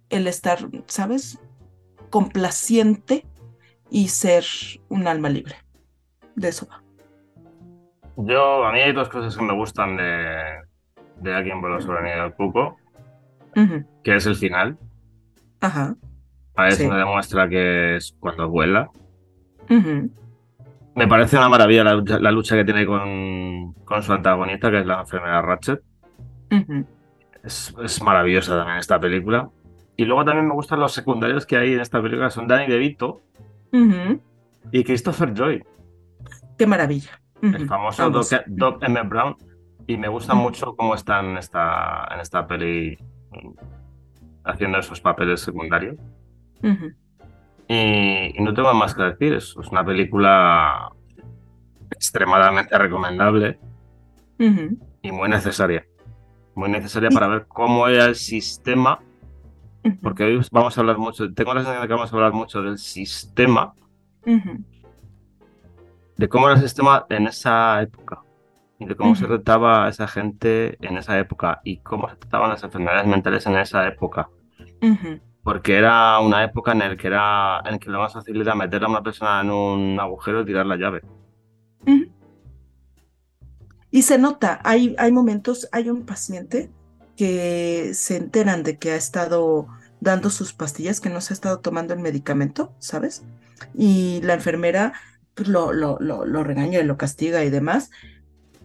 el 0.08 0.26
estar, 0.26 0.68
¿sabes? 0.87 1.38
Complaciente 2.11 3.26
y 3.90 4.08
ser 4.08 4.46
un 4.88 5.06
alma 5.08 5.28
libre. 5.28 5.56
De 6.34 6.48
eso 6.48 6.66
va. 6.70 6.88
Yo, 8.20 8.66
a 8.66 8.72
mí 8.72 8.81
hay 8.81 8.92
dos 8.92 9.09
cosas 9.09 9.37
que 9.37 9.44
me 9.44 9.54
gustan 9.54 9.96
de, 9.96 10.42
de 11.20 11.35
Alguien 11.35 11.61
por 11.61 11.70
la 11.70 11.81
soberanía 11.81 12.22
del 12.24 12.35
cuco, 12.35 12.76
que 14.02 14.16
es 14.16 14.26
el 14.26 14.35
final. 14.35 14.76
Ajá. 15.61 15.94
A 16.57 16.68
eso 16.68 16.88
me 16.88 16.96
demuestra 16.96 17.48
que 17.48 17.96
es 17.96 18.16
cuando 18.18 18.48
vuela. 18.48 18.90
Me 19.68 21.07
parece 21.07 21.37
una 21.37 21.48
maravilla 21.48 21.85
la, 21.85 22.33
lucha 22.33 22.57
que 22.57 22.64
tiene 22.64 22.85
con, 22.87 23.72
con, 23.85 24.02
su 24.02 24.12
antagonista, 24.12 24.68
que 24.68 24.81
es 24.81 24.87
la 24.87 25.00
enfermera 25.00 25.40
Ratchet. 25.40 25.81
es, 27.44 27.72
es, 27.85 28.02
maravillosa 28.02 28.57
también 28.57 28.78
esta 28.78 28.98
película. 28.98 29.48
Y 29.96 30.04
luego 30.04 30.24
también 30.24 30.48
me 30.48 30.54
gustan 30.54 30.81
los 30.81 30.92
secundarios 30.92 31.46
que 31.46 31.57
hay 31.57 31.74
en 31.74 31.81
esta 31.81 32.02
película, 32.02 32.31
son 32.31 32.48
Danny 32.48 32.66
DeVito 32.66 33.20
y 34.72 34.83
Christopher 34.83 35.33
Joy. 35.35 35.64
Qué 36.57 36.66
maravilla 36.66 37.20
el 37.42 37.66
famoso 37.66 38.11
Doc, 38.11 38.83
M. 38.83 39.03
Brown. 39.03 39.37
Y 39.87 39.96
me 39.96 40.09
gusta 40.09 40.35
mucho 40.35 40.77
cómo 40.77 40.94
está 40.94 41.20
en 41.20 41.38
esta, 41.38 42.07
en 42.12 42.20
esta 42.20 42.46
peli 42.46 42.98
haciendo 44.44 44.79
esos 44.79 45.01
papeles 45.01 45.40
secundarios. 45.40 45.96
y, 47.68 48.33
no 48.38 48.55
tengo 48.55 48.74
más 48.74 48.94
que 48.94 49.03
decir, 49.03 49.35
es, 49.35 49.55
es 49.59 49.68
una 49.68 49.85
película 49.85 50.90
extremadamente 51.90 52.77
recomendable 52.77 53.59
y 54.38 55.12
muy 55.12 55.29
necesaria. 55.29 55.87
Muy 56.55 56.68
necesaria 56.68 57.11
para 57.11 57.29
ver 57.29 57.46
cómo 57.46 57.87
era 57.87 58.07
el 58.07 58.14
sistema, 58.14 58.98
porque 60.03 60.24
hoy 60.24 60.40
vamos 60.51 60.77
a 60.77 60.81
hablar 60.81 60.98
mucho, 60.98 61.33
tengo 61.33 61.55
la 61.55 61.61
sensación 61.61 61.83
de 61.83 61.88
que 61.88 61.94
vamos 61.94 62.12
a 62.12 62.16
hablar 62.16 62.33
mucho 62.33 62.62
del 62.62 62.79
sistema 62.79 63.74
de 66.18 66.28
cómo 66.28 66.46
era 66.46 66.57
el 66.57 66.62
sistema 66.62 67.07
en 67.09 67.28
esa 67.28 67.81
época 67.81 68.22
y 68.78 68.87
de 68.87 68.96
cómo 68.96 69.14
se 69.14 69.26
trataba 69.26 69.87
a 69.87 69.88
esa 69.88 70.07
gente 70.09 70.76
en 70.87 70.98
esa 70.98 71.18
época 71.18 71.61
y 71.64 71.78
cómo 71.78 72.09
se 72.11 72.16
trataban 72.16 72.50
las 72.50 72.62
enfermedades 72.62 73.07
mentales 73.07 73.46
en 73.46 73.57
esa 73.57 73.87
época. 73.87 74.28
Porque 75.42 75.76
era 75.76 76.18
una 76.18 76.44
época 76.44 76.72
en 76.72 76.81
la 76.81 76.96
que 76.96 77.07
era 77.07 77.62
en 77.64 77.78
que 77.78 77.88
lo 77.88 78.00
más 78.00 78.12
fácil 78.12 78.40
era 78.40 78.54
meter 78.54 78.85
a 78.85 78.88
una 78.88 79.02
persona 79.02 79.40
en 79.40 79.50
un 79.50 80.00
agujero 80.00 80.42
y 80.42 80.44
tirar 80.44 80.66
la 80.66 80.76
llave. 80.76 81.02
Y 83.90 84.02
se 84.02 84.18
nota, 84.18 84.61
hay, 84.64 84.96
hay 84.98 85.12
momentos, 85.12 85.68
hay 85.72 85.88
un 85.88 86.04
paciente 86.04 86.70
que 87.16 87.92
se 87.94 88.16
enteran 88.16 88.64
de 88.64 88.76
que 88.76 88.90
ha 88.90 88.96
estado 88.96 89.68
dando 90.00 90.31
sus 90.31 90.52
pastillas, 90.52 91.00
que 91.00 91.11
no 91.11 91.20
se 91.20 91.33
ha 91.33 91.37
estado 91.37 91.61
tomando 91.61 91.94
el 91.94 92.00
medicamento, 92.00 92.72
¿sabes? 92.81 93.24
Y 93.74 94.20
la 94.22 94.35
enfermera 94.35 94.92
pues, 95.38 95.48
lo, 95.48 95.72
lo, 95.72 96.01
lo, 96.01 96.42
regaña 96.42 96.81
y 96.81 96.85
lo 96.85 96.96
castiga 96.96 97.44
y 97.44 97.51
demás, 97.51 97.90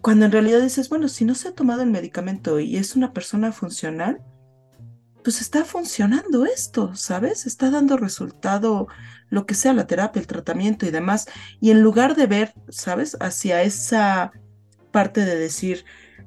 cuando 0.00 0.26
en 0.26 0.32
realidad 0.32 0.60
dices, 0.60 0.88
bueno, 0.88 1.06
si 1.06 1.24
no 1.24 1.36
se 1.36 1.46
ha 1.46 1.54
tomado 1.54 1.82
el 1.82 1.90
medicamento 1.90 2.58
y 2.58 2.76
es 2.78 2.96
una 2.96 3.12
persona 3.12 3.52
funcional, 3.52 4.20
pues 5.22 5.40
está 5.40 5.64
funcionando 5.64 6.44
esto, 6.44 6.96
¿sabes? 6.96 7.46
Está 7.46 7.70
dando 7.70 7.96
resultado 7.96 8.88
lo 9.30 9.46
que 9.46 9.54
sea 9.54 9.72
la 9.72 9.86
terapia, 9.86 10.18
el 10.18 10.26
tratamiento 10.26 10.84
y 10.84 10.90
demás. 10.90 11.28
Y 11.60 11.70
en 11.70 11.80
lugar 11.80 12.16
de 12.16 12.26
ver, 12.26 12.54
¿sabes? 12.70 13.16
Hacia 13.20 13.62
esa 13.62 14.32
parte 14.90 15.24
de 15.24 15.36
decir, 15.36 15.84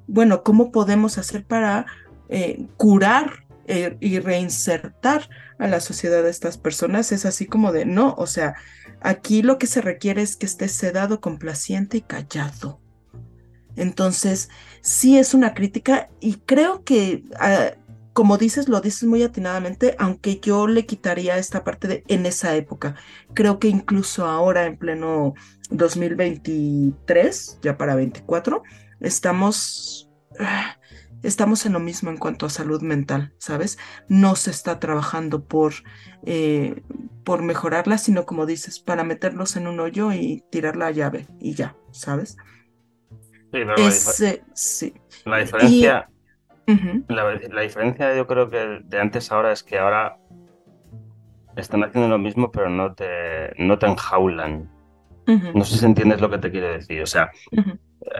bueno, 0.07 0.43
¿cómo 0.43 0.71
podemos 0.71 1.17
hacer 1.17 1.45
para 1.45 1.87
eh, 2.29 2.67
curar 2.77 3.45
eh, 3.67 3.97
y 3.99 4.19
reinsertar 4.19 5.29
a 5.59 5.67
la 5.67 5.79
sociedad 5.79 6.23
de 6.23 6.29
estas 6.29 6.57
personas? 6.57 7.11
Es 7.11 7.25
así 7.25 7.45
como 7.45 7.71
de, 7.71 7.85
no, 7.85 8.15
o 8.17 8.27
sea, 8.27 8.55
Aquí 9.01 9.43
lo 9.43 9.57
que 9.57 9.67
se 9.67 9.81
requiere 9.81 10.21
es 10.21 10.35
que 10.35 10.45
estés 10.45 10.71
sedado, 10.71 11.21
complaciente 11.21 11.97
y 11.97 12.01
callado. 12.01 12.79
Entonces, 13.75 14.49
sí 14.81 15.17
es 15.19 15.33
una 15.33 15.53
crítica 15.53 16.09
y 16.19 16.37
creo 16.37 16.83
que, 16.83 17.23
ah, 17.39 17.73
como 18.13 18.39
dices, 18.39 18.67
lo 18.67 18.81
dices 18.81 19.03
muy 19.03 19.21
atinadamente, 19.21 19.95
aunque 19.99 20.39
yo 20.39 20.65
le 20.65 20.87
quitaría 20.87 21.37
esta 21.37 21.63
parte 21.63 21.87
de 21.87 22.03
en 22.07 22.25
esa 22.25 22.55
época. 22.55 22.95
Creo 23.35 23.59
que 23.59 23.67
incluso 23.67 24.25
ahora, 24.25 24.65
en 24.65 24.77
pleno 24.77 25.35
2023, 25.69 27.59
ya 27.61 27.77
para 27.77 27.95
24, 27.95 28.63
estamos... 28.99 30.09
Ah, 30.39 30.77
estamos 31.23 31.65
en 31.65 31.73
lo 31.73 31.79
mismo 31.79 32.09
en 32.09 32.17
cuanto 32.17 32.45
a 32.45 32.49
salud 32.49 32.81
mental, 32.81 33.33
¿sabes? 33.37 33.77
No 34.07 34.35
se 34.35 34.51
está 34.51 34.79
trabajando 34.79 35.45
por, 35.45 35.73
eh, 36.25 36.81
por 37.23 37.43
mejorarla, 37.43 37.97
sino 37.97 38.25
como 38.25 38.45
dices, 38.45 38.79
para 38.79 39.03
meterlos 39.03 39.55
en 39.55 39.67
un 39.67 39.79
hoyo 39.79 40.11
y 40.13 40.43
tirar 40.51 40.75
la 40.75 40.91
llave 40.91 41.27
y 41.39 41.53
ya, 41.55 41.75
¿sabes? 41.91 42.37
Sí, 43.51 43.63
pero 43.65 43.75
Es, 43.75 44.19
la, 44.19 44.29
eh, 44.29 44.43
sí. 44.53 44.93
la 45.25 45.37
diferencia, 45.39 46.09
la, 47.07 47.39
la 47.49 47.61
diferencia 47.61 48.15
yo 48.15 48.27
creo 48.27 48.49
que 48.49 48.81
de 48.83 48.99
antes 48.99 49.31
a 49.31 49.35
ahora 49.35 49.51
es 49.51 49.63
que 49.63 49.77
ahora 49.79 50.17
están 51.55 51.83
haciendo 51.83 52.09
lo 52.09 52.17
mismo, 52.17 52.51
pero 52.51 52.69
no 52.69 52.93
te, 52.93 53.53
no 53.57 53.77
te 53.79 53.87
enjaulan. 53.87 54.69
No 55.53 55.65
sé 55.65 55.77
si 55.77 55.85
entiendes 55.85 56.21
lo 56.21 56.29
que 56.29 56.37
te 56.37 56.51
quiero 56.51 56.69
decir. 56.69 57.01
O 57.01 57.05
sea, 57.05 57.31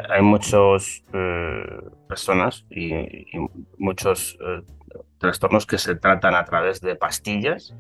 hay 0.10 0.22
muchas 0.22 1.04
personas 2.08 2.66
y, 2.70 2.94
y 2.94 3.50
muchos 3.78 4.38
eh, 4.42 4.62
trastornos 5.18 5.66
que 5.66 5.78
se 5.78 5.96
tratan 5.96 6.36
a 6.36 6.46
través 6.46 6.82
de 6.82 6.96
pastillas, 6.96 7.76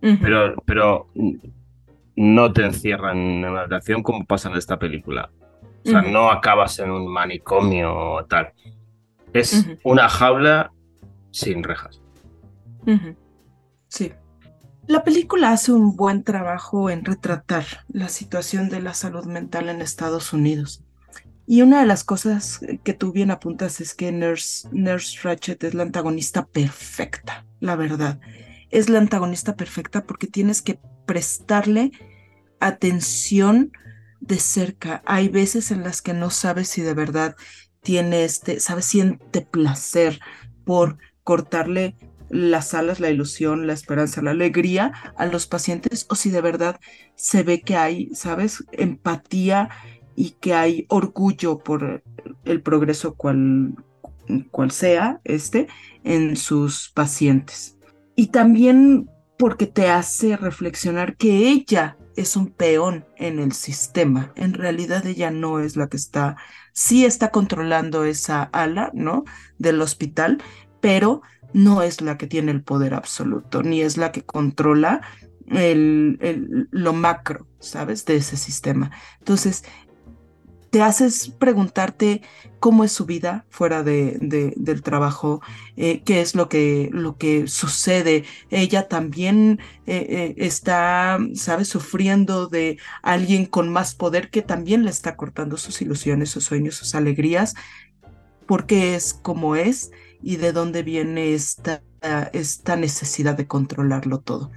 pero, 0.00 0.54
pero 0.64 1.08
no 2.16 2.52
te 2.52 2.64
encierran 2.64 3.16
en 3.16 3.44
una 3.44 3.60
habitación 3.60 4.02
como 4.02 4.24
pasa 4.24 4.50
en 4.50 4.56
esta 4.56 4.78
película. 4.78 5.30
O 5.84 5.88
sea, 5.88 6.02
no 6.02 6.30
acabas 6.30 6.78
en 6.78 6.90
un 6.90 7.10
manicomio 7.10 7.94
o 7.94 8.24
tal. 8.26 8.52
Es 9.32 9.66
una 9.82 10.08
jaula 10.08 10.72
sin 11.30 11.62
rejas. 11.62 12.02
Sí. 13.88 14.12
La 14.90 15.04
película 15.04 15.52
hace 15.52 15.70
un 15.70 15.94
buen 15.94 16.24
trabajo 16.24 16.90
en 16.90 17.04
retratar 17.04 17.64
la 17.92 18.08
situación 18.08 18.68
de 18.70 18.82
la 18.82 18.92
salud 18.92 19.24
mental 19.24 19.68
en 19.68 19.82
Estados 19.82 20.32
Unidos. 20.32 20.82
Y 21.46 21.62
una 21.62 21.78
de 21.78 21.86
las 21.86 22.02
cosas 22.02 22.58
que 22.82 22.92
tú 22.92 23.12
bien 23.12 23.30
apuntas 23.30 23.80
es 23.80 23.94
que 23.94 24.10
Nurse, 24.10 24.68
Nurse 24.72 25.20
Ratched 25.22 25.62
es 25.62 25.74
la 25.74 25.84
antagonista 25.84 26.44
perfecta, 26.44 27.46
la 27.60 27.76
verdad. 27.76 28.18
Es 28.70 28.88
la 28.88 28.98
antagonista 28.98 29.54
perfecta 29.54 30.02
porque 30.02 30.26
tienes 30.26 30.60
que 30.60 30.80
prestarle 31.06 31.92
atención 32.58 33.70
de 34.18 34.40
cerca. 34.40 35.04
Hay 35.06 35.28
veces 35.28 35.70
en 35.70 35.84
las 35.84 36.02
que 36.02 36.14
no 36.14 36.30
sabes 36.30 36.66
si 36.66 36.82
de 36.82 36.94
verdad 36.94 37.36
tiene 37.80 38.24
este, 38.24 38.58
sabes, 38.58 38.86
siente 38.86 39.42
placer 39.42 40.18
por 40.64 40.98
cortarle 41.22 41.94
las 42.30 42.74
alas, 42.74 43.00
la 43.00 43.10
ilusión, 43.10 43.66
la 43.66 43.72
esperanza, 43.72 44.22
la 44.22 44.30
alegría 44.30 44.92
a 45.16 45.26
los 45.26 45.46
pacientes 45.46 46.06
o 46.08 46.14
si 46.14 46.30
de 46.30 46.40
verdad 46.40 46.80
se 47.16 47.42
ve 47.42 47.60
que 47.60 47.76
hay, 47.76 48.10
sabes, 48.14 48.64
empatía 48.72 49.68
y 50.14 50.30
que 50.40 50.54
hay 50.54 50.86
orgullo 50.88 51.58
por 51.58 52.02
el 52.44 52.62
progreso 52.62 53.14
cual, 53.14 53.74
cual 54.50 54.70
sea 54.70 55.20
este 55.24 55.66
en 56.04 56.36
sus 56.36 56.90
pacientes. 56.90 57.76
Y 58.16 58.28
también 58.28 59.08
porque 59.38 59.66
te 59.66 59.88
hace 59.88 60.36
reflexionar 60.36 61.16
que 61.16 61.48
ella 61.48 61.96
es 62.16 62.36
un 62.36 62.48
peón 62.48 63.06
en 63.16 63.38
el 63.38 63.52
sistema. 63.52 64.32
En 64.36 64.52
realidad 64.52 65.06
ella 65.06 65.30
no 65.30 65.60
es 65.60 65.76
la 65.76 65.88
que 65.88 65.96
está, 65.96 66.36
sí 66.72 67.04
está 67.04 67.30
controlando 67.30 68.04
esa 68.04 68.42
ala, 68.42 68.90
¿no? 68.92 69.24
Del 69.58 69.80
hospital, 69.80 70.42
pero 70.80 71.22
no 71.52 71.82
es 71.82 72.00
la 72.00 72.16
que 72.16 72.26
tiene 72.26 72.52
el 72.52 72.62
poder 72.62 72.94
absoluto, 72.94 73.62
ni 73.62 73.80
es 73.80 73.96
la 73.96 74.12
que 74.12 74.22
controla 74.22 75.00
el, 75.48 76.18
el, 76.20 76.68
lo 76.70 76.92
macro, 76.92 77.46
¿sabes? 77.58 78.04
De 78.04 78.16
ese 78.16 78.36
sistema. 78.36 78.90
Entonces, 79.18 79.64
te 80.70 80.82
haces 80.82 81.30
preguntarte 81.38 82.22
cómo 82.60 82.84
es 82.84 82.92
su 82.92 83.04
vida 83.04 83.44
fuera 83.50 83.82
de, 83.82 84.18
de, 84.20 84.54
del 84.56 84.82
trabajo, 84.82 85.40
eh, 85.76 86.02
qué 86.04 86.20
es 86.20 86.36
lo 86.36 86.48
que, 86.48 86.90
lo 86.92 87.16
que 87.16 87.48
sucede. 87.48 88.24
Ella 88.50 88.86
también 88.86 89.58
eh, 89.86 90.06
eh, 90.08 90.34
está, 90.38 91.18
¿sabes?, 91.34 91.68
sufriendo 91.68 92.46
de 92.46 92.78
alguien 93.02 93.46
con 93.46 93.72
más 93.72 93.94
poder 93.96 94.30
que 94.30 94.42
también 94.42 94.84
le 94.84 94.90
está 94.90 95.16
cortando 95.16 95.56
sus 95.56 95.82
ilusiones, 95.82 96.30
sus 96.30 96.44
sueños, 96.44 96.76
sus 96.76 96.94
alegrías, 96.94 97.56
porque 98.46 98.94
es 98.94 99.14
como 99.14 99.56
es 99.56 99.90
y 100.22 100.36
de 100.36 100.52
dónde 100.52 100.82
viene 100.82 101.34
esta, 101.34 101.82
esta 102.32 102.76
necesidad 102.76 103.36
de 103.36 103.46
controlarlo 103.46 104.20
todo. 104.20 104.50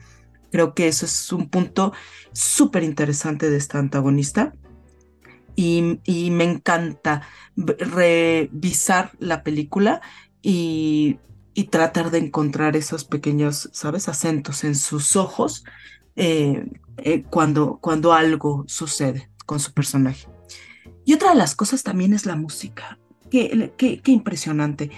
Creo 0.52 0.73
que 0.73 0.88
eso 0.88 1.06
es 1.06 1.32
un 1.32 1.49
punto 1.49 1.93
súper 2.32 2.84
interesante 2.84 3.49
de 3.49 3.58
esta 3.58 3.80
antagonista 3.80 4.54
y, 5.56 5.99
y 6.04 6.32
me 6.32 6.43
encanta 6.43 7.21
revisar 7.56 9.12
la 9.19 9.43
película 9.43 10.02
y, 10.41 11.17
y, 11.54 11.65
tratar 11.65 12.12
de 12.12 12.19
encontrar 12.19 12.76
esos 12.76 13.06
pequeños, 13.06 13.69
¿sabes?, 13.71 14.10
acentos 14.10 14.63
en 14.63 14.76
sus 14.76 15.15
ojos 15.15 15.63
eh, 16.15 16.65
eh, 16.97 17.23
cuando, 17.23 17.80
cuando 17.82 18.13
algo 18.13 18.65
sucede 18.67 19.30
con 19.45 19.60
su 19.60 19.73
personaje. 19.73 20.28
Y 21.06 21.13
otra 21.13 21.30
de 21.30 21.36
las 21.36 21.56
cosas 21.56 21.84
también 21.84 22.13
es 22.13 22.26
la 22.26 22.36
música. 22.36 22.99
Qué, 23.34 24.00
impresionante. 24.06 24.91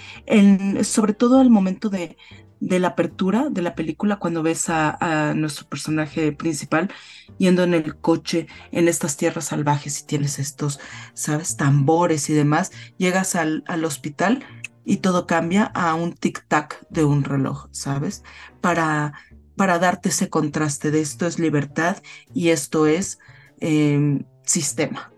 Sobre 0.83 1.13
todo 1.13 1.39
al 1.39 1.49
momento 1.49 1.89
de, 1.89 2.17
la 2.59 2.89
apertura 2.89 3.47
de 3.49 3.61
la 3.61 3.75
película, 3.75 4.19
cuando 4.19 4.43
ves 4.43 4.65
a, 4.67 5.33
nuestro 5.33 5.69
personaje 5.69 6.33
principal 6.33 6.91
yendo 7.37 7.63
en 7.63 7.73
el 7.73 7.95
coche 7.95 8.47
en 8.73 8.89
estas 8.89 9.15
tierras 9.15 9.45
salvajes 9.45 10.01
y 10.01 10.05
tienes 10.05 10.37
estos, 10.39 10.81
¿sabes?, 11.13 11.55
tambores 11.55 12.29
y 12.29 12.33
demás, 12.33 12.73
llegas 12.97 13.35
al, 13.35 13.63
al 13.67 13.85
hospital 13.85 14.43
y 14.83 14.97
todo 14.97 15.27
cambia 15.27 15.63
a 15.73 15.95
un 15.95 16.13
tic-tac 16.13 16.85
de 16.89 17.05
un 17.05 17.23
reloj, 17.23 17.69
¿sabes? 17.71 18.21
Para, 18.59 19.13
para 19.55 19.79
darte 19.79 20.09
ese 20.09 20.29
contraste 20.29 20.91
de 20.91 20.99
esto 20.99 21.25
es 21.25 21.39
libertad 21.39 22.03
y 22.33 22.49
esto 22.49 22.85
es 22.85 23.17
eh, 23.61 24.25
sistema. 24.43 25.13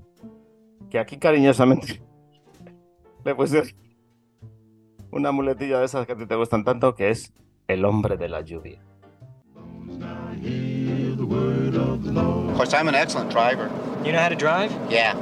Que 0.89 0.99
aquí 0.99 1.17
cariñosamente 1.17 2.01
le 3.25 3.35
pusieron 3.35 3.67
una 5.11 5.31
muletilla 5.31 5.79
de 5.79 5.85
esas 5.85 6.05
que 6.05 6.13
a 6.13 6.17
ti 6.17 6.25
te 6.25 6.35
gustan 6.35 6.63
tanto, 6.63 6.95
que 6.95 7.09
es 7.09 7.33
El 7.67 7.83
hombre 7.83 8.15
de 8.15 8.29
la 8.29 8.39
lluvia. 8.41 8.86
Of 11.29 12.55
course, 12.55 12.73
I'm 12.73 12.87
an 12.87 12.95
excellent 12.95 13.29
driver. 13.31 13.69
You 14.03 14.11
know 14.11 14.19
how 14.19 14.29
to 14.29 14.35
drive? 14.35 14.71
Yeah. 14.89 15.13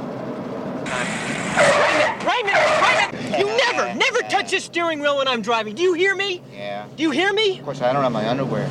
Raymond! 0.86 2.22
Raymond! 2.24 2.58
Raymond! 2.82 3.38
You 3.38 3.46
never, 3.46 3.94
never 3.94 4.20
touch 4.28 4.50
the 4.50 4.60
steering 4.60 5.00
wheel 5.00 5.16
when 5.18 5.28
I'm 5.28 5.42
driving. 5.42 5.74
Do 5.74 5.82
you 5.82 5.94
hear 5.94 6.14
me? 6.14 6.42
Yeah. 6.52 6.86
Do 6.96 7.02
you 7.02 7.10
hear 7.10 7.32
me? 7.32 7.58
Of 7.58 7.64
course, 7.64 7.82
I 7.82 7.92
don't 7.92 8.02
have 8.02 8.12
my 8.12 8.28
underwear. 8.28 8.66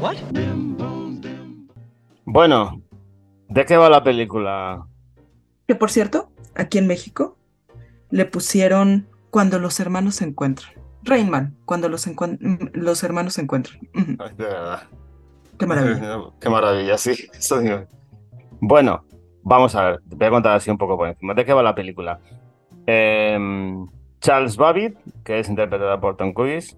What? 0.00 0.16
Bueno, 2.24 2.82
¿de 3.48 3.64
qué 3.64 3.76
va 3.76 3.88
la 3.88 4.02
película? 4.02 4.86
Que 5.66 5.74
por 5.74 5.90
cierto, 5.90 6.30
aquí 6.54 6.78
en 6.78 6.86
México 6.86 7.36
le 8.10 8.24
pusieron 8.24 9.06
Cuando 9.30 9.58
los 9.58 9.78
hermanos 9.78 10.16
se 10.16 10.24
encuentran. 10.24 10.72
Rainman, 11.02 11.56
cuando 11.64 11.88
los, 11.88 12.08
los 12.72 13.04
hermanos 13.04 13.34
se 13.34 13.42
encuentran. 13.42 13.78
Qué 15.58 15.66
maravilla. 15.66 16.18
Qué 16.40 16.48
maravilla, 16.48 16.98
sí. 16.98 17.12
Eso 17.32 17.60
digo. 17.60 17.84
Bueno, 18.60 19.04
vamos 19.42 19.74
a 19.74 19.84
ver, 19.84 20.00
voy 20.04 20.26
a 20.26 20.30
contar 20.30 20.56
así 20.56 20.70
un 20.70 20.78
poco 20.78 20.96
por 20.96 21.08
encima. 21.08 21.34
¿De 21.34 21.44
qué 21.44 21.52
va 21.52 21.62
la 21.62 21.74
película? 21.74 22.20
Eh, 22.86 23.38
Charles 24.20 24.56
Babbitt, 24.56 24.96
que 25.24 25.38
es 25.38 25.48
interpretada 25.48 26.00
por 26.00 26.16
Tom 26.16 26.32
Cruise, 26.32 26.76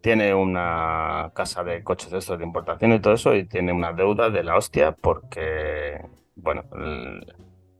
tiene 0.00 0.32
una 0.34 1.32
casa 1.34 1.64
de 1.64 1.82
coches 1.82 2.10
de 2.10 2.18
estos 2.18 2.38
de 2.38 2.44
importación 2.44 2.92
y 2.92 3.00
todo 3.00 3.14
eso, 3.14 3.34
y 3.34 3.44
tiene 3.44 3.72
una 3.72 3.92
deuda 3.92 4.30
de 4.30 4.42
la 4.42 4.56
hostia 4.56 4.92
porque 4.92 6.00
bueno, 6.40 6.64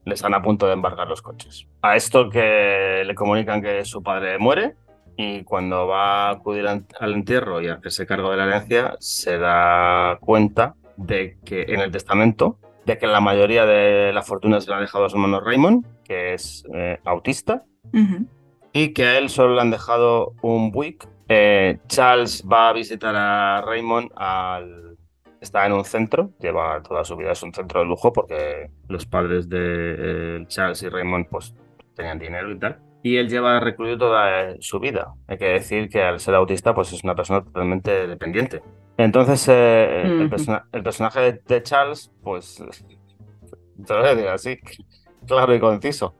le 0.05 0.13
están 0.13 0.33
a 0.33 0.41
punto 0.41 0.67
de 0.67 0.73
embargar 0.73 1.07
los 1.07 1.21
coches. 1.21 1.67
A 1.81 1.95
esto 1.95 2.29
que 2.29 3.03
le 3.05 3.15
comunican 3.15 3.61
que 3.61 3.85
su 3.85 4.03
padre 4.03 4.37
muere 4.37 4.75
y 5.21 5.43
cuando 5.43 5.85
va 5.85 6.29
a 6.29 6.31
acudir 6.31 6.65
al 6.65 7.13
entierro 7.13 7.61
y 7.61 7.67
a 7.67 7.73
hacerse 7.73 8.05
cargo 8.05 8.31
de 8.31 8.37
la 8.37 8.45
herencia, 8.45 8.95
se 9.01 9.37
da 9.37 10.17
cuenta 10.21 10.75
de 10.95 11.37
que 11.43 11.63
en 11.63 11.81
el 11.81 11.91
testamento, 11.91 12.57
de 12.85 12.97
que 12.97 13.05
la 13.05 13.19
mayoría 13.19 13.65
de 13.65 14.13
la 14.13 14.21
fortuna 14.21 14.61
se 14.61 14.69
la 14.69 14.77
ha 14.77 14.79
dejado 14.79 15.03
a 15.03 15.09
su 15.09 15.17
hermano 15.17 15.41
Raymond, 15.41 15.85
que 16.05 16.35
es 16.35 16.63
eh, 16.73 16.99
autista, 17.03 17.65
y 18.71 18.93
que 18.93 19.03
a 19.07 19.17
él 19.17 19.27
solo 19.27 19.55
le 19.55 19.61
han 19.61 19.71
dejado 19.71 20.35
un 20.41 20.71
Buick. 20.71 21.05
Eh, 21.27 21.79
Charles 21.87 22.41
va 22.49 22.69
a 22.69 22.73
visitar 22.73 23.13
a 23.13 23.61
Raymond 23.61 24.11
al... 24.15 24.97
Está 25.41 25.65
en 25.65 25.73
un 25.73 25.83
centro, 25.83 26.31
lleva 26.39 26.81
toda 26.81 27.03
su 27.03 27.17
vida, 27.17 27.33
es 27.33 27.43
un 27.43 27.53
centro 27.53 27.81
de 27.81 27.87
lujo 27.87 28.13
porque 28.13 28.71
los 28.87 29.05
padres 29.05 29.49
de 29.49 29.57
eh, 29.59 30.45
Charles 30.47 30.81
y 30.83 30.87
Raymond 30.87 31.27
pues 31.27 31.53
tenían 31.93 32.19
dinero 32.19 32.49
y 32.51 32.57
tal 32.57 32.79
y 33.03 33.17
él 33.17 33.29
lleva 33.29 33.59
recluido 33.59 33.97
toda 33.97 34.55
su 34.59 34.79
vida. 34.79 35.13
Hay 35.27 35.37
que 35.37 35.45
decir 35.45 35.89
que 35.89 36.03
al 36.03 36.19
ser 36.19 36.35
autista, 36.35 36.73
pues 36.73 36.91
es 36.93 37.03
una 37.03 37.15
persona 37.15 37.43
totalmente 37.43 38.07
dependiente. 38.07 38.61
Entonces, 38.97 39.47
eh, 39.47 40.01
el, 40.03 40.29
personaje 40.83 41.41
de, 41.45 41.63
Charles, 41.63 42.11
pues, 42.21 42.55
te 43.85 43.93
lo 43.93 43.99
voy 43.99 44.09
a 44.09 44.15
decir 44.15 44.27
así, 44.27 44.59
claro 45.25 45.55
y 45.55 45.59
conciso, 45.59 46.13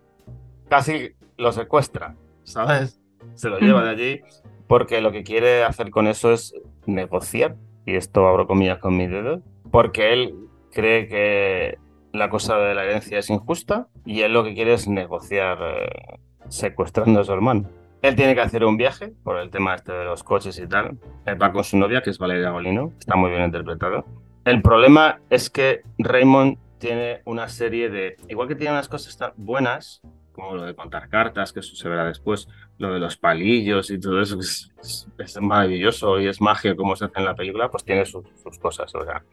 casi 0.69 1.11
lo 1.37 1.51
secuestra, 1.51 2.15
¿sabes? 2.43 3.01
Se 3.35 3.49
lo 3.49 3.59
lleva 3.59 3.83
de 3.83 3.89
allí 3.89 4.21
porque 4.69 5.01
lo 5.01 5.11
que 5.11 5.23
quiere 5.23 5.63
hacer 5.63 5.89
con 5.89 6.07
eso 6.07 6.31
es 6.31 6.53
negociar, 6.85 7.55
y 7.85 7.95
esto 7.95 8.27
abro 8.27 8.45
comillas 8.45 8.77
con 8.77 8.95
mi 8.95 9.07
dedo, 9.07 9.41
porque 9.71 10.13
él 10.13 10.35
cree 10.71 11.07
que 11.07 11.77
la 12.13 12.29
cosa 12.29 12.57
de 12.59 12.75
la 12.75 12.83
herencia 12.83 13.17
es 13.17 13.31
injusta 13.31 13.87
y 14.05 14.21
él 14.21 14.33
lo 14.33 14.43
que 14.43 14.53
quiere 14.53 14.73
es 14.73 14.87
negociar. 14.87 15.57
Eh, 15.61 16.19
secuestrando 16.49 17.21
a 17.21 17.23
su 17.23 17.33
hermano. 17.33 17.69
Él 18.01 18.15
tiene 18.15 18.33
que 18.33 18.41
hacer 18.41 18.63
un 18.63 18.77
viaje 18.77 19.13
por 19.23 19.37
el 19.37 19.49
tema 19.49 19.75
este 19.75 19.91
de 19.91 20.05
los 20.05 20.23
coches 20.23 20.57
y 20.57 20.67
tal. 20.67 20.97
Él 21.25 21.41
va 21.41 21.51
con 21.51 21.63
su 21.63 21.77
novia, 21.77 22.01
que 22.01 22.09
es 22.09 22.17
Valeria 22.17 22.51
Golino. 22.51 22.93
Está 22.97 23.15
muy 23.15 23.29
bien 23.29 23.43
interpretado. 23.43 24.05
El 24.45 24.61
problema 24.61 25.19
es 25.29 25.49
que 25.49 25.81
Raymond 25.97 26.57
tiene 26.77 27.21
una 27.25 27.49
serie 27.49 27.89
de... 27.89 28.15
Igual 28.29 28.47
que 28.47 28.55
tiene 28.55 28.71
unas 28.71 28.87
cosas 28.87 29.17
tan 29.17 29.33
buenas, 29.35 30.01
como 30.31 30.55
lo 30.55 30.63
de 30.63 30.75
contar 30.75 31.09
cartas, 31.09 31.51
que 31.51 31.59
eso 31.59 31.75
se 31.75 31.89
verá 31.89 32.05
después, 32.05 32.47
lo 32.77 32.93
de 32.93 32.99
los 32.99 33.17
palillos 33.17 33.91
y 33.91 33.99
todo 33.99 34.21
eso, 34.21 34.37
que 34.37 35.23
es, 35.23 35.41
maravilloso 35.41 36.21
y 36.21 36.27
es 36.27 36.39
magia 36.39 36.77
como 36.77 36.95
se 36.95 37.05
hace 37.05 37.19
en 37.19 37.25
la 37.25 37.35
película, 37.35 37.69
pues 37.69 37.83
tiene 37.83 38.05
sus 38.05 38.23
cosas. 38.61 38.95
O 38.95 39.03
sea, 39.03 39.25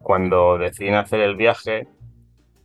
cuando 0.00 0.58
deciden 0.58 0.96
hacer 0.96 1.20
el 1.20 1.34
viaje, 1.34 1.88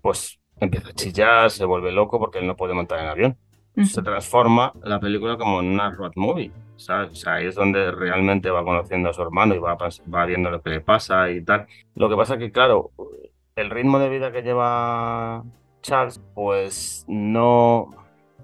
pues 0.01 0.41
empieza 0.59 0.89
a 0.89 0.93
chillar, 0.93 1.49
se 1.49 1.63
vuelve 1.63 1.93
loco 1.93 2.19
porque 2.19 2.39
él 2.39 2.47
no 2.47 2.57
puede 2.57 2.73
montar 2.73 2.99
en 2.99 3.07
avión 3.07 3.37
se 3.85 4.01
transforma 4.01 4.73
la 4.83 4.99
película 4.99 5.37
como 5.37 5.61
en 5.61 5.67
una 5.67 5.91
road 5.91 6.11
movie, 6.15 6.51
¿sabes? 6.75 7.11
O 7.11 7.15
sea, 7.15 7.35
ahí 7.35 7.47
es 7.47 7.55
donde 7.55 7.91
realmente 7.91 8.49
va 8.49 8.63
conociendo 8.63 9.09
a 9.09 9.13
su 9.13 9.21
hermano 9.21 9.55
y 9.55 9.59
va, 9.59 9.75
va 9.75 10.25
viendo 10.25 10.49
lo 10.49 10.61
que 10.61 10.69
le 10.71 10.81
pasa 10.81 11.29
y 11.29 11.41
tal. 11.43 11.67
Lo 11.95 12.09
que 12.09 12.15
pasa 12.15 12.33
es 12.33 12.39
que, 12.39 12.51
claro, 12.51 12.91
el 13.55 13.69
ritmo 13.69 13.99
de 13.99 14.09
vida 14.09 14.31
que 14.31 14.41
lleva 14.41 15.43
Charles, 15.81 16.21
pues 16.33 17.05
no, 17.07 17.89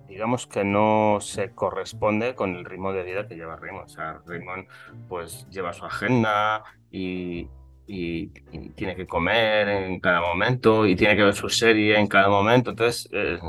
digamos 0.08 0.48
que 0.48 0.64
no 0.64 1.18
se 1.22 1.52
corresponde 1.52 2.36
con 2.36 2.56
el 2.56 2.66
ritmo 2.66 2.94
de 2.94 3.04
vida 3.04 3.28
que 3.28 3.36
lleva 3.36 3.58
Raymond. 3.58 3.86
O 3.86 3.90
sea, 3.90 4.22
Raymond 4.26 4.68
pues 5.08 5.48
lleva 5.50 5.74
su 5.74 5.86
agenda 5.86 6.64
y, 6.92 7.48
y, 7.86 8.28
tiene 8.76 8.96
que 8.96 9.08
comer 9.08 9.68
en 9.70 10.00
cada 10.00 10.22
momento 10.22 10.86
y 10.86 10.96
tiene 10.96 11.16
que 11.16 11.24
ver 11.24 11.36
su 11.36 11.50
serie 11.50 11.98
en 12.00 12.08
cada 12.08 12.30
momento. 12.30 12.72
Entonces, 12.72 13.10
eh, 13.12 13.40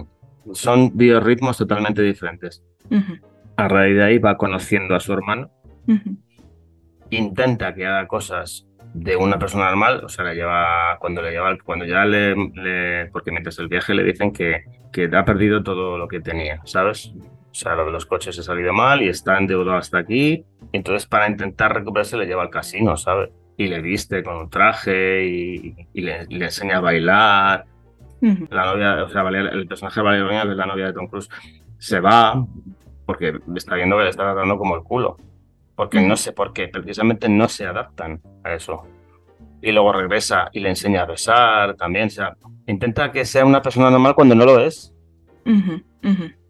son 0.52 0.96
biorritmos 0.96 1.58
totalmente 1.58 2.02
diferentes. 2.02 2.62
A 3.56 3.68
raíz 3.68 3.96
de 3.96 4.04
ahí 4.04 4.18
va 4.18 4.37
conociendo 4.37 4.94
a 4.94 5.00
su 5.00 5.12
hermano, 5.12 5.50
intenta 7.11 7.74
que 7.74 7.87
haga 7.87 8.06
cosas 8.06 8.66
de 8.94 9.16
una 9.16 9.38
persona 9.38 9.66
normal, 9.66 10.02
o 10.04 10.08
sea, 10.08 10.24
le 10.24 10.34
lleva, 10.34 10.96
cuando 10.98 11.22
le 11.22 11.30
lleva, 11.30 11.56
cuando 11.62 11.84
ya 11.84 12.04
le, 12.04 13.06
porque 13.12 13.30
mientras 13.30 13.58
el 13.58 13.68
viaje 13.68 13.94
le 13.94 14.02
dicen 14.02 14.32
que, 14.32 14.64
que 14.92 15.11
ha 15.12 15.24
perdido 15.24 15.62
todo 15.62 15.98
lo 15.98 16.08
que 16.08 16.20
tenía, 16.20 16.61
¿sabes? 16.64 17.12
O 17.50 17.54
sea, 17.54 17.74
lo 17.74 17.87
de 17.87 17.92
los 17.92 18.06
coches 18.06 18.38
ha 18.38 18.42
salido 18.42 18.72
mal 18.72 19.02
y 19.02 19.08
está 19.08 19.38
endeudado 19.38 19.76
hasta 19.76 19.98
aquí. 19.98 20.44
Entonces, 20.72 21.06
para 21.06 21.28
intentar 21.28 21.74
recuperarse, 21.74 22.16
le 22.16 22.26
lleva 22.26 22.42
al 22.42 22.50
casino, 22.50 22.96
¿sabes? 22.96 23.30
Y 23.56 23.66
le 23.66 23.80
viste 23.80 24.22
con 24.22 24.37
un 24.37 24.50
traje 24.50 25.24
y, 25.24 25.74
le, 25.94 26.26
le, 26.26 26.44
enseña 26.44 26.76
a 26.76 26.80
bailar 26.80 27.64
la 28.20 28.64
novia, 28.66 29.04
o 29.04 29.09
sea, 29.09 29.22
el 29.28 29.66
personaje 29.66 30.00
de 30.00 30.04
Valeria 30.04 30.42
que 30.42 30.50
es 30.50 30.57
la 30.57 30.66
novia 30.66 30.87
de 30.87 30.92
Tom 30.92 31.07
Cruise, 31.07 31.28
se 31.78 32.00
va 32.00 32.44
porque 33.07 33.38
está 33.57 33.74
viendo 33.74 33.96
que 33.96 34.04
le 34.04 34.11
está 34.11 34.24
tratando 34.24 34.59
como 34.59 34.76
el 34.76 34.83
culo. 34.83 35.16
Porque 35.74 36.00
no 36.00 36.16
sé 36.16 36.33
por 36.33 36.52
qué, 36.52 36.68
precisamente 36.68 37.28
no 37.28 37.48
se 37.48 37.64
adaptan 37.64 38.20
a 38.44 38.52
eso. 38.52 38.85
Y 39.62 39.72
luego 39.72 39.92
regresa 39.92 40.50
y 40.52 40.61
le 40.61 40.68
enseña 40.68 41.02
a 41.02 41.07
besar 41.07 41.74
también. 41.76 42.09
O 42.09 42.11
sea, 42.11 42.37
intenta 42.66 43.11
que 43.11 43.24
sea 43.24 43.46
una 43.46 43.62
persona 43.62 43.90
normal 43.90 44.14
cuando 44.14 44.35
no 44.35 44.44
lo 44.44 44.61
es. 44.61 44.92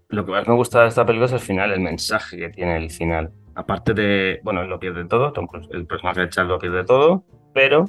Lo 0.09 0.25
que 0.25 0.33
más 0.33 0.49
me 0.49 0.55
gusta 0.55 0.83
de 0.83 0.89
esta 0.89 1.05
película 1.05 1.27
es 1.27 1.33
el 1.33 1.41
final, 1.41 1.71
el 1.73 1.81
mensaje 1.81 2.39
que 2.39 2.49
tiene 2.49 2.77
el 2.79 2.91
final. 2.91 3.31
Aparte 3.55 3.93
de, 3.93 4.41
bueno, 4.43 4.63
él 4.63 4.69
lo 4.69 4.81
pierde 4.81 5.05
todo, 5.05 5.33
Tom 5.33 5.47
Cruise, 5.47 5.69
el 5.73 5.87
personaje 5.87 6.23
de 6.23 6.29
Charles 6.31 6.51
lo 6.51 6.59
pierde 6.59 6.85
todo, 6.85 7.25
pero 7.53 7.85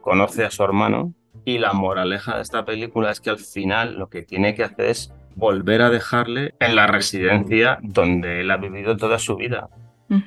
conoce 0.00 0.44
a 0.44 0.50
su 0.50 0.64
hermano 0.64 1.12
y 1.48 1.56
la 1.56 1.72
moraleja 1.72 2.36
de 2.36 2.42
esta 2.42 2.66
película 2.66 3.10
es 3.10 3.22
que 3.22 3.30
al 3.30 3.38
final 3.38 3.98
lo 3.98 4.10
que 4.10 4.20
tiene 4.20 4.54
que 4.54 4.64
hacer 4.64 4.84
es 4.84 5.14
volver 5.34 5.80
a 5.80 5.88
dejarle 5.88 6.54
en 6.60 6.76
la 6.76 6.86
residencia 6.86 7.78
donde 7.80 8.42
él 8.42 8.50
ha 8.50 8.58
vivido 8.58 8.98
toda 8.98 9.18
su 9.18 9.36
vida. 9.36 9.70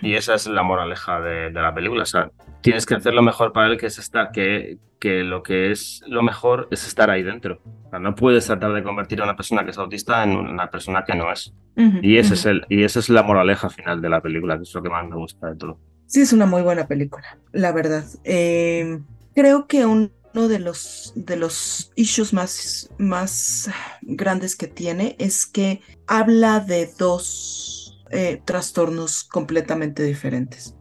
Y 0.01 0.15
esa 0.15 0.33
es 0.33 0.47
la 0.47 0.63
moraleja 0.63 1.21
de, 1.21 1.51
la 1.51 1.75
película. 1.75 2.03
O 2.03 2.07
sea, 2.07 2.31
tienes 2.61 2.87
que 2.87 2.95
hacer 2.95 3.13
lo 3.13 3.21
mejor 3.21 3.53
para 3.53 3.67
él, 3.67 3.77
que 3.77 3.85
es 3.85 3.99
estar, 3.99 4.31
que, 4.31 4.79
que 4.99 5.23
lo 5.23 5.43
que 5.43 5.69
es 5.69 6.03
lo 6.07 6.23
mejor 6.23 6.67
es 6.71 6.87
estar 6.87 7.11
ahí 7.11 7.21
dentro. 7.21 7.59
O 7.85 7.89
sea, 7.91 7.99
no 7.99 8.15
puedes 8.15 8.47
tratar 8.47 8.73
de 8.73 8.81
convertir 8.81 9.21
a 9.21 9.23
una 9.23 9.35
persona 9.35 9.63
que 9.63 9.71
es 9.71 9.77
autista 9.77 10.23
en 10.23 10.31
una 10.31 10.71
persona 10.71 11.03
que 11.03 11.13
no 11.13 11.31
es. 11.31 11.53
y, 11.75 12.17
ese 12.17 12.33
es 12.33 12.47
el, 12.47 12.65
y 12.67 12.83
esa 12.83 12.99
es 12.99 13.09
la 13.09 13.21
moraleja 13.21 13.69
final 13.69 14.01
de 14.01 14.09
la 14.09 14.21
película, 14.21 14.57
que 14.57 14.63
es 14.63 14.73
lo 14.73 14.81
que 14.81 14.89
más 14.89 15.07
me 15.07 15.17
gusta 15.17 15.51
de 15.51 15.55
todo. 15.55 15.77
Sí, 16.07 16.21
es 16.21 16.33
una 16.33 16.47
muy 16.47 16.63
buena 16.63 16.87
película, 16.87 17.37
la 17.51 17.71
verdad. 17.71 18.05
Eh, 18.23 18.99
creo 19.35 19.67
que 19.67 19.85
un 19.85 20.11
uno 20.33 20.47
de 20.47 20.59
los, 20.59 21.13
de 21.15 21.35
los 21.35 21.91
issues 21.95 22.33
más, 22.33 22.89
más 22.97 23.69
grandes 24.01 24.55
que 24.55 24.67
tiene 24.67 25.15
es 25.19 25.45
que 25.45 25.81
habla 26.07 26.59
de 26.59 26.91
dos 26.97 28.01
eh, 28.11 28.41
trastornos 28.45 29.23
completamente 29.23 30.03
diferentes. 30.03 30.75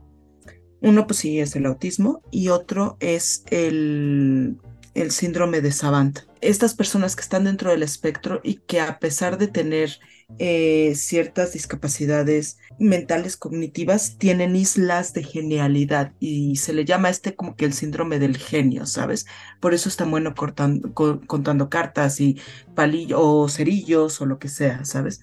Uno, 0.83 1.07
pues 1.07 1.21
sí, 1.21 1.41
es 1.41 1.55
el 1.57 1.67
autismo 1.67 2.23
y 2.31 2.49
otro 2.49 2.97
es 3.01 3.45
el, 3.51 4.59
el 4.95 5.11
síndrome 5.11 5.61
de 5.61 5.73
Savant. 5.73 6.21
Estas 6.41 6.75
personas 6.75 7.17
que 7.17 7.23
están 7.23 7.45
dentro 7.45 7.71
del 7.71 7.83
espectro 7.83 8.41
y 8.43 8.55
que 8.55 8.81
a 8.81 8.99
pesar 8.99 9.39
de 9.39 9.49
tener 9.49 9.99
eh, 10.39 10.95
ciertas 10.95 11.53
discapacidades 11.53 12.59
mentales 12.79 13.37
cognitivas 13.37 14.17
tienen 14.17 14.57
islas 14.57 15.13
de 15.13 15.25
genialidad 15.25 16.13
y 16.21 16.57
se 16.57 16.73
le 16.73 16.85
llama 16.85 17.11
este 17.11 17.35
como 17.35 17.57
que 17.57 17.65
el 17.65 17.73
síndrome 17.73 18.19
del 18.19 18.37
genio, 18.37 18.87
¿sabes? 18.87 19.27
Por 19.59 19.75
eso 19.75 19.89
es 19.89 19.97
tan 19.97 20.11
bueno 20.11 20.35
cortando, 20.35 20.95
contando 20.95 21.69
cartas 21.69 22.21
y 22.21 22.39
palillos 22.75 23.21
o 23.23 23.49
cerillos 23.49 24.21
o 24.21 24.27
lo 24.27 24.39
que 24.39 24.49
sea, 24.49 24.85
¿sabes? 24.85 25.21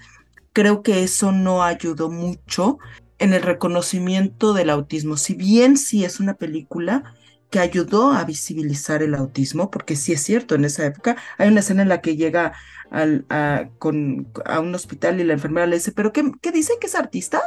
Creo 0.53 0.81
que 0.83 1.03
eso 1.03 1.31
no 1.31 1.63
ayudó 1.63 2.09
mucho 2.09 2.77
en 3.19 3.33
el 3.33 3.41
reconocimiento 3.41 4.53
del 4.53 4.69
autismo. 4.69 5.17
Si 5.17 5.33
bien 5.33 5.77
sí 5.77 6.03
es 6.03 6.19
una 6.19 6.35
película 6.35 7.15
que 7.49 7.59
ayudó 7.59 8.11
a 8.11 8.25
visibilizar 8.25 9.03
el 9.03 9.15
autismo, 9.15 9.71
porque 9.71 9.95
sí 9.95 10.13
es 10.13 10.21
cierto, 10.21 10.55
en 10.55 10.65
esa 10.65 10.85
época 10.85 11.15
hay 11.37 11.49
una 11.49 11.61
escena 11.61 11.81
en 11.81 11.89
la 11.89 12.01
que 12.01 12.17
llega 12.17 12.53
a, 12.91 13.69
con, 13.79 14.31
a 14.45 14.59
un 14.59 14.73
hospital 14.75 15.19
y 15.19 15.23
la 15.23 15.33
enfermera 15.33 15.67
le 15.67 15.77
dice, 15.77 15.91
¿pero 15.91 16.11
qué, 16.13 16.31
qué 16.41 16.51
dice? 16.51 16.73
¿Que 16.79 16.87
es 16.87 16.95
artista? 16.95 17.41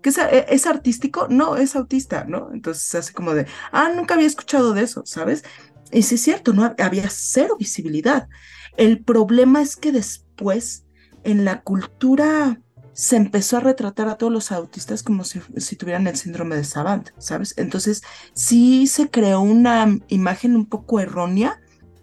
¿Que 0.00 0.10
es, 0.10 0.18
e, 0.18 0.46
es, 0.48 0.66
artístico? 0.66 1.26
No, 1.28 1.56
es 1.56 1.76
autista, 1.76 2.24
¿no? 2.24 2.50
Entonces 2.52 2.94
hace 2.94 3.12
como 3.12 3.34
de, 3.34 3.46
ah, 3.72 3.90
nunca 3.94 4.14
había 4.14 4.26
escuchado 4.26 4.74
de 4.74 4.82
eso, 4.82 5.02
¿sabes? 5.04 5.44
Y 5.92 6.02
sí 6.02 6.14
es 6.16 6.22
cierto, 6.22 6.52
no 6.52 6.74
había 6.78 7.08
cero 7.10 7.56
visibilidad. 7.58 8.28
El 8.76 9.04
problema 9.04 9.60
es 9.60 9.76
que 9.76 9.92
después 9.92 10.86
en 11.24 11.44
la 11.44 11.62
cultura 11.62 12.60
se 12.92 13.16
empezó 13.16 13.56
a 13.56 13.60
retratar 13.60 14.08
a 14.08 14.16
todos 14.16 14.32
los 14.32 14.52
autistas 14.52 15.02
como 15.02 15.24
si, 15.24 15.40
tuvieran 15.76 16.06
el 16.06 16.16
síndrome 16.16 16.56
de 16.56 16.64
Savant, 16.64 17.08
¿sabes? 17.18 17.54
Entonces 17.56 18.02
sí 18.34 18.86
se 18.86 19.10
creó 19.10 19.40
una 19.40 19.98
imagen 20.08 20.56
un 20.56 20.66
poco 20.66 21.00
errónea 21.00 21.60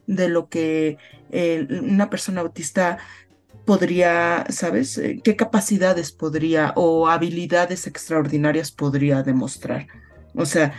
de 0.08 0.30
lo 0.30 0.50
que 0.50 0.98
una 1.82 2.10
persona 2.10 2.42
autista 2.42 2.98
podría, 3.66 4.46
¿sabes? 4.50 4.98
Eh, 4.98 5.22
¿Qué 5.24 5.36
capacidades 5.36 6.12
podría 6.12 6.74
o 6.76 7.08
habilidades 7.08 7.86
extraordinarias 7.86 8.72
podría 8.72 9.22
demostrar? 9.22 9.86
O 10.34 10.46
sea, 10.46 10.74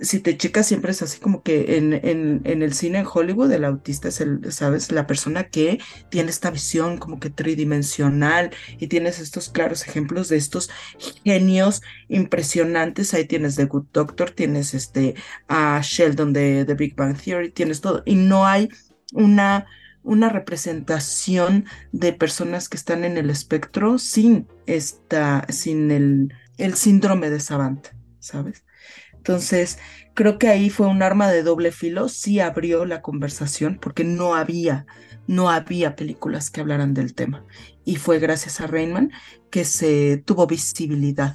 si 0.00 0.20
te 0.20 0.36
checas, 0.36 0.66
siempre 0.66 0.92
es 0.92 1.02
así 1.02 1.18
como 1.20 1.42
que 1.42 1.76
en, 1.76 1.92
en, 1.92 2.40
en, 2.44 2.62
el 2.62 2.72
cine 2.72 2.98
en 2.98 3.06
Hollywood 3.12 3.52
el 3.52 3.64
autista 3.64 4.08
es 4.08 4.20
el, 4.20 4.52
¿sabes? 4.52 4.92
La 4.92 5.06
persona 5.06 5.44
que 5.44 5.80
tiene 6.10 6.30
esta 6.30 6.50
visión 6.50 6.98
como 6.98 7.20
que 7.20 7.30
tridimensional 7.30 8.50
y 8.78 8.86
tienes 8.88 9.18
estos 9.18 9.48
claros 9.48 9.86
ejemplos 9.86 10.28
de 10.28 10.36
estos 10.36 10.70
genios 11.24 11.82
impresionantes. 12.08 13.14
Ahí 13.14 13.26
tienes 13.26 13.56
The 13.56 13.64
Good 13.64 13.86
Doctor, 13.92 14.30
tienes 14.30 14.74
este 14.74 15.14
a 15.48 15.80
Sheldon 15.82 16.32
de 16.32 16.64
The 16.64 16.74
Big 16.74 16.96
Bang 16.96 17.16
Theory, 17.16 17.50
tienes 17.50 17.80
todo. 17.80 18.02
Y 18.04 18.16
no 18.16 18.46
hay 18.46 18.68
una, 19.12 19.66
una 20.02 20.28
representación 20.28 21.64
de 21.92 22.12
personas 22.12 22.68
que 22.68 22.76
están 22.76 23.04
en 23.04 23.16
el 23.16 23.30
espectro 23.30 23.98
sin 23.98 24.46
esta, 24.66 25.46
sin 25.48 25.90
el, 25.90 26.34
el 26.58 26.74
síndrome 26.74 27.30
de 27.30 27.40
Savant, 27.40 27.88
¿sabes? 28.18 28.65
Entonces, 29.26 29.80
creo 30.14 30.38
que 30.38 30.46
ahí 30.46 30.70
fue 30.70 30.86
un 30.86 31.02
arma 31.02 31.28
de 31.28 31.42
doble 31.42 31.72
filo, 31.72 32.08
sí 32.08 32.38
abrió 32.38 32.84
la 32.84 33.02
conversación 33.02 33.76
porque 33.80 34.04
no 34.04 34.36
había, 34.36 34.86
no 35.26 35.50
había 35.50 35.96
películas 35.96 36.48
que 36.48 36.60
hablaran 36.60 36.94
del 36.94 37.12
tema. 37.12 37.44
Y 37.84 37.96
fue 37.96 38.20
gracias 38.20 38.60
a 38.60 38.68
Rainman 38.68 39.10
que 39.50 39.64
se 39.64 40.22
tuvo 40.24 40.46
visibilidad 40.46 41.34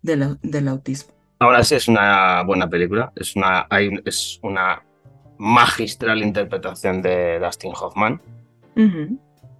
del 0.00 0.68
autismo. 0.68 1.12
Ahora 1.38 1.62
sí 1.62 1.74
es 1.74 1.88
una 1.88 2.42
buena 2.42 2.70
película, 2.70 3.12
es 3.16 3.36
una, 3.36 3.66
hay, 3.68 3.90
es 4.06 4.40
una 4.42 4.82
magistral 5.36 6.22
interpretación 6.22 7.02
de 7.02 7.38
Dustin 7.38 7.72
Hoffman. 7.78 8.22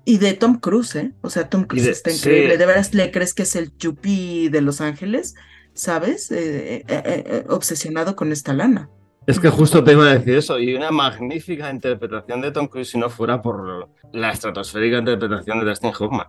Y 0.07 0.17
de 0.17 0.33
Tom 0.33 0.61
Cruise, 0.61 0.97
¿eh? 0.97 1.13
O 1.21 1.29
sea, 1.29 1.51
Tom 1.51 1.65
Cruise 1.65 1.89
está 1.89 2.11
increíble. 2.11 2.57
¿De 2.57 2.65
veras 2.65 2.95
le 2.95 3.11
crees 3.11 3.35
que 3.35 3.43
es 3.43 3.55
el 3.55 3.77
Chupi 3.77 4.49
de 4.49 4.63
Los 4.63 4.81
Ángeles? 4.81 5.35
¿Sabes? 5.77 6.31
Eh, 6.33 6.77
eh, 6.77 6.85
eh, 6.89 7.45
obsesionado 7.49 8.17
con 8.17 8.33
esta 8.33 8.53
lana. 8.53 8.91
Es 9.27 9.39
que 9.39 9.49
justo 9.51 9.83
te 9.83 9.93
iba 9.93 10.09
a 10.09 10.15
decir 10.15 10.37
eso, 10.37 10.59
y 10.59 10.75
una 10.75 10.91
magnífica 10.91 11.71
interpretación 11.71 12.41
de 12.41 12.53
Tom 12.53 12.69
Cruise 12.69 12.91
si 12.91 12.99
no 12.99 13.11
fuera 13.11 13.43
por 13.43 13.89
la 14.13 14.31
estratosférica 14.31 14.99
interpretación 14.99 15.61
de 15.61 15.67
Dustin 15.67 15.93
Hoffman. 15.99 16.27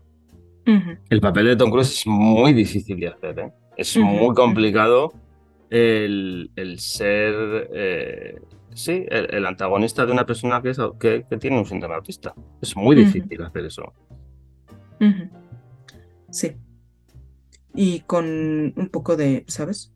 El 1.09 1.21
papel 1.21 1.45
de 1.45 1.55
Tom 1.55 1.71
Cruise 1.71 1.91
es 1.91 2.07
muy 2.07 2.53
difícil 2.53 2.99
de 2.99 3.07
hacer, 3.07 3.53
es 3.77 3.95
muy 3.97 4.35
complicado 4.35 5.13
el, 5.69 6.49
ser, 6.79 7.69
sí, 8.73 9.05
el, 9.07 9.45
antagonista 9.45 10.05
de 10.05 10.11
una 10.11 10.25
persona 10.25 10.61
que, 10.61 11.23
que, 11.29 11.37
tiene 11.37 11.59
un 11.59 11.65
síndrome 11.65 11.95
autista. 11.95 12.33
Es 12.61 12.75
muy 12.75 12.95
difícil 12.95 13.41
hacer 13.43 13.65
eso. 13.65 13.93
Sí 16.31 16.55
y 17.77 18.01
con 18.01 18.73
un 18.75 18.89
poco 18.91 19.15
de, 19.15 19.45
¿sabes? 19.47 19.93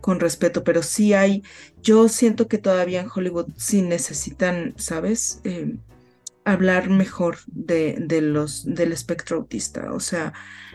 Con 0.00 0.18
respeto, 0.18 0.64
pero 0.64 0.82
sí 0.82 1.12
hay, 1.12 1.44
yo 1.82 2.08
siento 2.08 2.48
que 2.48 2.58
todavía 2.58 3.00
en 3.00 3.10
Hollywood 3.14 3.50
sí 3.56 3.82
necesitan, 3.82 4.74
¿sabes? 4.78 5.40
Eh, 5.44 5.76
hablar 6.46 6.88
mejor 6.88 7.38
de, 7.48 7.96
de, 8.00 8.22
los, 8.22 8.64
del 8.64 8.92
espectro 8.92 9.36
autista. 9.36 9.92
O 9.92 10.00
sea, 10.00 10.32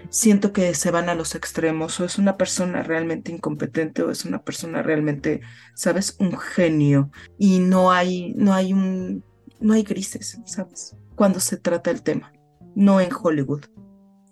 siento 0.10 0.54
que 0.54 0.76
se 0.76 0.92
van 0.92 1.10
a 1.10 1.16
los 1.16 1.34
extremos, 1.34 2.00
o 2.00 2.06
es 2.06 2.20
una 2.20 2.38
persona 2.38 2.84
realmente 2.84 3.32
incompetente, 3.32 4.04
o 4.04 4.12
es 4.12 4.26
una 4.26 4.44
persona 4.44 4.84
realmente, 4.84 5.42
¿sabes? 5.74 6.18
Un 6.20 6.38
genio. 6.38 7.10
Y 7.40 7.60
no 7.60 7.92
hay, 7.92 8.34
no 8.36 8.54
hay 8.54 8.74
un, 8.74 9.24
no 9.60 9.74
hay 9.74 9.84
grises, 9.84 10.40
¿sabes? 10.46 10.96
Cuando 11.16 11.40
se 11.40 11.58
trata 11.58 11.90
el 11.90 12.04
tema, 12.04 12.32
no 12.76 13.02
en 13.02 13.10
Hollywood. 13.12 13.66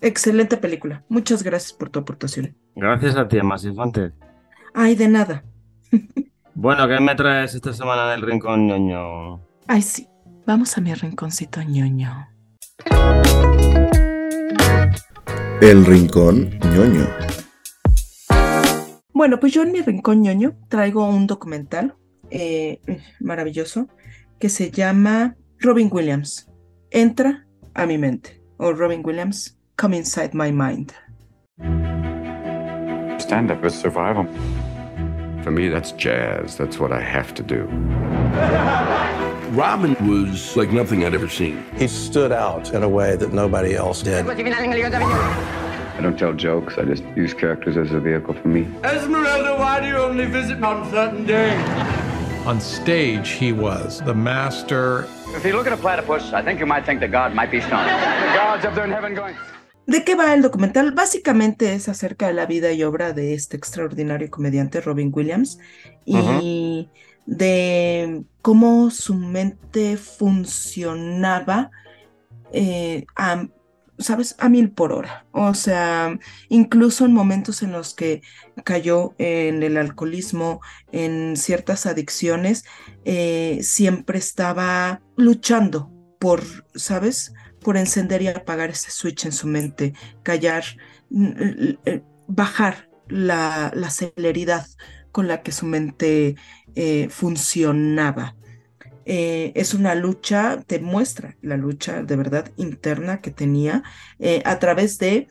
Excelente 0.01 0.55
película. 0.55 1.03
Muchas 1.09 1.43
gracias 1.43 1.73
por 1.73 1.89
tu 1.89 1.99
aportación. 1.99 2.55
Gracias 2.75 3.17
a 3.17 3.27
ti, 3.27 3.41
más 3.41 3.65
infante. 3.65 4.13
Ay, 4.73 4.95
de 4.95 5.09
nada. 5.09 5.43
bueno, 6.55 6.87
¿qué 6.87 6.99
me 7.01 7.15
traes 7.15 7.53
esta 7.53 7.73
semana 7.73 8.09
del 8.11 8.21
Rincón 8.21 8.67
ñoño? 8.67 9.41
Ay, 9.67 9.81
sí. 9.81 10.07
Vamos 10.45 10.77
a 10.77 10.81
mi 10.81 10.93
rinconcito 10.93 11.61
ñoño. 11.61 12.27
El 15.61 15.85
Rincón 15.85 16.57
ñoño. 16.73 17.07
Bueno, 19.13 19.39
pues 19.39 19.53
yo 19.53 19.63
en 19.63 19.73
mi 19.73 19.81
Rincón 19.81 20.21
ñoño 20.21 20.57
traigo 20.69 21.07
un 21.07 21.27
documental 21.27 21.97
eh, 22.31 22.79
maravilloso 23.19 23.89
que 24.39 24.47
se 24.47 24.71
llama 24.71 25.35
Robin 25.59 25.89
Williams. 25.91 26.49
Entra 26.89 27.45
a 27.73 27.85
mi 27.85 27.97
mente. 27.97 28.41
O 28.57 28.71
Robin 28.71 29.01
Williams 29.03 29.59
come 29.80 29.93
inside 29.93 30.34
my 30.34 30.51
mind. 30.51 30.93
Stand 33.21 33.49
up 33.49 33.63
is 33.63 33.73
survival. 33.73 34.25
For 35.41 35.51
me, 35.51 35.69
that's 35.69 35.93
jazz. 35.93 36.57
That's 36.57 36.80
what 36.80 36.91
I 36.91 36.99
have 36.99 37.34
to 37.36 37.43
do. 37.43 37.63
Robin 39.55 39.95
was 40.05 40.57
like 40.57 40.71
nothing 40.71 41.05
I'd 41.05 41.15
ever 41.15 41.30
seen. 41.30 41.63
He 41.77 41.88
stood 41.88 42.34
out 42.34 42.73
in 42.73 42.84
a 42.84 42.89
way 42.89 43.15
that 43.15 43.32
nobody 43.32 43.73
else 43.73 44.03
did. 44.03 44.27
I 44.27 46.01
don't 46.01 46.19
tell 46.19 46.34
jokes. 46.34 46.77
I 46.77 46.84
just 46.84 47.03
use 47.15 47.34
characters 47.34 47.77
as 47.77 47.93
a 47.93 48.01
vehicle 48.01 48.34
for 48.34 48.49
me. 48.49 48.67
Esmeralda, 48.84 49.55
why 49.57 49.80
do 49.80 49.88
you 49.88 49.97
only 49.97 50.25
visit 50.25 50.61
on 50.61 50.91
certain 50.91 51.25
days? 51.25 51.57
On 52.45 52.59
stage, 52.59 53.30
he 53.30 53.53
was 53.53 54.01
the 54.01 54.13
master. 54.13 55.07
If 55.30 55.45
you 55.45 55.53
look 55.53 55.67
at 55.67 55.73
a 55.73 55.77
platypus, 55.77 56.34
I 56.34 56.41
think 56.41 56.59
you 56.59 56.65
might 56.65 56.86
think 56.86 56.99
that 56.99 57.11
God 57.11 57.34
might 57.34 57.49
be 57.49 57.61
stoned. 57.61 57.88
The 57.88 58.34
God's 58.36 58.65
up 58.65 58.75
there 58.75 58.84
in 58.84 58.91
heaven 58.91 59.15
going. 59.15 59.36
¿De 59.89 60.03
qué 60.03 60.13
va 60.13 60.35
el 60.35 60.43
documental? 60.43 60.91
Básicamente 60.91 61.73
es 61.73 61.89
acerca 61.89 62.27
de 62.27 62.33
la 62.33 62.45
vida 62.45 62.71
y 62.71 62.83
obra 62.83 63.11
de 63.11 63.33
este 63.33 63.57
extraordinario 63.57 64.29
comediante 64.29 64.81
Robin 64.81 65.11
Williams 65.11 65.57
y 66.05 66.87
de 67.25 68.23
cómo 68.43 68.91
su 68.91 69.15
mente 69.15 69.97
funcionaba 69.97 71.71
eh, 72.53 73.07
a, 73.15 73.47
¿sabes? 73.97 74.35
A 74.37 74.47
mil 74.47 74.69
por 74.69 74.93
hora. 74.93 75.25
O 75.31 75.55
sea, 75.55 76.19
incluso 76.49 77.05
en 77.05 77.13
momentos 77.13 77.63
en 77.63 77.71
los 77.71 77.95
que 77.95 78.21
cayó 78.63 79.15
en 79.17 79.63
el 79.63 79.75
alcoholismo, 79.75 80.61
en 80.91 81.35
ciertas 81.35 81.87
adicciones, 81.87 82.63
eh, 83.05 83.57
siempre 83.63 84.19
estaba 84.19 85.01
luchando 85.17 85.91
por, 86.19 86.43
¿sabes? 86.75 87.33
Por 87.62 87.78
encender 87.78 88.22
y 88.22 88.28
apagar 88.28 88.70
ese 88.70 88.91
switch 88.91 89.26
en 89.26 89.32
su 89.32 89.47
mente, 89.47 89.93
callar, 90.24 90.64
bajar 92.28 92.89
la, 93.10 93.89
celeridad 93.89 94.66
con 95.12 95.28
la 95.28 95.41
que 95.41 95.51
su 95.51 95.66
mente 95.66 96.36
eh, 96.76 97.07
funcionaba. 97.10 98.36
Eh, 99.05 99.51
es 99.55 99.74
una 99.74 99.95
lucha, 99.95 100.64
te 100.68 100.80
muestra 100.80 101.36
la 101.41 101.57
lucha 101.57 102.03
de 102.03 102.16
verdad 102.16 102.51
interna 102.57 103.22
que 103.22 103.32
tenía 103.32 103.84
eh, 104.20 104.41
a 104.45 104.60
través 104.60 104.99
de 104.99 105.28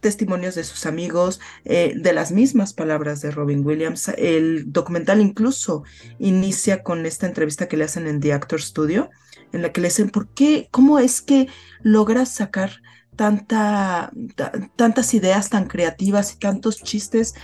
testimonios 0.00 0.54
de 0.54 0.64
sus 0.64 0.86
amigos, 0.86 1.38
de 1.64 2.12
las 2.14 2.32
mismas 2.32 2.72
palabras 2.72 3.20
de 3.20 3.30
Robin 3.30 3.66
Williams. 3.66 4.08
El 4.16 4.72
documental 4.72 5.20
incluso 5.20 5.82
inicia 6.18 6.82
con 6.82 7.04
esta 7.04 7.26
entrevista 7.26 7.68
que 7.68 7.76
le 7.76 7.84
hacen 7.84 8.06
en 8.06 8.20
The 8.20 8.32
Actor 8.32 8.62
Studio, 8.62 9.10
en 9.54 9.62
la 9.62 9.72
que 9.72 9.80
le 9.80 9.88
dicen, 9.88 10.10
¿por 10.10 10.28
qué? 10.28 10.68
¿Cómo 10.70 10.98
es 10.98 11.22
que 11.22 11.48
logras 11.82 12.28
sacar 12.28 12.82
tanta, 13.16 14.12
tantas 14.76 15.14
ideas 15.14 15.48
tan 15.48 15.66
creativas 15.66 16.34
y 16.34 16.38
tantos 16.38 16.82
chistes? 16.82 17.34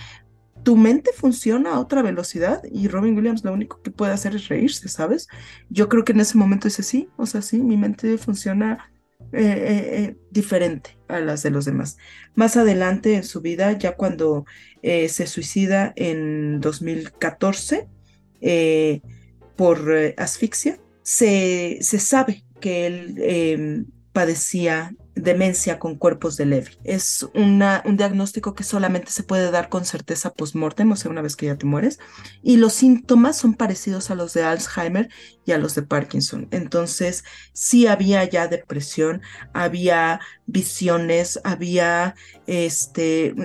Tu 0.63 0.75
mente 0.77 1.11
funciona 1.15 1.71
a 1.71 1.79
otra 1.79 2.01
velocidad 2.01 2.61
y 2.71 2.87
Robin 2.87 3.15
Williams 3.15 3.43
lo 3.43 3.53
único 3.53 3.81
que 3.81 3.91
puede 3.91 4.11
hacer 4.11 4.35
es 4.35 4.47
reírse, 4.49 4.89
¿sabes? 4.89 5.27
Yo 5.69 5.89
creo 5.89 6.03
que 6.03 6.11
en 6.11 6.19
ese 6.19 6.37
momento 6.37 6.67
dice, 6.67 6.83
sí, 6.83 7.09
o 7.17 7.25
sea, 7.25 7.41
sí, 7.41 7.61
mi 7.61 7.77
mente 7.77 8.17
funciona 8.17 8.91
eh, 9.33 9.39
eh, 9.39 10.03
eh, 10.03 10.17
diferente 10.29 10.97
a 11.07 11.21
las 11.21 11.41
de 11.41 11.51
los 11.51 11.63
demás. 11.63 11.97
Más 12.35 12.57
adelante 12.57 13.15
en 13.15 13.23
su 13.23 13.39
vida, 13.39 13.71
ya 13.77 13.95
cuando 13.95 14.45
se 14.81 15.27
suicida 15.27 15.93
en 15.95 16.59
2014 16.59 17.87
por 19.55 19.93
asfixia, 20.17 20.79
se, 21.03 21.77
se 21.81 21.99
sabe 21.99 22.45
que 22.59 22.87
él 22.87 23.15
em, 23.19 23.85
padecía 24.11 24.93
demencia 25.15 25.77
con 25.77 25.95
cuerpos 25.95 26.37
de 26.37 26.45
Levy. 26.45 26.77
Es 26.83 27.27
una, 27.33 27.83
un 27.85 27.97
diagnóstico 27.97 28.53
que 28.53 28.63
solamente 28.63 29.11
se 29.11 29.23
puede 29.23 29.51
dar 29.51 29.69
con 29.69 29.85
certeza 29.85 30.33
post-mortem, 30.33 30.91
o 30.91 30.95
sea, 30.95 31.11
una 31.11 31.21
vez 31.21 31.35
que 31.35 31.47
ya 31.47 31.57
te 31.57 31.65
mueres, 31.65 31.99
y 32.41 32.57
los 32.57 32.73
síntomas 32.73 33.37
son 33.37 33.53
parecidos 33.53 34.09
a 34.09 34.15
los 34.15 34.33
de 34.33 34.43
Alzheimer 34.43 35.09
y 35.45 35.51
a 35.51 35.57
los 35.57 35.75
de 35.75 35.83
Parkinson. 35.83 36.47
Entonces, 36.51 37.23
sí 37.53 37.87
había 37.87 38.23
ya 38.23 38.47
depresión, 38.47 39.21
había 39.53 40.21
visiones, 40.45 41.39
había 41.43 42.15
este 42.47 43.35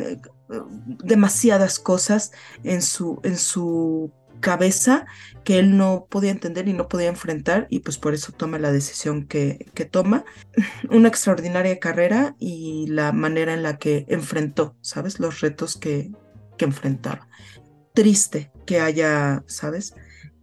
demasiadas 1.02 1.78
cosas 1.78 2.30
en 2.62 2.80
su, 2.82 3.20
en 3.24 3.36
su 3.36 4.12
cabeza 4.40 5.06
que 5.44 5.58
él 5.58 5.76
no 5.76 6.06
podía 6.10 6.30
entender 6.30 6.68
y 6.68 6.72
no 6.72 6.88
podía 6.88 7.08
enfrentar 7.08 7.66
y 7.70 7.80
pues 7.80 7.98
por 7.98 8.14
eso 8.14 8.32
toma 8.32 8.58
la 8.58 8.72
decisión 8.72 9.26
que, 9.26 9.70
que 9.74 9.84
toma. 9.84 10.24
Una 10.90 11.08
extraordinaria 11.08 11.78
carrera 11.78 12.36
y 12.38 12.86
la 12.88 13.12
manera 13.12 13.54
en 13.54 13.62
la 13.62 13.78
que 13.78 14.04
enfrentó, 14.08 14.76
¿sabes? 14.80 15.20
Los 15.20 15.40
retos 15.40 15.76
que, 15.76 16.10
que 16.56 16.64
enfrentaba. 16.64 17.28
triste 17.94 18.50
que 18.66 18.80
haya, 18.80 19.44
¿sabes? 19.46 19.94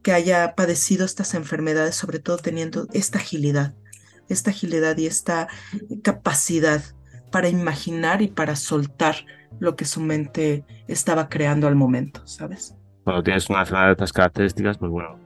Que 0.02 0.14
haya 0.14 0.56
padecido 0.56 1.06
estas 1.06 1.34
enfermedades, 1.34 1.96
sobre 1.96 2.20
todo 2.20 2.38
teniendo 2.38 2.88
esta 2.94 3.20
agilidad, 3.20 3.76
esta 4.30 4.52
agilidad 4.52 4.98
y 4.98 5.08
esta 5.08 5.48
capacidad 6.04 6.84
para 7.32 7.50
imaginar 7.50 8.22
y 8.22 8.28
para 8.28 8.56
soltar 8.56 9.26
lo 9.60 9.76
que 9.76 9.86
su 9.86 10.02
mente 10.02 10.66
estaba 10.88 11.30
creando 11.30 11.68
al 11.68 11.76
momento, 11.76 12.26
¿sabes? 12.28 12.76
Cuando 13.04 13.24
tienes 13.24 13.50
una 13.50 13.62
enfermedad 13.62 13.88
de 13.88 13.92
estas 13.94 14.14
características, 14.14 14.78
pues 14.78 14.92
bueno, 14.92 15.20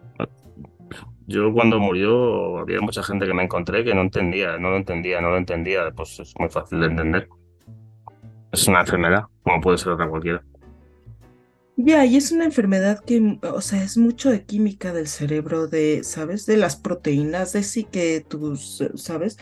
yo 1.28 1.52
cuando 1.54 1.78
murió 1.80 2.60
había 2.60 2.80
mucha 2.80 3.04
gente 3.04 3.28
que 3.28 3.34
me 3.34 3.44
encontré 3.44 3.84
que 3.84 3.94
no 3.94 4.02
entendía, 4.02 4.58
no 4.58 4.70
lo 4.70 4.78
entendía, 4.78 5.20
no 5.20 5.30
lo 5.30 5.38
entendía, 5.38 5.92
pues 5.92 6.20
es 6.20 6.34
muy 6.40 6.50
fácil 6.50 6.80
de 6.80 6.88
entender. 6.88 7.30
Es 8.52 8.68
una 8.68 8.80
enfermedad, 8.80 9.26
como 9.44 9.60
puede 9.60 9.78
ser 9.78 9.90
otra 9.90 10.08
cualquiera. 10.08 10.42
Ya, 11.76 12.06
y 12.06 12.16
es 12.16 12.32
una 12.32 12.46
enfermedad 12.46 13.04
que, 13.04 13.38
o 13.44 13.62
sea, 13.62 13.84
es 13.84 13.98
mucho 13.98 14.32
de 14.32 14.46
química 14.46 14.94
del 14.94 15.08
cerebro, 15.08 15.68
de, 15.68 16.04
¿sabes? 16.04 16.46
De 16.48 16.58
las 16.58 16.76
proteínas, 16.76 17.54
de 17.54 17.62
sí 17.62 17.84
que 17.84 18.26
tus, 18.28 18.84
¿sabes? 18.96 19.38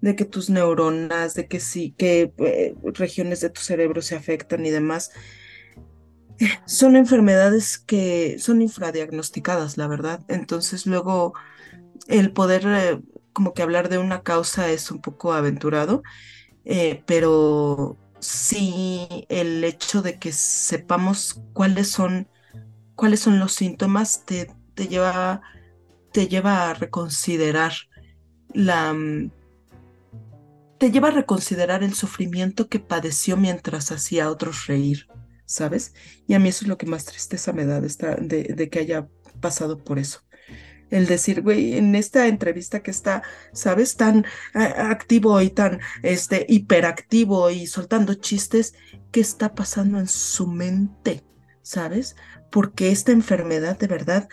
De 0.00 0.16
que 0.16 0.24
tus 0.24 0.50
neuronas, 0.50 1.34
de 1.34 1.46
que 1.46 1.60
sí, 1.60 1.94
que 1.96 2.32
eh, 2.38 2.74
regiones 2.94 3.40
de 3.40 3.50
tu 3.50 3.60
cerebro 3.60 4.02
se 4.02 4.16
afectan 4.16 4.66
y 4.66 4.70
demás. 4.70 5.12
Son 6.66 6.96
enfermedades 6.96 7.78
que 7.78 8.38
son 8.38 8.62
infradiagnosticadas, 8.62 9.76
la 9.76 9.86
verdad. 9.86 10.20
Entonces 10.28 10.86
luego 10.86 11.34
el 12.08 12.32
poder 12.32 12.66
eh, 12.66 13.00
como 13.32 13.52
que 13.52 13.62
hablar 13.62 13.88
de 13.88 13.98
una 13.98 14.22
causa 14.22 14.70
es 14.70 14.90
un 14.90 15.00
poco 15.00 15.32
aventurado, 15.32 16.02
eh, 16.64 17.02
pero 17.06 17.96
sí 18.18 19.26
el 19.28 19.62
hecho 19.64 20.02
de 20.02 20.18
que 20.18 20.32
sepamos 20.32 21.40
cuáles 21.52 21.90
son, 21.90 22.28
cuáles 22.94 23.20
son 23.20 23.38
los 23.38 23.52
síntomas 23.52 24.24
te, 24.24 24.50
te, 24.74 24.88
lleva, 24.88 25.42
te 26.12 26.28
lleva 26.28 26.70
a 26.70 26.74
reconsiderar 26.74 27.72
la... 28.52 28.94
Te 30.78 30.90
lleva 30.90 31.08
a 31.08 31.12
reconsiderar 31.12 31.82
el 31.82 31.94
sufrimiento 31.94 32.68
que 32.68 32.80
padeció 32.80 33.38
mientras 33.38 33.92
hacía 33.92 34.26
a 34.26 34.30
otros 34.30 34.66
reír, 34.66 35.08
¿sabes? 35.46 35.94
Y 36.26 36.34
a 36.34 36.38
mí 36.38 36.48
eso 36.50 36.64
es 36.64 36.68
lo 36.68 36.78
que 36.78 36.86
más 36.86 37.04
tristeza 37.04 37.52
me 37.52 37.64
da 37.64 37.80
de, 37.80 38.68
que 38.70 38.78
haya 38.78 39.08
pasado 39.40 39.78
por 39.78 39.98
eso 39.98 40.22
el 40.88 41.06
decir, 41.06 41.42
güey, 41.42 41.76
en 41.76 41.96
esta 41.96 42.28
entrevista 42.28 42.80
que 42.80 42.92
está, 42.92 43.24
¿sabes? 43.52 43.96
Tan 43.96 44.24
activo 44.54 45.40
y 45.40 45.50
tan 45.50 45.80
este, 46.04 46.46
hiperactivo 46.48 47.50
y 47.50 47.66
soltando 47.66 48.14
chistes, 48.14 48.74
¿qué 49.10 49.18
está 49.18 49.54
pasando 49.56 49.98
en 49.98 50.06
su 50.06 50.46
mente? 50.46 51.24
¿Sabes? 51.62 52.14
Porque 52.52 52.92
esta 52.92 53.10
enfermedad 53.10 53.76
de 53.76 53.88
verdad 53.88 54.28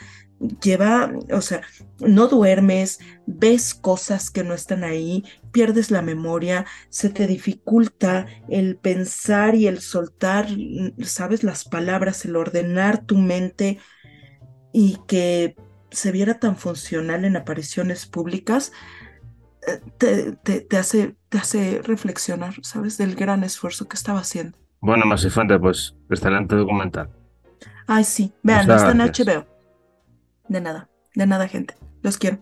lleva, 0.61 1.11
o 1.31 1.41
sea, 1.41 1.61
no 1.99 2.27
duermes, 2.27 2.99
ves 3.25 3.73
cosas 3.73 4.29
que 4.29 4.43
no 4.43 4.53
están 4.53 4.83
ahí, 4.83 5.23
pierdes 5.51 5.91
la 5.91 6.01
memoria, 6.01 6.65
se 6.89 7.09
te 7.09 7.27
dificulta 7.27 8.25
el 8.49 8.77
pensar 8.77 9.55
y 9.55 9.67
el 9.67 9.79
soltar, 9.79 10.47
¿sabes? 11.01 11.43
Las 11.43 11.65
palabras, 11.65 12.25
el 12.25 12.35
ordenar 12.35 13.05
tu 13.05 13.17
mente 13.17 13.79
y 14.71 14.97
que 15.07 15.55
se 15.91 16.11
viera 16.11 16.39
tan 16.39 16.57
funcional 16.57 17.25
en 17.25 17.37
apariciones 17.37 18.05
públicas, 18.05 18.71
eh, 19.67 19.79
te, 19.97 20.61
te, 20.61 20.77
hace, 20.77 21.15
te 21.29 21.37
hace 21.37 21.81
reflexionar, 21.83 22.55
¿sabes? 22.63 22.97
Del 22.97 23.15
gran 23.15 23.43
esfuerzo 23.43 23.87
que 23.87 23.95
estaba 23.95 24.19
haciendo. 24.19 24.57
Bueno, 24.81 25.05
más 25.05 25.25
Fuente, 25.31 25.57
pues 25.57 25.95
excelente 26.09 26.55
documental. 26.55 27.09
Ay, 27.87 28.03
sí. 28.03 28.33
Vean, 28.43 28.69
está 28.69 28.91
en 28.91 28.99
HBO. 28.99 29.52
De 30.47 30.61
nada, 30.61 30.89
de 31.15 31.25
nada, 31.25 31.47
gente. 31.47 31.75
Los 32.01 32.17
quiero. 32.17 32.37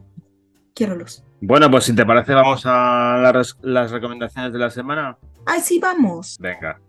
Quiero 0.73 0.95
los. 0.95 1.23
Bueno, 1.41 1.69
pues 1.69 1.85
si 1.85 1.95
te 1.95 2.05
parece, 2.05 2.33
vamos 2.33 2.63
a 2.65 3.17
las, 3.21 3.57
las 3.61 3.91
recomendaciones 3.91 4.53
de 4.53 4.59
la 4.59 4.69
semana. 4.69 5.17
Ay, 5.45 5.59
sí, 5.61 5.79
vamos. 5.79 6.37
Venga. 6.39 6.79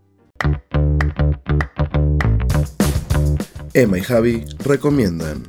Emma 3.73 3.97
y 3.97 4.01
Javi 4.01 4.45
recomiendan. 4.63 5.43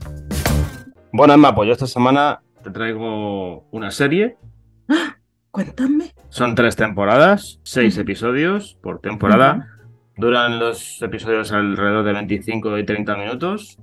Bueno, 1.12 1.34
Emma, 1.34 1.54
pues 1.54 1.66
yo 1.68 1.72
esta 1.74 1.86
semana 1.86 2.42
te 2.62 2.70
traigo 2.70 3.66
una 3.70 3.90
serie. 3.90 4.36
¡Ah! 4.88 5.16
Cuéntame. 5.50 6.12
Son 6.30 6.54
tres 6.54 6.74
temporadas, 6.74 7.60
seis 7.62 7.96
episodios 7.98 8.76
por 8.82 9.00
temporada. 9.00 9.68
Duran 10.16 10.58
los 10.58 11.00
episodios 11.02 11.52
alrededor 11.52 12.04
de 12.04 12.12
25 12.12 12.78
y 12.78 12.84
30 12.86 13.16
minutos. 13.16 13.78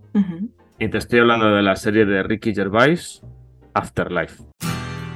Y 0.82 0.90
te 0.90 0.98
estoy 0.98 1.20
hablando 1.20 1.56
de 1.56 1.62
la 1.62 1.76
serie 1.76 2.08
de 2.08 2.24
Ricky 2.24 2.56
Gervais, 2.56 3.22
Afterlife. 3.76 4.42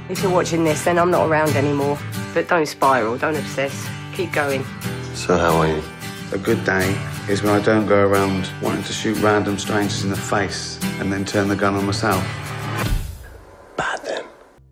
If 0.08 0.22
you're 0.22 0.32
watching 0.32 0.64
this, 0.64 0.84
then 0.84 0.96
I'm 0.96 1.10
not 1.10 1.28
around 1.28 1.56
anymore. 1.56 1.98
But 2.32 2.48
don't 2.48 2.68
spiral, 2.68 3.18
don't 3.18 3.36
obsess. 3.36 3.72
Keep 4.16 4.32
going. 4.32 4.62
So 5.14 5.36
how 5.36 5.60
are 5.60 5.68
you? 5.68 5.82
A 6.32 6.38
good 6.38 6.64
day 6.64 6.94
is 7.28 7.42
when 7.42 7.52
I 7.52 7.64
don't 7.64 7.88
go 7.88 7.96
around 7.96 8.48
wanting 8.62 8.84
to 8.84 8.92
shoot 8.92 9.20
random 9.20 9.58
strangers 9.58 10.04
in 10.04 10.10
the 10.10 10.16
face 10.16 10.78
and 11.00 11.12
then 11.12 11.24
turn 11.24 11.48
the 11.48 11.56
gun 11.56 11.74
on 11.74 11.84
myself. 11.84 12.22
Bad 13.76 14.04
then. 14.04 14.22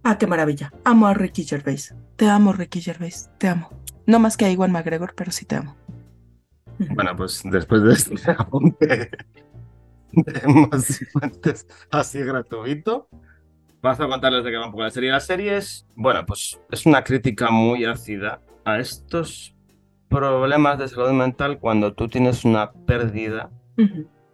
Ah, 0.05 0.17
qué 0.17 0.29
maravilla. 0.29 0.71
Amo 0.85 1.09
a 1.09 1.15
Ricky 1.15 1.43
Gervais. 1.43 1.93
Te 2.15 2.29
amo, 2.29 2.53
Ricky 2.53 2.81
Gervais. 2.81 3.31
Te 3.39 3.49
amo. 3.49 3.69
No 4.07 4.21
más 4.21 4.37
que 4.37 4.45
a 4.45 4.51
Iwan 4.53 4.71
McGregor, 4.71 5.15
pero 5.17 5.33
sí 5.33 5.45
te 5.45 5.57
amo. 5.57 5.75
Bueno, 6.79 7.17
pues 7.17 7.43
después 7.43 7.83
de 7.83 7.95
este 7.95 8.31
apunte 8.39 9.11
más 10.47 11.01
fuentes 11.13 11.67
así 11.91 12.21
gratuito, 12.21 13.09
vamos 13.83 14.01
a 14.01 14.09
contarles 14.09 14.45
de 14.45 14.51
qué 14.51 14.57
va 14.57 14.67
un 14.67 14.73
poco 14.73 14.83
la 14.83 14.91
serie. 14.91 15.11
La 15.11 15.21
serie 15.21 15.57
es, 15.57 15.87
bueno, 15.95 16.25
pues 16.27 16.61
es 16.71 16.87
una 16.87 17.05
crítica 17.05 17.51
muy 17.51 17.85
ácida 17.85 18.41
a 18.65 18.79
estos 18.79 19.55
problemas 20.09 20.79
de 20.79 20.89
salud 20.89 21.13
mental 21.13 21.59
cuando 21.59 21.93
tú 21.93 22.09
tienes 22.09 22.45
una 22.45 22.73
pérdida. 22.73 23.51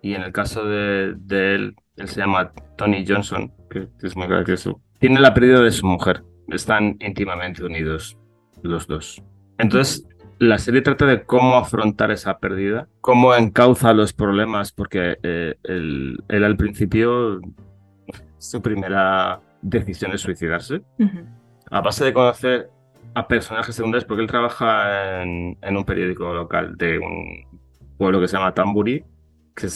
Y 0.02 0.14
en 0.14 0.22
el 0.22 0.32
caso 0.32 0.64
de, 0.64 1.14
él, 1.30 1.74
él 1.96 2.08
se 2.08 2.20
llama 2.20 2.52
Tony 2.76 3.04
Johnson, 3.06 3.52
que, 3.68 3.88
es 4.02 4.16
muy 4.16 4.26
gracioso. 4.26 4.80
Tiene 4.98 5.20
la 5.20 5.34
pérdida 5.34 5.60
de 5.60 5.70
su 5.70 5.86
mujer. 5.86 6.22
Están 6.48 6.96
íntimamente 7.00 7.64
unidos 7.64 8.18
los 8.62 8.86
dos. 8.86 9.22
Entonces, 9.58 10.06
la 10.40 10.58
serie 10.58 10.80
trata 10.80 11.04
de 11.04 11.22
cómo 11.22 11.56
afrontar 11.56 12.10
esa 12.10 12.38
pérdida, 12.38 12.88
cómo 13.02 13.34
encauza 13.34 13.92
los 13.92 14.14
problemas, 14.14 14.72
porque 14.72 15.18
eh, 15.22 15.54
él, 15.64 16.24
al 16.30 16.56
principio, 16.56 17.42
su 18.38 18.62
primera 18.62 19.42
decisión 19.60 20.12
es 20.12 20.22
suicidarse. 20.22 20.80
A 21.70 21.82
base 21.82 22.06
de 22.06 22.14
conocer 22.14 22.70
a 23.12 23.28
personajes 23.28 23.74
secundarios 23.74 24.06
porque 24.06 24.22
él 24.22 24.28
trabaja 24.28 25.22
en, 25.22 25.58
un 25.76 25.84
periódico 25.84 26.32
local 26.32 26.74
de 26.78 26.98
un 26.98 27.60
pueblo 27.98 28.18
que 28.18 28.28
se 28.28 28.38
llama 28.38 28.54
Tamburi 28.54 29.04
que 29.54 29.68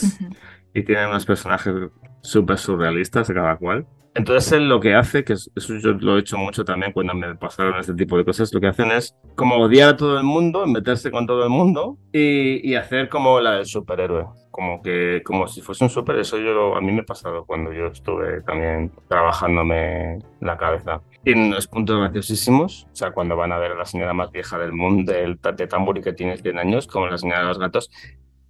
y 0.74 0.82
tiene 0.82 1.06
unos 1.06 1.24
personajes 1.24 1.72
súper 2.20 2.58
surrealistas 2.58 3.28
cada 3.28 3.56
cual. 3.56 3.86
Entonces 4.14 4.52
él 4.52 4.68
lo 4.68 4.78
que 4.78 4.94
hace, 4.94 5.24
que 5.24 5.32
eso 5.32 5.50
yo 5.56 5.92
lo 5.94 6.16
he 6.16 6.20
hecho 6.20 6.38
mucho 6.38 6.64
también 6.64 6.92
cuando 6.92 7.14
me 7.14 7.34
pasaron 7.34 7.80
este 7.80 7.94
tipo 7.94 8.16
de 8.16 8.24
cosas, 8.24 8.52
lo 8.52 8.60
que 8.60 8.68
hacen 8.68 8.92
es 8.92 9.16
como 9.34 9.56
odiar 9.56 9.94
a 9.94 9.96
todo 9.96 10.18
el 10.18 10.24
mundo, 10.24 10.66
meterse 10.66 11.10
con 11.10 11.26
todo 11.26 11.42
el 11.42 11.50
mundo 11.50 11.98
y, 12.12 12.68
y 12.68 12.76
hacer 12.76 13.08
como 13.08 13.40
la 13.40 13.52
del 13.56 13.66
superhéroe 13.66 14.26
como 14.54 14.80
que 14.82 15.20
como 15.24 15.48
si 15.48 15.60
fuese 15.62 15.82
un 15.82 15.90
súper, 15.90 16.16
eso 16.16 16.38
yo 16.38 16.76
a 16.76 16.80
mí 16.80 16.92
me 16.92 17.00
ha 17.00 17.04
pasado 17.04 17.44
cuando 17.44 17.72
yo 17.72 17.88
estuve 17.88 18.40
también 18.42 18.92
trabajándome 19.08 20.20
la 20.40 20.56
cabeza. 20.56 21.02
Tiene 21.24 21.48
unos 21.48 21.66
puntos 21.66 21.98
graciosísimos, 21.98 22.86
o 22.92 22.94
sea, 22.94 23.10
cuando 23.10 23.34
van 23.34 23.50
a 23.50 23.58
ver 23.58 23.72
a 23.72 23.74
la 23.74 23.84
señora 23.84 24.14
más 24.14 24.30
vieja 24.30 24.56
del 24.56 24.72
mundo, 24.72 25.12
del, 25.12 25.40
de 25.56 25.66
Tamburi 25.66 26.02
que 26.02 26.12
tiene 26.12 26.36
100 26.36 26.56
años, 26.60 26.86
como 26.86 27.08
la 27.08 27.18
señora 27.18 27.40
de 27.40 27.46
los 27.46 27.58
gatos, 27.58 27.90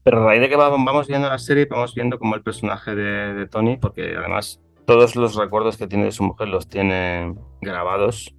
pero 0.05 0.23
a 0.23 0.27
raíz 0.27 0.41
de 0.41 0.49
que 0.49 0.57
vamos 0.57 1.09
viendo 1.09 1.29
la 1.29 1.39
serie, 1.39 1.67
vamos 1.67 1.95
viendo 1.95 2.19
como 2.19 2.37
el 2.37 2.43
personaje 2.43 2.95
de, 2.95 3.35
de 3.35 3.47
Tony, 3.49 3.77
porque 3.77 4.15
además 4.17 4.61
todos 4.85 5.17
los 5.17 5.35
recuerdos 5.35 5.77
que 5.77 5.87
tiene 5.87 6.05
de 6.05 6.13
su 6.13 6.23
mujer 6.23 6.49
los 6.49 6.69
tiene 6.69 7.35
grabados 7.61 8.35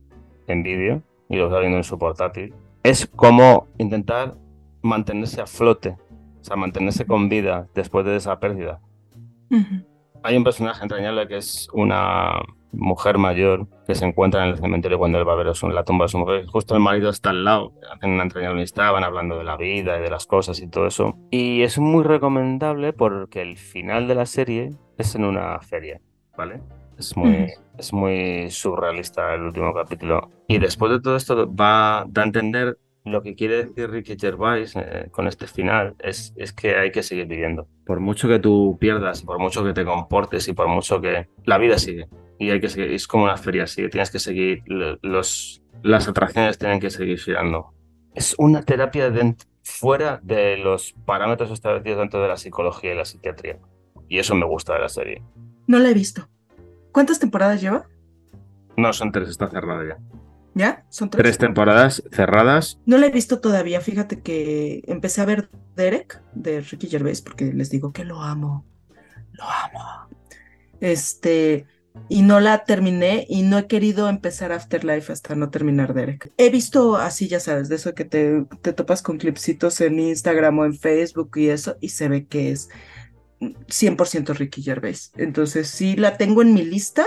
en 0.47 0.63
vídeo 0.63 1.03
y 1.28 1.36
los 1.36 1.51
va 1.51 1.59
viendo 1.59 1.78
en 1.78 1.84
su 1.84 1.97
portátil. 1.97 2.53
Es 2.84 3.07
como 3.07 3.68
intentar 3.80 4.36
mantenerse 4.84 5.41
a 5.41 5.47
flote 5.47 5.97
o 6.45 6.47
sea, 6.47 6.57
mantenerse 6.57 7.07
con 7.07 7.28
vida 7.28 7.68
después 7.74 8.05
de 8.05 8.18
esa 8.18 8.39
pérdida. 8.39 8.80
Hay 10.22 10.38
un 10.38 10.43
personaje 10.43 10.84
entrañable 10.84 11.28
que 11.28 11.38
es 11.38 11.68
una 11.74 12.34
mujer 12.76 13.17
mayor 13.17 13.67
que 13.88 13.95
se 13.95 14.05
encuentra 14.05 14.43
en 14.43 14.51
el 14.51 14.57
cementerio 14.57 14.97
cuando 14.97 15.19
él 15.19 15.28
va 15.28 15.34
a 15.34 15.36
ver 15.36 15.47
la 15.47 15.84
tumba 15.84 16.05
de 16.05 16.09
su 16.09 16.17
mujer. 16.17 16.45
Justo 16.47 16.76
el 16.76 16.82
marido 16.82 17.09
está 17.09 17.30
al 17.32 17.43
lado, 17.43 17.73
hacen 17.93 18.11
una 18.11 18.23
entrañable 18.23 18.59
amistad, 18.59 18.91
van 18.91 19.03
hablando 19.03 19.38
de 19.38 19.43
la 19.43 19.57
vida 19.57 19.97
y 19.97 20.01
de 20.01 20.09
las 20.09 20.26
cosas 20.26 20.59
y 20.59 20.67
todo 20.67 20.88
eso. 20.88 21.17
Y 21.32 21.61
es 21.61 21.78
muy 21.80 22.03
recomendable 22.03 22.93
porque 22.93 23.41
el 23.41 23.57
final 23.57 24.07
de 24.07 24.15
la 24.15 24.26
serie 24.26 24.73
es 24.97 25.15
en 25.15 25.26
una 25.26 25.59
feria, 25.59 26.01
¿vale? 26.38 26.61
Es 26.97 27.17
muy, 27.17 27.51
es 27.78 27.91
muy 27.91 28.49
surrealista 28.49 29.34
el 29.34 29.41
último 29.41 29.73
capítulo. 29.73 30.30
Y 30.47 30.59
después 30.59 30.91
de 30.91 31.01
todo 31.01 31.15
esto 31.15 31.53
va, 31.53 32.05
da 32.07 32.21
a 32.21 32.26
entender 32.26 32.78
lo 33.06 33.22
que 33.22 33.36
quiere 33.36 33.66
decir 33.66 33.89
Ricky 33.89 34.18
Gervais 34.20 34.76
eh, 34.76 35.08
con 35.12 35.28
este 35.28 35.45
final 35.47 35.95
es, 35.99 36.34
es 36.36 36.51
que 36.53 36.76
hay 36.76 36.91
que 36.91 37.03
seguir 37.03 37.28
viviendo. 37.28 37.68
Por 37.86 37.99
mucho 37.99 38.28
que 38.28 38.39
tú 38.39 38.78
pierdas, 38.80 39.22
por 39.22 39.39
mucho 39.39 39.64
que 39.64 39.74
te 39.74 39.86
comportes 39.86 40.47
y 40.47 40.53
por 40.53 40.68
mucho 40.68 40.99
que 40.99 41.30
la 41.45 41.60
vida 41.60 41.78
sigue. 41.78 42.08
Y 42.39 42.49
hay 42.49 42.60
que 42.60 42.68
seguir, 42.68 42.91
es 42.91 43.08
como 43.08 43.26
una 43.26 43.38
feria, 43.38 43.64
así 43.64 43.88
tienes 43.89 44.10
que 44.10 44.20
seguir, 44.20 44.64
los, 44.66 45.62
las 45.84 46.08
atracciones 46.08 46.58
tienen 46.58 46.80
que 46.80 46.89
seguir 46.89 47.20
girando. 47.20 47.74
Es 48.16 48.36
una 48.39 48.64
terapia 48.64 49.12
de, 49.12 49.36
fuera 49.62 50.20
de 50.24 50.58
los 50.58 50.93
parámetros 51.06 51.51
establecidos 51.51 51.99
dentro 51.99 52.22
de 52.22 52.28
la 52.28 52.38
psicología 52.38 52.93
y 52.93 52.97
la 52.97 53.06
psiquiatría. 53.06 53.60
Y 54.10 54.18
eso 54.18 54.34
me 54.36 54.45
gusta 54.45 54.74
de 54.74 54.80
la 54.80 54.89
serie. 54.89 55.24
No 55.68 55.80
la 55.80 55.89
he 55.89 55.93
visto. 55.93 56.28
¿Cuántas 56.91 57.20
temporadas 57.20 57.62
lleva? 57.62 57.88
No, 58.78 58.91
son 58.93 59.12
tres, 59.12 59.30
está 59.30 59.47
cerrada 59.47 59.84
ya. 59.88 59.97
¿Ya? 60.56 60.86
¿Son 60.89 61.10
tres? 61.10 61.22
Tres 61.22 61.38
temporadas 61.38 62.01
cerradas. 62.12 62.80
No 62.86 62.97
la 62.97 63.08
he 63.08 63.12
visto 63.12 63.39
todavía. 63.39 63.82
Fíjate 63.82 64.22
que 64.22 64.84
empecé 64.88 65.22
a 65.22 65.26
ver 65.26 65.49
Derek 65.76 66.22
de 66.34 66.62
Ricky 66.62 66.88
Gervais 66.88 67.22
porque 67.22 67.53
les 67.53 67.70
digo 67.70 67.91
que 67.91 68.06
lo 68.06 68.22
amo. 68.22 68.66
Lo 69.34 69.43
amo. 69.43 70.08
Este, 70.80 71.66
y 72.08 72.22
no 72.22 72.39
la 72.39 72.64
terminé 72.64 73.26
y 73.28 73.41
no 73.43 73.58
he 73.58 73.68
querido 73.68 74.08
empezar 74.08 74.53
Afterlife 74.53 75.12
hasta 75.12 75.36
no 75.36 75.49
terminar 75.49 75.93
Derek. 75.93 76.32
He 76.38 76.49
visto 76.49 76.95
así, 76.95 77.28
ya 77.28 77.41
sabes, 77.41 77.68
de 77.68 77.76
eso 77.76 77.93
que 77.93 78.06
te, 78.06 78.45
te 78.62 78.72
topas 78.72 79.01
con 79.01 79.18
clipsitos 79.18 79.82
en 79.82 79.99
Instagram 79.99 80.60
o 80.60 80.66
en 80.66 80.74
Facebook 80.74 81.32
y 81.36 81.49
eso, 81.49 81.76
y 81.82 81.89
se 81.89 82.08
ve 82.08 82.28
que 82.28 82.51
es 82.51 82.70
100% 83.39 84.36
Ricky 84.36 84.62
Gervais. 84.62 85.12
Entonces 85.18 85.68
sí 85.68 85.95
la 85.95 86.18
tengo 86.18 86.41
en 86.41 86.53
mi 86.53 86.64
lista 86.64 87.06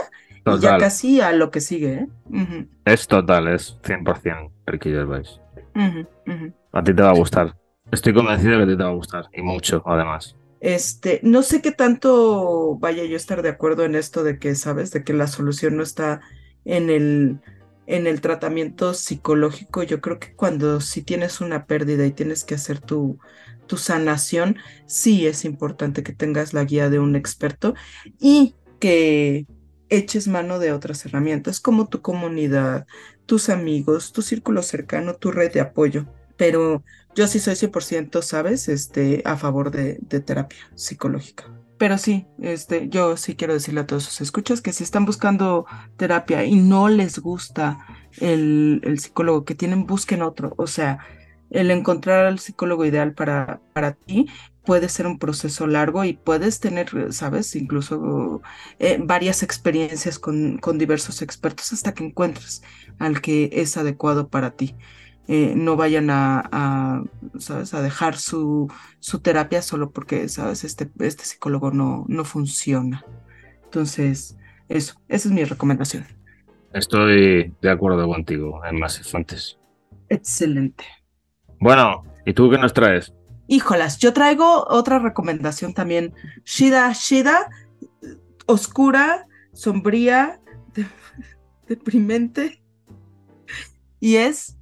y 0.57 0.61
ya 0.61 0.79
casi 0.79 1.21
a 1.21 1.33
lo 1.33 1.51
que 1.51 1.61
sigue. 1.61 2.09
¿eh? 2.33 2.67
Es 2.85 3.07
total, 3.07 3.49
es 3.49 3.79
100% 3.83 4.51
Ricky 4.67 4.91
Gervais. 4.91 5.41
A 6.73 6.83
ti 6.83 6.95
te 6.95 7.03
va 7.03 7.11
a 7.11 7.15
gustar. 7.15 7.57
Estoy 7.91 8.13
convencido 8.13 8.53
de 8.53 8.59
que 8.59 8.63
a 8.65 8.67
ti 8.67 8.77
te 8.77 8.83
va 8.83 8.91
a 8.91 8.95
gustar 8.95 9.25
y 9.33 9.43
mucho, 9.43 9.83
además. 9.87 10.37
Este, 10.61 11.21
no 11.23 11.43
sé 11.43 11.63
qué 11.63 11.71
tanto 11.71 12.77
vaya 12.79 13.05
yo 13.05 13.15
a 13.15 13.17
estar 13.17 13.43
de 13.43 13.49
acuerdo 13.49 13.85
en 13.85 13.95
esto 13.95 14.25
de 14.25 14.39
que, 14.39 14.55
sabes, 14.55 14.91
de 14.91 15.05
que 15.05 15.13
la 15.13 15.29
solución 15.29 15.77
no 15.77 15.83
está 15.83 16.21
en 16.65 16.91
el, 16.91 17.39
en 17.87 18.07
el 18.07 18.21
tratamiento 18.21 18.93
psicológico. 18.93 19.83
Yo 19.85 20.01
creo 20.01 20.19
que 20.19 20.35
cuando 20.35 20.81
si 20.81 21.03
tienes 21.03 21.41
una 21.41 21.67
pérdida 21.67 22.05
y 22.07 22.13
tienes 22.13 22.45
que 22.45 22.57
hacer 22.57 22.81
tu, 22.81 23.19
tu 23.67 23.77
sanación, 23.77 24.57
sí 24.87 25.27
es 25.27 25.45
importante 25.45 26.03
que 26.03 26.13
tengas 26.13 26.53
la 26.53 26.65
guía 26.65 26.91
de 26.91 26.99
un 26.99 27.15
experto 27.15 27.75
y 28.19 28.57
que 28.81 29.47
eches 29.89 30.29
mano 30.29 30.59
de 30.59 30.73
otras 30.73 31.05
herramientas 31.07 31.61
como 31.61 31.89
tu 31.89 32.01
comunidad, 32.01 32.87
tus 33.27 33.49
amigos, 33.49 34.13
tu 34.13 34.23
círculo 34.23 34.63
cercano, 34.63 35.15
tu 35.15 35.31
red 35.31 35.53
de 35.53 35.61
apoyo. 35.61 36.07
Pero 36.37 36.83
yo 37.15 37.27
sí 37.27 37.41
soy 37.41 37.55
100%, 37.55 38.23
¿sabes? 38.23 38.69
Este, 38.69 39.23
a 39.25 39.37
favor 39.37 39.71
de, 39.71 39.97
terapia 40.21 40.59
psicológica. 40.75 41.45
Pero 41.77 41.99
sí, 41.99 42.27
este, 42.41 42.89
yo 42.89 43.17
sí 43.17 43.37
quiero 43.37 43.55
decirle 43.55 43.81
a 43.81 43.87
todos 43.87 44.05
sus 44.05 44.21
escuchas 44.21 44.61
que 44.61 44.73
si 44.73 44.83
están 44.85 45.05
buscando 45.05 45.67
terapia 45.97 46.45
y 46.45 46.57
no 46.57 46.89
les 46.89 47.19
gusta 47.19 47.79
el, 48.21 48.81
el 48.85 48.99
psicólogo 48.99 49.45
que 49.45 49.55
tienen, 49.55 49.87
busquen 49.87 50.23
otro. 50.23 50.55
O 50.57 50.67
sea, 50.67 50.99
el 51.51 51.71
encontrar 51.71 52.27
al 52.27 52.39
psicólogo 52.39 52.85
ideal 52.85 53.15
para, 53.15 53.61
para 53.73 53.93
ti 53.93 54.27
puede 54.69 54.91
ser 54.91 55.07
un 55.07 55.19
proceso 55.19 55.67
largo 55.67 56.05
y 56.05 56.13
puedes 56.13 56.61
tener, 56.61 57.11
sabes, 57.15 57.57
incluso 57.57 58.43
eh, 58.79 58.99
varias 59.03 59.43
experiencias 59.43 60.19
con, 60.19 60.59
con 60.59 60.77
diversos 60.77 61.23
expertos 61.23 61.73
hasta 61.73 61.95
que 61.95 62.05
encuentres 62.05 62.63
al 62.99 63.23
que 63.23 63.49
es 63.51 63.79
adecuado 63.79 64.29
para 64.29 64.51
ti. 64.51 64.75
Eh, 65.27 65.55
no 65.57 65.77
vayan 65.77 66.11
a, 66.11 67.03
¿sabes? 67.39 67.73
a 67.73 67.81
dejar 67.81 68.19
su, 68.19 68.71
su 69.01 69.21
terapia 69.21 69.63
solo 69.63 69.91
porque, 69.91 70.29
¿sabes? 70.29 70.65
Este, 70.65 70.91
este 70.99 71.25
psicólogo 71.25 71.71
no, 71.71 72.05
no 72.07 72.27
funciona. 72.27 73.07
Entonces, 73.65 74.37
eso, 74.69 75.01
esa 75.09 75.29
es 75.29 75.35
mi 75.35 75.45
recomendación. 75.45 76.05
Estoy 76.75 77.55
de 77.63 77.71
acuerdo 77.71 78.07
contigo 78.07 78.61
en 78.67 78.79
más. 78.79 79.01
Excelente. 80.11 80.85
Bueno, 81.59 82.05
¿y 82.27 82.35
tú 82.35 82.51
qué 82.51 82.59
nos 82.59 82.75
traes? 82.75 83.15
Híjolas, 83.49 83.99
yo 83.99 84.13
traigo 84.13 84.67
otra 84.69 84.99
recomendación 84.99 85.73
también. 85.73 86.15
Shida, 86.45 86.93
Shida, 86.93 87.49
oscura, 88.47 89.27
sombría, 89.55 90.39
deprimente. 91.67 92.63
Y 94.01 94.17
es 94.17 94.57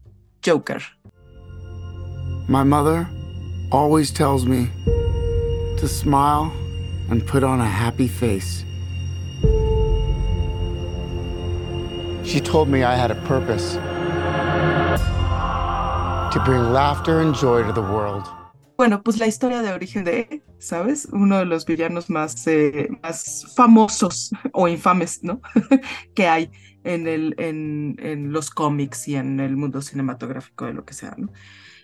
Joker. 0.45 0.82
My 2.49 2.62
mother 2.62 3.09
always 3.72 4.12
tells 4.12 4.47
me 4.47 4.70
to 5.78 5.89
smile 5.89 6.53
and 7.11 7.26
put 7.26 7.43
on 7.43 7.61
a 7.61 7.68
happy 7.68 8.07
face. 8.07 8.64
She 12.24 12.41
told 12.41 12.68
me 12.68 12.84
I 12.84 12.95
had 12.95 13.11
a 13.11 13.16
purpose 13.26 13.74
to 16.32 16.43
bring 16.45 16.72
laughter 16.72 17.20
and 17.20 17.34
joy 17.34 17.64
to 17.64 17.72
the 17.72 17.82
world. 17.82 18.28
Bueno, 18.76 19.02
pues 19.02 19.18
la 19.18 19.26
historia 19.26 19.62
de 19.62 19.72
origen 19.72 20.04
de, 20.04 20.42
¿sabes? 20.58 21.08
Uno 21.10 21.38
de 21.38 21.46
los 21.46 21.64
villanos 21.64 22.10
más, 22.10 22.46
eh, 22.46 22.90
famosos 23.54 24.30
o 24.52 24.68
infames, 24.68 25.22
¿no? 25.22 25.40
que 26.14 26.28
hay 26.28 26.50
en, 26.84 27.06
el, 27.06 27.34
en, 27.38 28.32
los 28.32 28.50
cómics 28.50 29.08
y 29.08 29.16
en 29.16 29.40
el 29.40 29.56
mundo 29.56 29.80
cinematográfico 29.80 30.66
de 30.66 30.74
lo 30.74 30.84
que 30.84 30.92
sea, 30.92 31.14
¿no? 31.16 31.32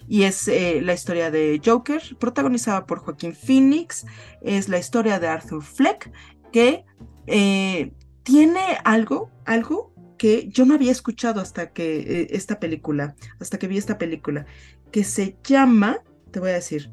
Y 0.07 0.25
es 0.25 0.49
eh, 0.49 0.81
la 0.83 0.93
historia 0.93 1.31
de 1.31 1.63
Joker, 1.65 2.03
protagonizada 2.19 2.85
por 2.85 2.99
Joaquín 2.99 3.35
Phoenix, 3.35 4.05
es 4.43 4.69
la 4.69 4.79
historia 4.79 5.19
de 5.19 5.29
Arthur 5.29 5.63
Fleck, 5.63 6.11
que 6.53 6.85
eh, 7.27 7.93
tiene 8.23 8.79
algo, 8.85 9.31
algo 9.47 9.95
que 10.19 10.49
yo 10.49 10.67
no 10.67 10.75
había 10.75 10.93
escuchado 10.93 11.41
hasta 11.41 11.73
que 11.73 12.29
esta 12.31 12.61
película, 12.61 13.15
hasta 13.41 13.59
que 13.59 13.67
vi 13.67 13.79
esta 13.79 13.97
película, 13.97 14.45
que 14.91 15.05
se 15.05 15.37
llama, 15.43 16.03
te 16.33 16.41
voy 16.41 16.51
a 16.51 16.55
decir, 16.55 16.91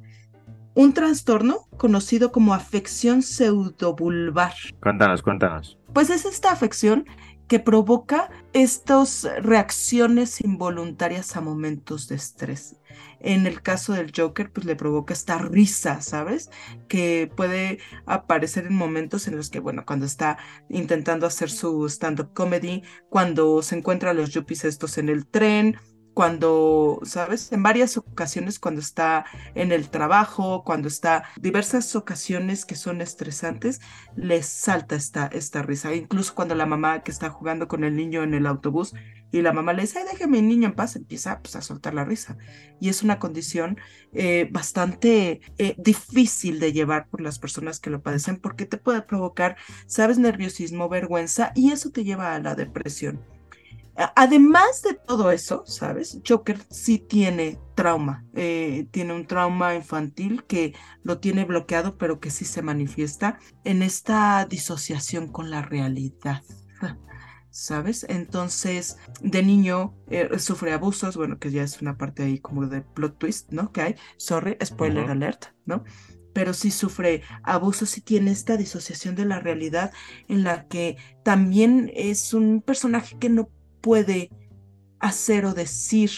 un 0.76 0.94
trastorno 0.94 1.68
conocido 1.78 2.32
como 2.32 2.54
afección 2.54 3.24
pseudobulbar. 3.24 4.54
Cuéntanos, 4.82 5.24
cuéntanos. 5.24 5.78
Pues 5.94 6.10
es 6.10 6.26
esta 6.26 6.52
afección 6.52 7.06
que 7.50 7.60
provoca 7.60 8.30
estas 8.54 9.28
reacciones 9.42 10.40
involuntarias 10.42 11.36
a 11.36 11.42
momentos 11.42 12.08
de 12.08 12.16
estrés. 12.16 12.76
En 13.20 13.48
el 13.48 13.62
caso 13.64 13.94
del 13.94 14.12
Joker, 14.16 14.52
pues 14.52 14.68
le 14.68 14.76
provoca 14.76 15.14
esta 15.14 15.40
risa, 15.40 16.00
¿sabes? 16.02 16.52
Que 16.88 17.30
puede 17.36 17.80
aparecer 18.06 18.68
en 18.68 18.76
momentos 18.76 19.28
en 19.28 19.36
los 19.36 19.50
que, 19.50 19.60
bueno, 19.60 19.84
cuando 19.86 20.06
está 20.06 20.38
intentando 20.70 21.26
hacer 21.26 21.50
su 21.50 21.88
stand-up 21.90 22.34
comedy, 22.34 22.84
cuando 23.10 23.64
se 23.64 23.78
encuentra 23.78 24.12
a 24.12 24.14
los 24.14 24.30
yuppies 24.30 24.64
estos 24.64 25.00
en 25.00 25.10
el 25.10 25.26
tren, 25.26 25.76
cuando, 26.20 27.00
¿sabes? 27.04 27.50
En 27.54 27.64
varias 27.64 27.96
ocasiones 27.96 28.60
cuando 28.60 28.82
está 28.82 29.24
en 29.56 29.72
el 29.72 29.90
trabajo, 29.90 30.66
cuando 30.66 30.90
está 30.90 31.24
diversas 31.40 31.96
ocasiones 31.96 32.66
que 32.66 32.76
son 32.76 33.00
estresantes, 33.00 33.80
les 34.18 34.46
salta 34.46 34.98
esta, 34.98 35.28
esta 35.28 35.62
risa. 35.62 35.96
Incluso 35.96 36.36
cuando 36.36 36.56
la 36.56 36.66
mamá 36.66 37.04
que 37.04 37.12
está 37.12 37.30
jugando 37.30 37.70
con 37.70 37.86
el 37.86 37.96
niño 37.96 38.22
en 38.22 38.34
el 38.34 38.48
autobús 38.48 38.94
y 39.32 39.42
la 39.42 39.54
mamá 39.54 39.72
le 39.72 39.84
dice, 39.84 40.00
ay, 40.00 40.08
déjeme 40.12 40.40
el 40.40 40.50
niño 40.50 40.68
en 40.68 40.76
paz, 40.76 40.98
empieza 40.98 41.40
pues, 41.40 41.56
a 41.56 41.62
soltar 41.62 41.94
la 41.94 42.04
risa. 42.04 42.38
Y 42.82 42.90
es 42.90 43.02
una 43.02 43.18
condición 43.18 43.78
eh, 44.12 44.50
bastante 44.52 45.40
eh, 45.58 45.76
difícil 45.78 46.60
de 46.60 46.74
llevar 46.74 47.08
por 47.08 47.22
las 47.22 47.40
personas 47.40 47.80
que 47.80 47.92
lo 47.92 48.02
padecen 48.02 48.36
porque 48.36 48.66
te 48.66 48.76
puede 48.76 49.04
provocar, 49.04 49.56
¿sabes? 49.88 50.18
Nerviosismo, 50.18 50.90
vergüenza 50.90 51.54
y 51.56 51.72
eso 51.72 51.92
te 51.92 52.04
lleva 52.04 52.36
a 52.36 52.40
la 52.40 52.56
depresión. 52.56 53.39
Además 54.16 54.82
de 54.82 54.94
todo 54.94 55.30
eso, 55.32 55.64
¿sabes? 55.66 56.20
Joker 56.26 56.58
sí 56.70 57.00
tiene 57.00 57.60
trauma, 57.76 58.24
eh, 58.34 58.88
tiene 58.92 59.14
un 59.14 59.28
trauma 59.28 59.76
infantil 59.76 60.46
que 60.46 60.74
lo 61.04 61.20
tiene 61.20 61.44
bloqueado, 61.44 61.98
pero 61.98 62.22
que 62.22 62.30
sí 62.30 62.46
se 62.46 62.62
manifiesta 62.62 63.40
en 63.66 63.84
esta 63.84 64.46
disociación 64.46 65.28
con 65.28 65.52
la 65.52 65.64
realidad. 65.64 66.44
¿Sabes? 67.50 68.06
Entonces, 68.08 68.98
de 69.22 69.44
niño 69.44 69.98
eh, 70.10 70.30
sufre 70.40 70.72
abusos, 70.72 71.18
bueno, 71.18 71.38
que 71.38 71.52
ya 71.52 71.64
es 71.64 71.82
una 71.82 71.98
parte 71.98 72.24
ahí 72.24 72.40
como 72.40 72.68
de 72.68 72.82
plot 72.82 73.18
twist, 73.18 73.52
¿no? 73.52 73.74
Que 73.74 73.82
hay, 73.82 73.96
sorry, 74.18 74.58
spoiler 74.64 75.10
alert, 75.10 75.48
¿no? 75.66 75.84
pero 76.32 76.54
sí 76.54 76.72
sufre 76.72 77.24
abusos 77.44 77.98
y 77.98 78.02
tiene 78.02 78.32
esta 78.32 78.56
disociación 78.56 79.16
de 79.16 79.26
la 79.26 79.40
realidad 79.40 79.92
en 80.28 80.44
la 80.44 80.68
que 80.68 80.96
también 81.24 81.92
es 81.96 82.34
un 82.34 82.62
personaje 82.62 83.18
que 83.20 83.30
no 83.30 83.50
puede 83.82 84.30
hacer 85.00 85.46
o 85.46 85.54
decir 85.54 86.12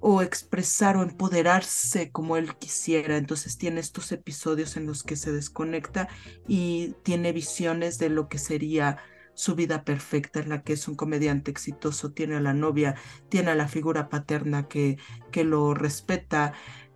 o 0.00 0.22
expresar 0.22 0.96
o 0.96 1.02
empoderarse 1.02 2.10
como 2.12 2.36
él 2.36 2.56
quisiera. 2.58 3.16
Entonces 3.16 3.58
tiene 3.58 3.80
estos 3.80 4.12
episodios 4.12 4.76
en 4.76 4.86
los 4.86 5.02
que 5.02 5.16
se 5.16 5.32
desconecta 5.32 6.08
y 6.46 6.94
tiene 7.02 7.32
visiones 7.32 7.98
de 7.98 8.10
lo 8.10 8.28
que 8.28 8.38
sería 8.38 8.98
su 9.34 9.54
vida 9.54 9.84
perfecta 9.84 10.40
en 10.40 10.48
la 10.48 10.62
que 10.62 10.72
es 10.72 10.88
un 10.88 10.96
comediante 10.96 11.50
exitoso, 11.50 12.12
tiene 12.12 12.36
a 12.36 12.40
la 12.40 12.54
novia, 12.54 12.94
tiene 13.28 13.50
a 13.50 13.54
la 13.54 13.68
figura 13.68 14.08
paterna 14.08 14.66
que, 14.66 14.96
que 15.30 15.44
lo 15.44 15.74
respeta, 15.74 16.54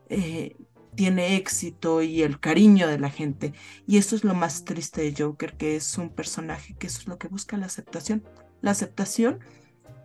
eh, 0.08 0.56
tiene 0.94 1.36
éxito 1.36 2.02
y 2.02 2.22
el 2.22 2.40
cariño 2.40 2.88
de 2.88 2.98
la 2.98 3.10
gente. 3.10 3.52
Y 3.86 3.98
eso 3.98 4.16
es 4.16 4.24
lo 4.24 4.34
más 4.34 4.64
triste 4.64 5.02
de 5.02 5.14
Joker, 5.16 5.56
que 5.56 5.76
es 5.76 5.98
un 5.98 6.10
personaje 6.10 6.74
que 6.78 6.86
eso 6.86 7.00
es 7.00 7.08
lo 7.08 7.18
que 7.18 7.28
busca 7.28 7.56
la 7.56 7.66
aceptación. 7.66 8.24
La 8.62 8.70
aceptación 8.70 9.40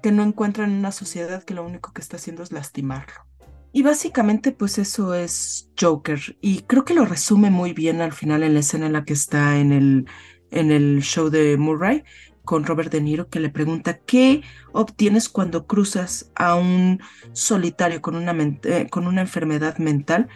que 0.06 0.12
no 0.12 0.22
encuentra 0.22 0.66
en 0.66 0.72
una 0.74 0.92
sociedad 0.92 1.42
que 1.42 1.56
lo 1.56 1.66
único 1.66 1.92
que 1.92 2.00
está 2.00 2.18
haciendo 2.18 2.44
es 2.44 2.52
lastimarlo. 2.52 3.26
Y 3.74 3.82
básicamente 3.82 4.52
pues 4.52 4.78
eso 4.78 5.16
es 5.16 5.72
Joker 5.82 6.20
y 6.42 6.62
creo 6.62 6.86
que 6.86 6.94
lo 6.94 7.06
resume 7.06 7.50
muy 7.50 7.74
bien 7.74 8.02
al 8.02 8.14
final 8.14 8.44
en 8.44 8.54
la 8.54 8.60
escena 8.60 8.86
en 8.86 8.94
la 8.94 9.04
que 9.04 9.14
está 9.14 9.58
en 9.58 9.72
el, 9.72 10.06
en 10.52 10.72
el 10.72 11.02
show 11.02 11.32
de 11.32 11.58
Murray 11.58 12.04
con 12.44 12.66
Robert 12.66 12.92
De 12.92 13.02
Niro 13.02 13.30
que 13.30 13.40
le 13.40 13.50
pregunta 13.50 13.98
qué 13.98 14.44
obtienes 14.74 15.28
cuando 15.28 15.66
cruzas 15.66 16.32
a 16.36 16.54
un 16.54 17.02
solitario 17.34 18.00
con 18.04 18.16
una, 18.16 18.32
eh, 18.62 18.88
con 18.92 19.08
una 19.08 19.22
enfermedad 19.22 19.80
mental, 19.80 20.28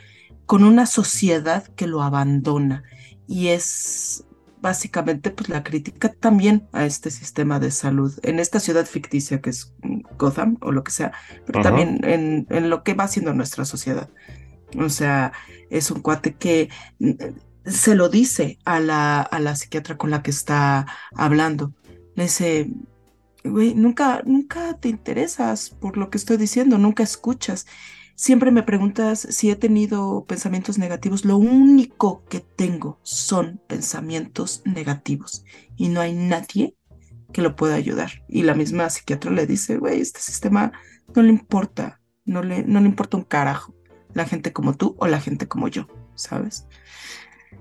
con 0.48 0.64
una 0.64 0.88
sociedad 0.88 1.68
que 1.76 1.86
lo 1.86 2.02
abandona. 2.02 2.86
Y 3.28 3.50
es 3.50 4.26
básicamente 4.62 5.32
pues 5.32 5.50
la 5.50 5.64
crítica 5.64 6.10
también 6.10 6.68
a 6.72 6.86
este 6.86 7.12
sistema 7.12 7.60
de 7.60 7.72
salud 7.72 8.18
en 8.24 8.40
esta 8.40 8.60
ciudad 8.60 8.86
ficticia 8.86 9.42
que 9.42 9.50
es 9.52 9.74
Gotham 10.18 10.58
o 10.62 10.72
lo 10.72 10.84
que 10.84 10.92
sea, 10.92 11.12
pero 11.46 11.62
también 11.62 12.02
en, 12.04 12.48
en, 12.50 12.70
lo 12.70 12.84
que 12.84 12.94
va 12.94 13.06
haciendo 13.06 13.34
nuestra 13.34 13.66
sociedad. 13.66 14.10
O 14.78 14.90
sea, 14.90 15.32
es 15.70 15.90
un 15.92 16.02
cuate 16.02 16.36
que 16.36 16.70
mm, 17.00 17.12
se 17.66 17.96
lo 17.96 18.10
dice 18.10 18.60
a 18.66 18.80
la, 18.80 19.22
a 19.22 19.40
la 19.40 19.56
psiquiatra 19.56 19.98
con 19.98 20.12
la 20.12 20.22
que 20.22 20.32
está 20.32 20.88
hablando. 21.16 21.74
Le 22.16 22.24
dice, 22.24 22.70
güey, 23.44 23.74
nunca, 23.74 24.22
nunca 24.26 24.78
te 24.78 24.90
interesas 24.90 25.70
por 25.70 25.98
lo 25.98 26.10
que 26.10 26.18
estoy 26.18 26.38
diciendo, 26.38 26.78
nunca 26.78 27.04
escuchas. 27.04 27.66
Siempre 28.20 28.52
me 28.52 28.64
preguntas 28.64 29.22
si 29.30 29.50
he 29.50 29.56
tenido 29.56 30.26
pensamientos 30.26 30.78
negativos. 30.78 31.24
Lo 31.24 31.38
único 31.38 32.26
que 32.26 32.42
tengo 32.42 33.00
son 33.02 33.62
pensamientos 33.66 34.62
negativos 34.66 35.46
y 35.78 35.88
no 35.88 36.02
hay 36.02 36.14
nadie 36.14 36.76
que 37.32 37.42
lo 37.42 37.56
pueda 37.56 37.76
ayudar. 37.76 38.26
Y 38.28 38.44
la 38.44 38.56
misma 38.56 38.90
psiquiatra 38.90 39.32
le 39.32 39.48
dice, 39.48 39.78
güey, 39.78 40.02
este 40.02 40.20
sistema 40.20 40.74
no 41.16 41.22
le 41.22 41.30
importa, 41.30 42.02
no 42.26 42.44
le, 42.44 42.64
no 42.64 42.82
le 42.82 42.88
importa 42.88 43.16
un 43.16 43.24
carajo 43.24 43.74
la 44.14 44.26
gente 44.26 44.52
como 44.52 44.74
tú 44.74 44.98
o 45.00 45.08
la 45.08 45.22
gente 45.22 45.48
como 45.48 45.70
yo, 45.70 45.88
¿sabes? 46.16 46.68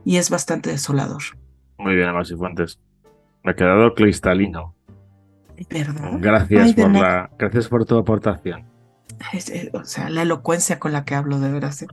Y 0.05 0.17
es 0.17 0.29
bastante 0.29 0.71
desolador. 0.71 1.23
Muy 1.79 1.95
bien, 1.95 2.09
Amasi 2.09 2.35
Fuentes. 2.35 2.81
Me 3.45 3.53
ha 3.53 3.55
quedado 3.55 3.95
cristalino. 3.95 4.75
Perdón. 5.69 6.21
Gracias, 6.21 6.75
por, 6.75 6.91
la, 6.91 7.31
gracias 7.39 7.69
por 7.69 7.85
tu 7.85 7.97
aportación. 7.97 8.78
O 9.73 9.85
sea, 9.85 10.11
la 10.11 10.23
elocuencia 10.23 10.79
con 10.79 10.93
la 10.93 11.05
que 11.05 11.14
hablo, 11.14 11.39
de 11.41 11.51
veras. 11.51 11.83
¿eh? 11.83 11.87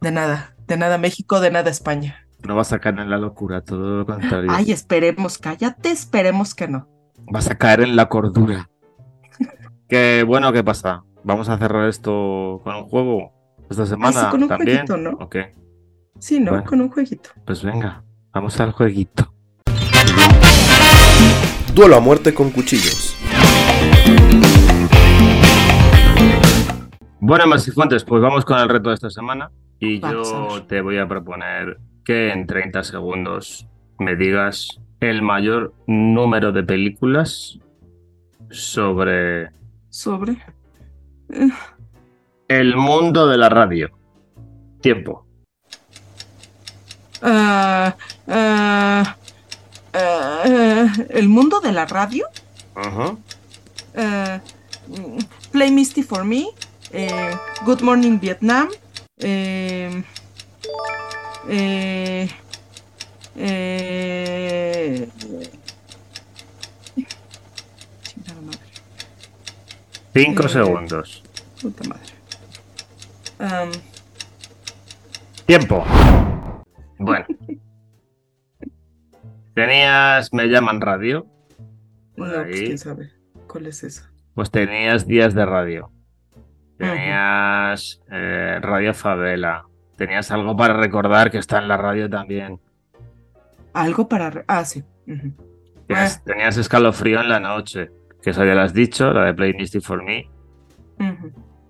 De 0.00 0.10
nada, 0.12 0.54
de 0.66 0.76
nada 0.76 0.98
México, 0.98 1.40
de 1.40 1.50
nada 1.50 1.70
España. 1.70 2.26
No 2.46 2.54
vas 2.54 2.72
a 2.72 2.78
caer 2.78 2.98
en 3.00 3.10
la 3.10 3.18
locura, 3.18 3.62
todo 3.62 3.98
lo 3.98 4.06
contrario. 4.06 4.50
Ay, 4.52 4.70
esperemos, 4.72 5.38
cállate, 5.38 5.90
esperemos 5.90 6.54
que 6.54 6.68
no. 6.68 6.88
Vas 7.30 7.50
a 7.50 7.56
caer 7.56 7.80
en 7.80 7.96
la 7.96 8.08
cordura. 8.08 8.68
que 9.88 10.22
bueno, 10.22 10.52
¿qué 10.52 10.62
pasa? 10.62 11.02
¿Vamos 11.24 11.48
a 11.48 11.58
cerrar 11.58 11.88
esto 11.88 12.60
con 12.62 12.76
un 12.76 12.84
juego 12.84 13.32
esta 13.68 13.84
semana? 13.86 14.24
sí, 14.24 14.26
con 14.30 14.42
un 14.44 14.48
¿También? 14.48 14.86
jueguito, 14.86 14.96
¿no? 14.96 15.10
Ok. 15.24 15.36
Sí, 16.20 16.38
¿no? 16.40 16.52
Bueno. 16.52 16.66
Con 16.66 16.80
un 16.82 16.90
jueguito. 16.90 17.30
Pues 17.44 17.62
venga, 17.64 18.04
vamos 18.32 18.60
al 18.60 18.72
jueguito. 18.72 19.32
Duelo 21.74 21.96
a 21.96 22.00
muerte 22.00 22.32
con 22.32 22.50
cuchillos. 22.50 23.16
Bueno, 27.20 27.46
Masifuentes, 27.46 28.04
pues 28.04 28.22
vamos 28.22 28.44
con 28.44 28.58
el 28.58 28.68
reto 28.68 28.90
de 28.90 28.94
esta 28.94 29.10
semana. 29.10 29.50
Y 29.78 30.00
Vamos, 30.00 30.28
yo 30.30 30.34
vamos. 30.34 30.66
te 30.68 30.80
voy 30.80 30.98
a 30.98 31.06
proponer 31.08 31.78
que 32.04 32.30
en 32.32 32.46
30 32.46 32.82
segundos 32.84 33.66
me 33.98 34.16
digas 34.16 34.80
el 35.00 35.22
mayor 35.22 35.74
número 35.86 36.52
de 36.52 36.62
películas 36.62 37.58
sobre 38.50 39.50
Sobre. 39.90 40.32
Eh, 41.30 41.48
el 42.48 42.76
mundo 42.76 43.26
de 43.26 43.38
la 43.38 43.48
radio. 43.48 43.90
Tiempo. 44.80 45.26
ah, 47.22 47.94
el 51.10 51.28
mundo 51.28 51.60
de 51.60 51.72
la 51.72 51.86
radio. 51.86 52.26
Ajá. 52.74 53.16
Play 55.50 55.70
Misty 55.72 56.02
for 56.02 56.24
Me. 56.24 56.46
Eh, 56.92 57.34
Good 57.64 57.80
Morning 57.82 58.18
Vietnam. 58.20 58.68
eh, 59.18 60.02
eh, 61.48 62.28
eh, 63.36 65.08
Cinco 70.14 70.44
Eh. 70.46 70.48
segundos. 70.48 71.22
puta 71.60 71.88
madre. 71.88 72.12
Am, 73.38 73.70
Tiempo. 75.46 75.84
Bueno. 76.98 77.26
Tenías 79.54 80.32
Me 80.32 80.46
llaman 80.48 80.80
radio. 80.80 81.26
No, 82.16 82.26
pues 82.32 82.46
quién 82.60 82.78
sabe. 82.78 83.10
¿Cuál 83.46 83.66
es 83.66 83.84
esa? 83.84 84.10
Pues 84.34 84.50
tenías 84.50 85.06
días 85.06 85.34
de 85.34 85.46
radio. 85.46 85.90
Tenías 86.78 88.02
eh, 88.10 88.58
Radio 88.60 88.92
Favela. 88.94 89.64
Tenías 89.96 90.30
algo 90.30 90.56
para 90.56 90.74
recordar 90.74 91.30
que 91.30 91.38
está 91.38 91.58
en 91.58 91.68
la 91.68 91.76
radio 91.76 92.08
también. 92.08 92.60
Algo 93.72 94.08
para. 94.08 94.44
Ah, 94.46 94.64
sí. 94.64 94.84
ujú. 95.06 95.32
Tenías, 95.86 96.24
tenías 96.24 96.56
escalofrío 96.56 97.20
en 97.20 97.28
la 97.28 97.40
noche. 97.40 97.90
Que 98.22 98.30
eso 98.30 98.44
ya 98.44 98.54
lo 98.54 98.62
has 98.62 98.74
dicho, 98.74 99.12
la 99.12 99.24
de 99.24 99.34
Play 99.34 99.54
Misty 99.54 99.80
for 99.80 100.02
Me. 100.02 100.28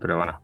Pero 0.01 0.17
bueno. 0.17 0.41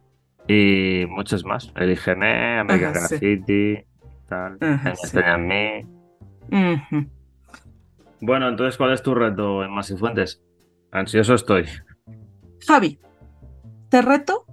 Y 0.47 1.07
muchos 1.09 1.45
más. 1.45 1.73
Elígeme, 1.77 2.59
American 2.59 2.91
Ajá, 2.91 3.09
sí. 3.09 3.15
Graffiti, 3.17 3.85
tal. 4.29 4.59
Ajá, 4.61 4.95
sí. 4.97 5.19
Bueno, 8.21 8.49
entonces, 8.49 8.77
¿cuál 8.77 8.93
es 8.93 9.03
tu 9.03 9.15
reto 9.15 9.65
en 9.65 9.71
Masifuentes? 9.73 10.43
Ansioso 10.91 11.35
estoy. 11.35 11.65
Javi, 12.67 13.01
te 13.89 14.03
reto 14.03 14.45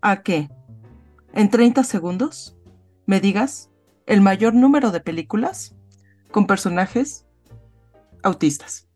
a 0.00 0.22
que 0.22 0.48
en 1.32 1.50
30 1.50 1.84
segundos 1.84 2.56
me 3.06 3.20
digas 3.20 3.70
el 4.06 4.20
mayor 4.20 4.54
número 4.54 4.90
de 4.90 5.00
películas 5.00 5.74
con 6.30 6.46
personajes 6.46 7.26
autistas. 8.22 8.88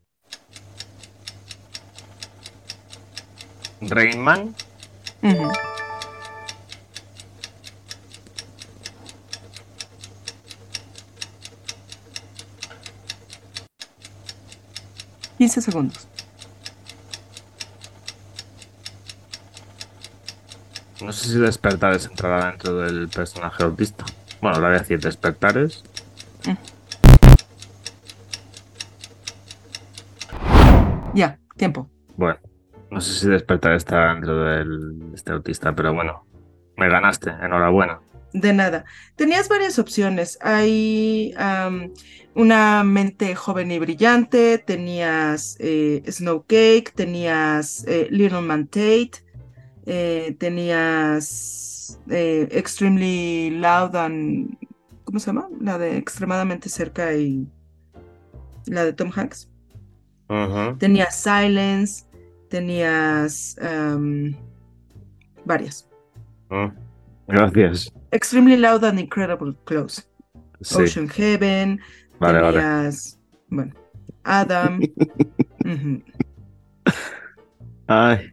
Rainman. 3.81 4.55
Quince 15.37 15.61
segundos. 15.61 16.07
No 21.03 21.11
sé 21.11 21.29
si 21.29 21.39
Despertares 21.39 22.05
entrará 22.05 22.47
dentro 22.47 22.77
del 22.77 23.09
personaje 23.09 23.63
autista. 23.63 24.05
Bueno, 24.41 24.59
lo 24.59 24.67
voy 24.67 24.75
a 24.75 24.79
decir, 24.79 24.99
Despertares. 24.99 25.83
Ya, 31.13 31.37
tiempo. 31.57 31.89
Bueno, 32.15 32.39
no 32.89 33.01
sé 33.01 33.13
si 33.13 33.29
Despertares 33.29 33.83
está 33.83 34.13
dentro 34.13 34.43
del 34.43 35.11
este 35.13 35.31
autista, 35.31 35.75
pero 35.75 35.93
bueno, 35.93 36.25
me 36.77 36.89
ganaste, 36.89 37.29
enhorabuena. 37.29 37.99
De 38.33 38.51
nada. 38.51 38.85
Tenías 39.15 39.47
varias 39.47 39.77
opciones. 39.77 40.39
Hay 40.41 41.35
una 42.33 42.83
mente 42.83 43.35
joven 43.35 43.71
y 43.71 43.77
brillante, 43.77 44.57
tenías 44.57 45.55
eh, 45.59 46.01
Snowcake, 46.07 46.91
tenías 46.95 47.85
eh, 47.87 48.07
Little 48.09 48.41
Man 48.41 48.65
Tate, 48.65 49.22
eh, 49.85 50.35
tenías 50.39 51.99
eh, 52.09 52.47
Extremely 52.51 53.51
Loud 53.51 53.95
and... 53.95 54.57
¿Cómo 55.03 55.19
se 55.19 55.27
llama? 55.27 55.49
La 55.59 55.77
de 55.77 55.97
extremadamente 55.97 56.69
cerca 56.69 57.13
y 57.13 57.47
la 58.65 58.85
de 58.85 58.93
Tom 58.93 59.11
Hanks. 59.13 59.49
Tenías 60.79 61.15
Silence, 61.15 62.05
tenías 62.49 63.55
am, 63.61 64.35
varias. 65.45 65.87
Mm, 66.49 66.69
Gracias. 67.27 67.91
Extremely 68.11 68.57
Loud 68.57 68.83
and 68.85 68.99
Incredible 68.99 69.55
Close. 69.65 70.03
Sí. 70.61 70.81
Ocean 70.81 71.09
Heaven, 71.09 71.79
Vale, 72.19 72.41
vale. 72.41 72.59
tenías, 72.59 73.19
bueno, 73.49 73.73
Adam. 74.23 74.79
Ay, 77.87 78.32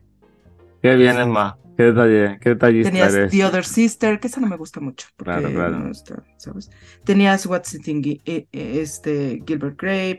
qué 0.83 0.97
bien, 0.97 1.19
Emma. 1.19 1.57
Qué 1.77 1.85
detalle, 1.85 2.39
qué 2.41 2.51
detallista 2.51 2.91
Tenías 2.91 3.15
eres. 3.15 3.31
The 3.31 3.45
Other 3.47 3.65
Sister, 3.65 4.21
que 4.21 4.27
esa 4.27 4.41
no 4.41 4.47
me 4.49 4.57
gusta 4.57 4.81
mucho. 4.81 5.09
Claro, 5.17 5.51
claro. 5.51 5.79
no 5.79 5.91
está, 5.91 6.23
¿sabes? 6.37 6.71
Tenías 7.05 7.47
What's 7.47 7.73
It 7.75 7.89
in 7.89 8.03
Gi- 8.03 8.21
eh, 8.27 8.47
eh, 8.53 8.81
este, 8.83 9.43
Gilbert 9.47 9.81
Grape. 9.81 10.19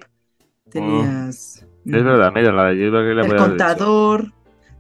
Tenías. 0.72 1.66
Es 1.86 2.03
verdad, 2.03 2.32
mira, 2.34 2.51
la 2.51 2.66
de 2.66 2.76
Gilbert 2.76 3.16
le 3.16 3.22
El. 3.28 3.36
Contador. 3.38 4.34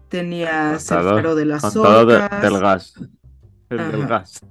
Tenías 0.09 0.89
El 0.91 0.97
Contador, 0.97 1.21
Faro 1.21 1.35
de 1.35 1.45
las 1.45 1.61
contador 1.61 2.07
de- 2.07 2.37
del 2.49 2.59
gas. 2.59 2.93
El 3.69 3.91
del 3.91 4.07
gas. 4.07 4.41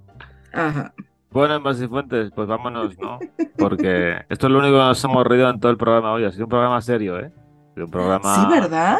Ajá. 0.52 0.94
Bueno, 1.30 1.54
Emma 1.56 1.74
Fuentes, 1.74 2.30
pues 2.34 2.48
vámonos, 2.48 2.98
¿no? 2.98 3.18
Porque 3.56 4.16
esto 4.28 4.46
es 4.46 4.52
lo 4.52 4.58
único 4.58 4.74
que 4.74 4.82
nos 4.84 5.04
hemos 5.04 5.26
reído 5.26 5.48
en 5.50 5.60
todo 5.60 5.70
el 5.70 5.78
programa 5.78 6.12
hoy. 6.12 6.24
Ha 6.24 6.32
sido 6.32 6.44
un 6.44 6.50
programa 6.50 6.80
serio, 6.80 7.18
¿eh? 7.20 7.30
Ha 7.32 7.74
sido 7.74 7.86
Un 7.86 7.90
programa... 7.92 8.34
Sí, 8.36 8.46
¿verdad? 8.50 8.98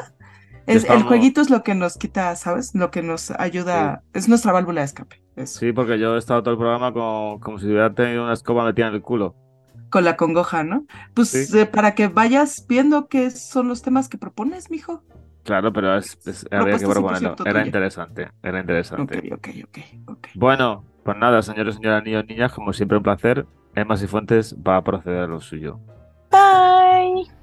Es, 0.77 0.85
el 0.85 1.03
jueguito 1.03 1.41
es 1.41 1.51
lo 1.51 1.63
que 1.63 1.75
nos 1.75 1.97
quita, 1.97 2.35
¿sabes? 2.37 2.75
Lo 2.75 2.91
que 2.91 3.03
nos 3.03 3.31
ayuda, 3.33 4.03
es 4.13 4.29
nuestra 4.29 4.53
válvula 4.53 4.81
de 4.81 4.87
escape. 4.87 5.23
Eso. 5.37 5.59
Sí, 5.61 5.73
porque 5.73 5.99
yo 5.99 6.15
he 6.17 6.19
estado 6.19 6.43
todo 6.43 6.53
el 6.53 6.59
programa 6.59 6.93
como, 6.93 7.41
como 7.41 7.59
si 7.59 7.67
hubiera 7.67 7.93
tenido 7.93 8.25
una 8.25 8.33
escoba 8.35 8.65
metida 8.65 8.89
en 8.89 8.95
el 8.95 9.03
culo. 9.03 9.35
Con 9.91 10.05
la 10.05 10.17
congoja, 10.17 10.63
¿no? 10.63 10.85
Pues 11.15 11.29
Sí. 11.31 11.59
eh, 11.59 11.67
para 11.67 11.95
que 11.95 12.09
vayas 12.09 12.65
viendo 12.69 13.09
qué 13.09 13.31
son 13.31 13.69
los 13.69 13.83
temas 13.83 14.09
que 14.09 14.19
propones, 14.19 14.71
mijo. 14.71 15.03
Claro, 15.43 15.73
pero 15.73 15.97
es, 15.97 16.19
es- 16.27 16.47
había 16.51 16.79
que 16.79 16.87
proponerlo. 16.87 17.35
100% 17.37 17.47
Era 17.49 17.65
interesante, 17.67 18.29
era 18.43 18.61
interesante. 18.61 19.19
Ok, 19.19 19.39
ok, 19.39 19.49
ok, 19.65 19.79
ok. 20.11 20.29
Bueno, 20.35 20.85
pues 21.05 21.17
nada, 21.17 21.43
señores, 21.43 21.77
señoras, 21.77 22.05
niños, 22.05 22.25
niñas, 22.29 22.53
como 22.53 22.73
siempre 22.73 22.99
un 22.99 23.03
placer. 23.03 23.47
Emma 23.75 23.97
Fuentes 23.97 24.55
va 24.57 24.77
a 24.77 24.85
proceder 24.85 25.23
a 25.23 25.27
lo 25.27 25.41
suyo. 25.41 25.81
Bye. 26.31 27.40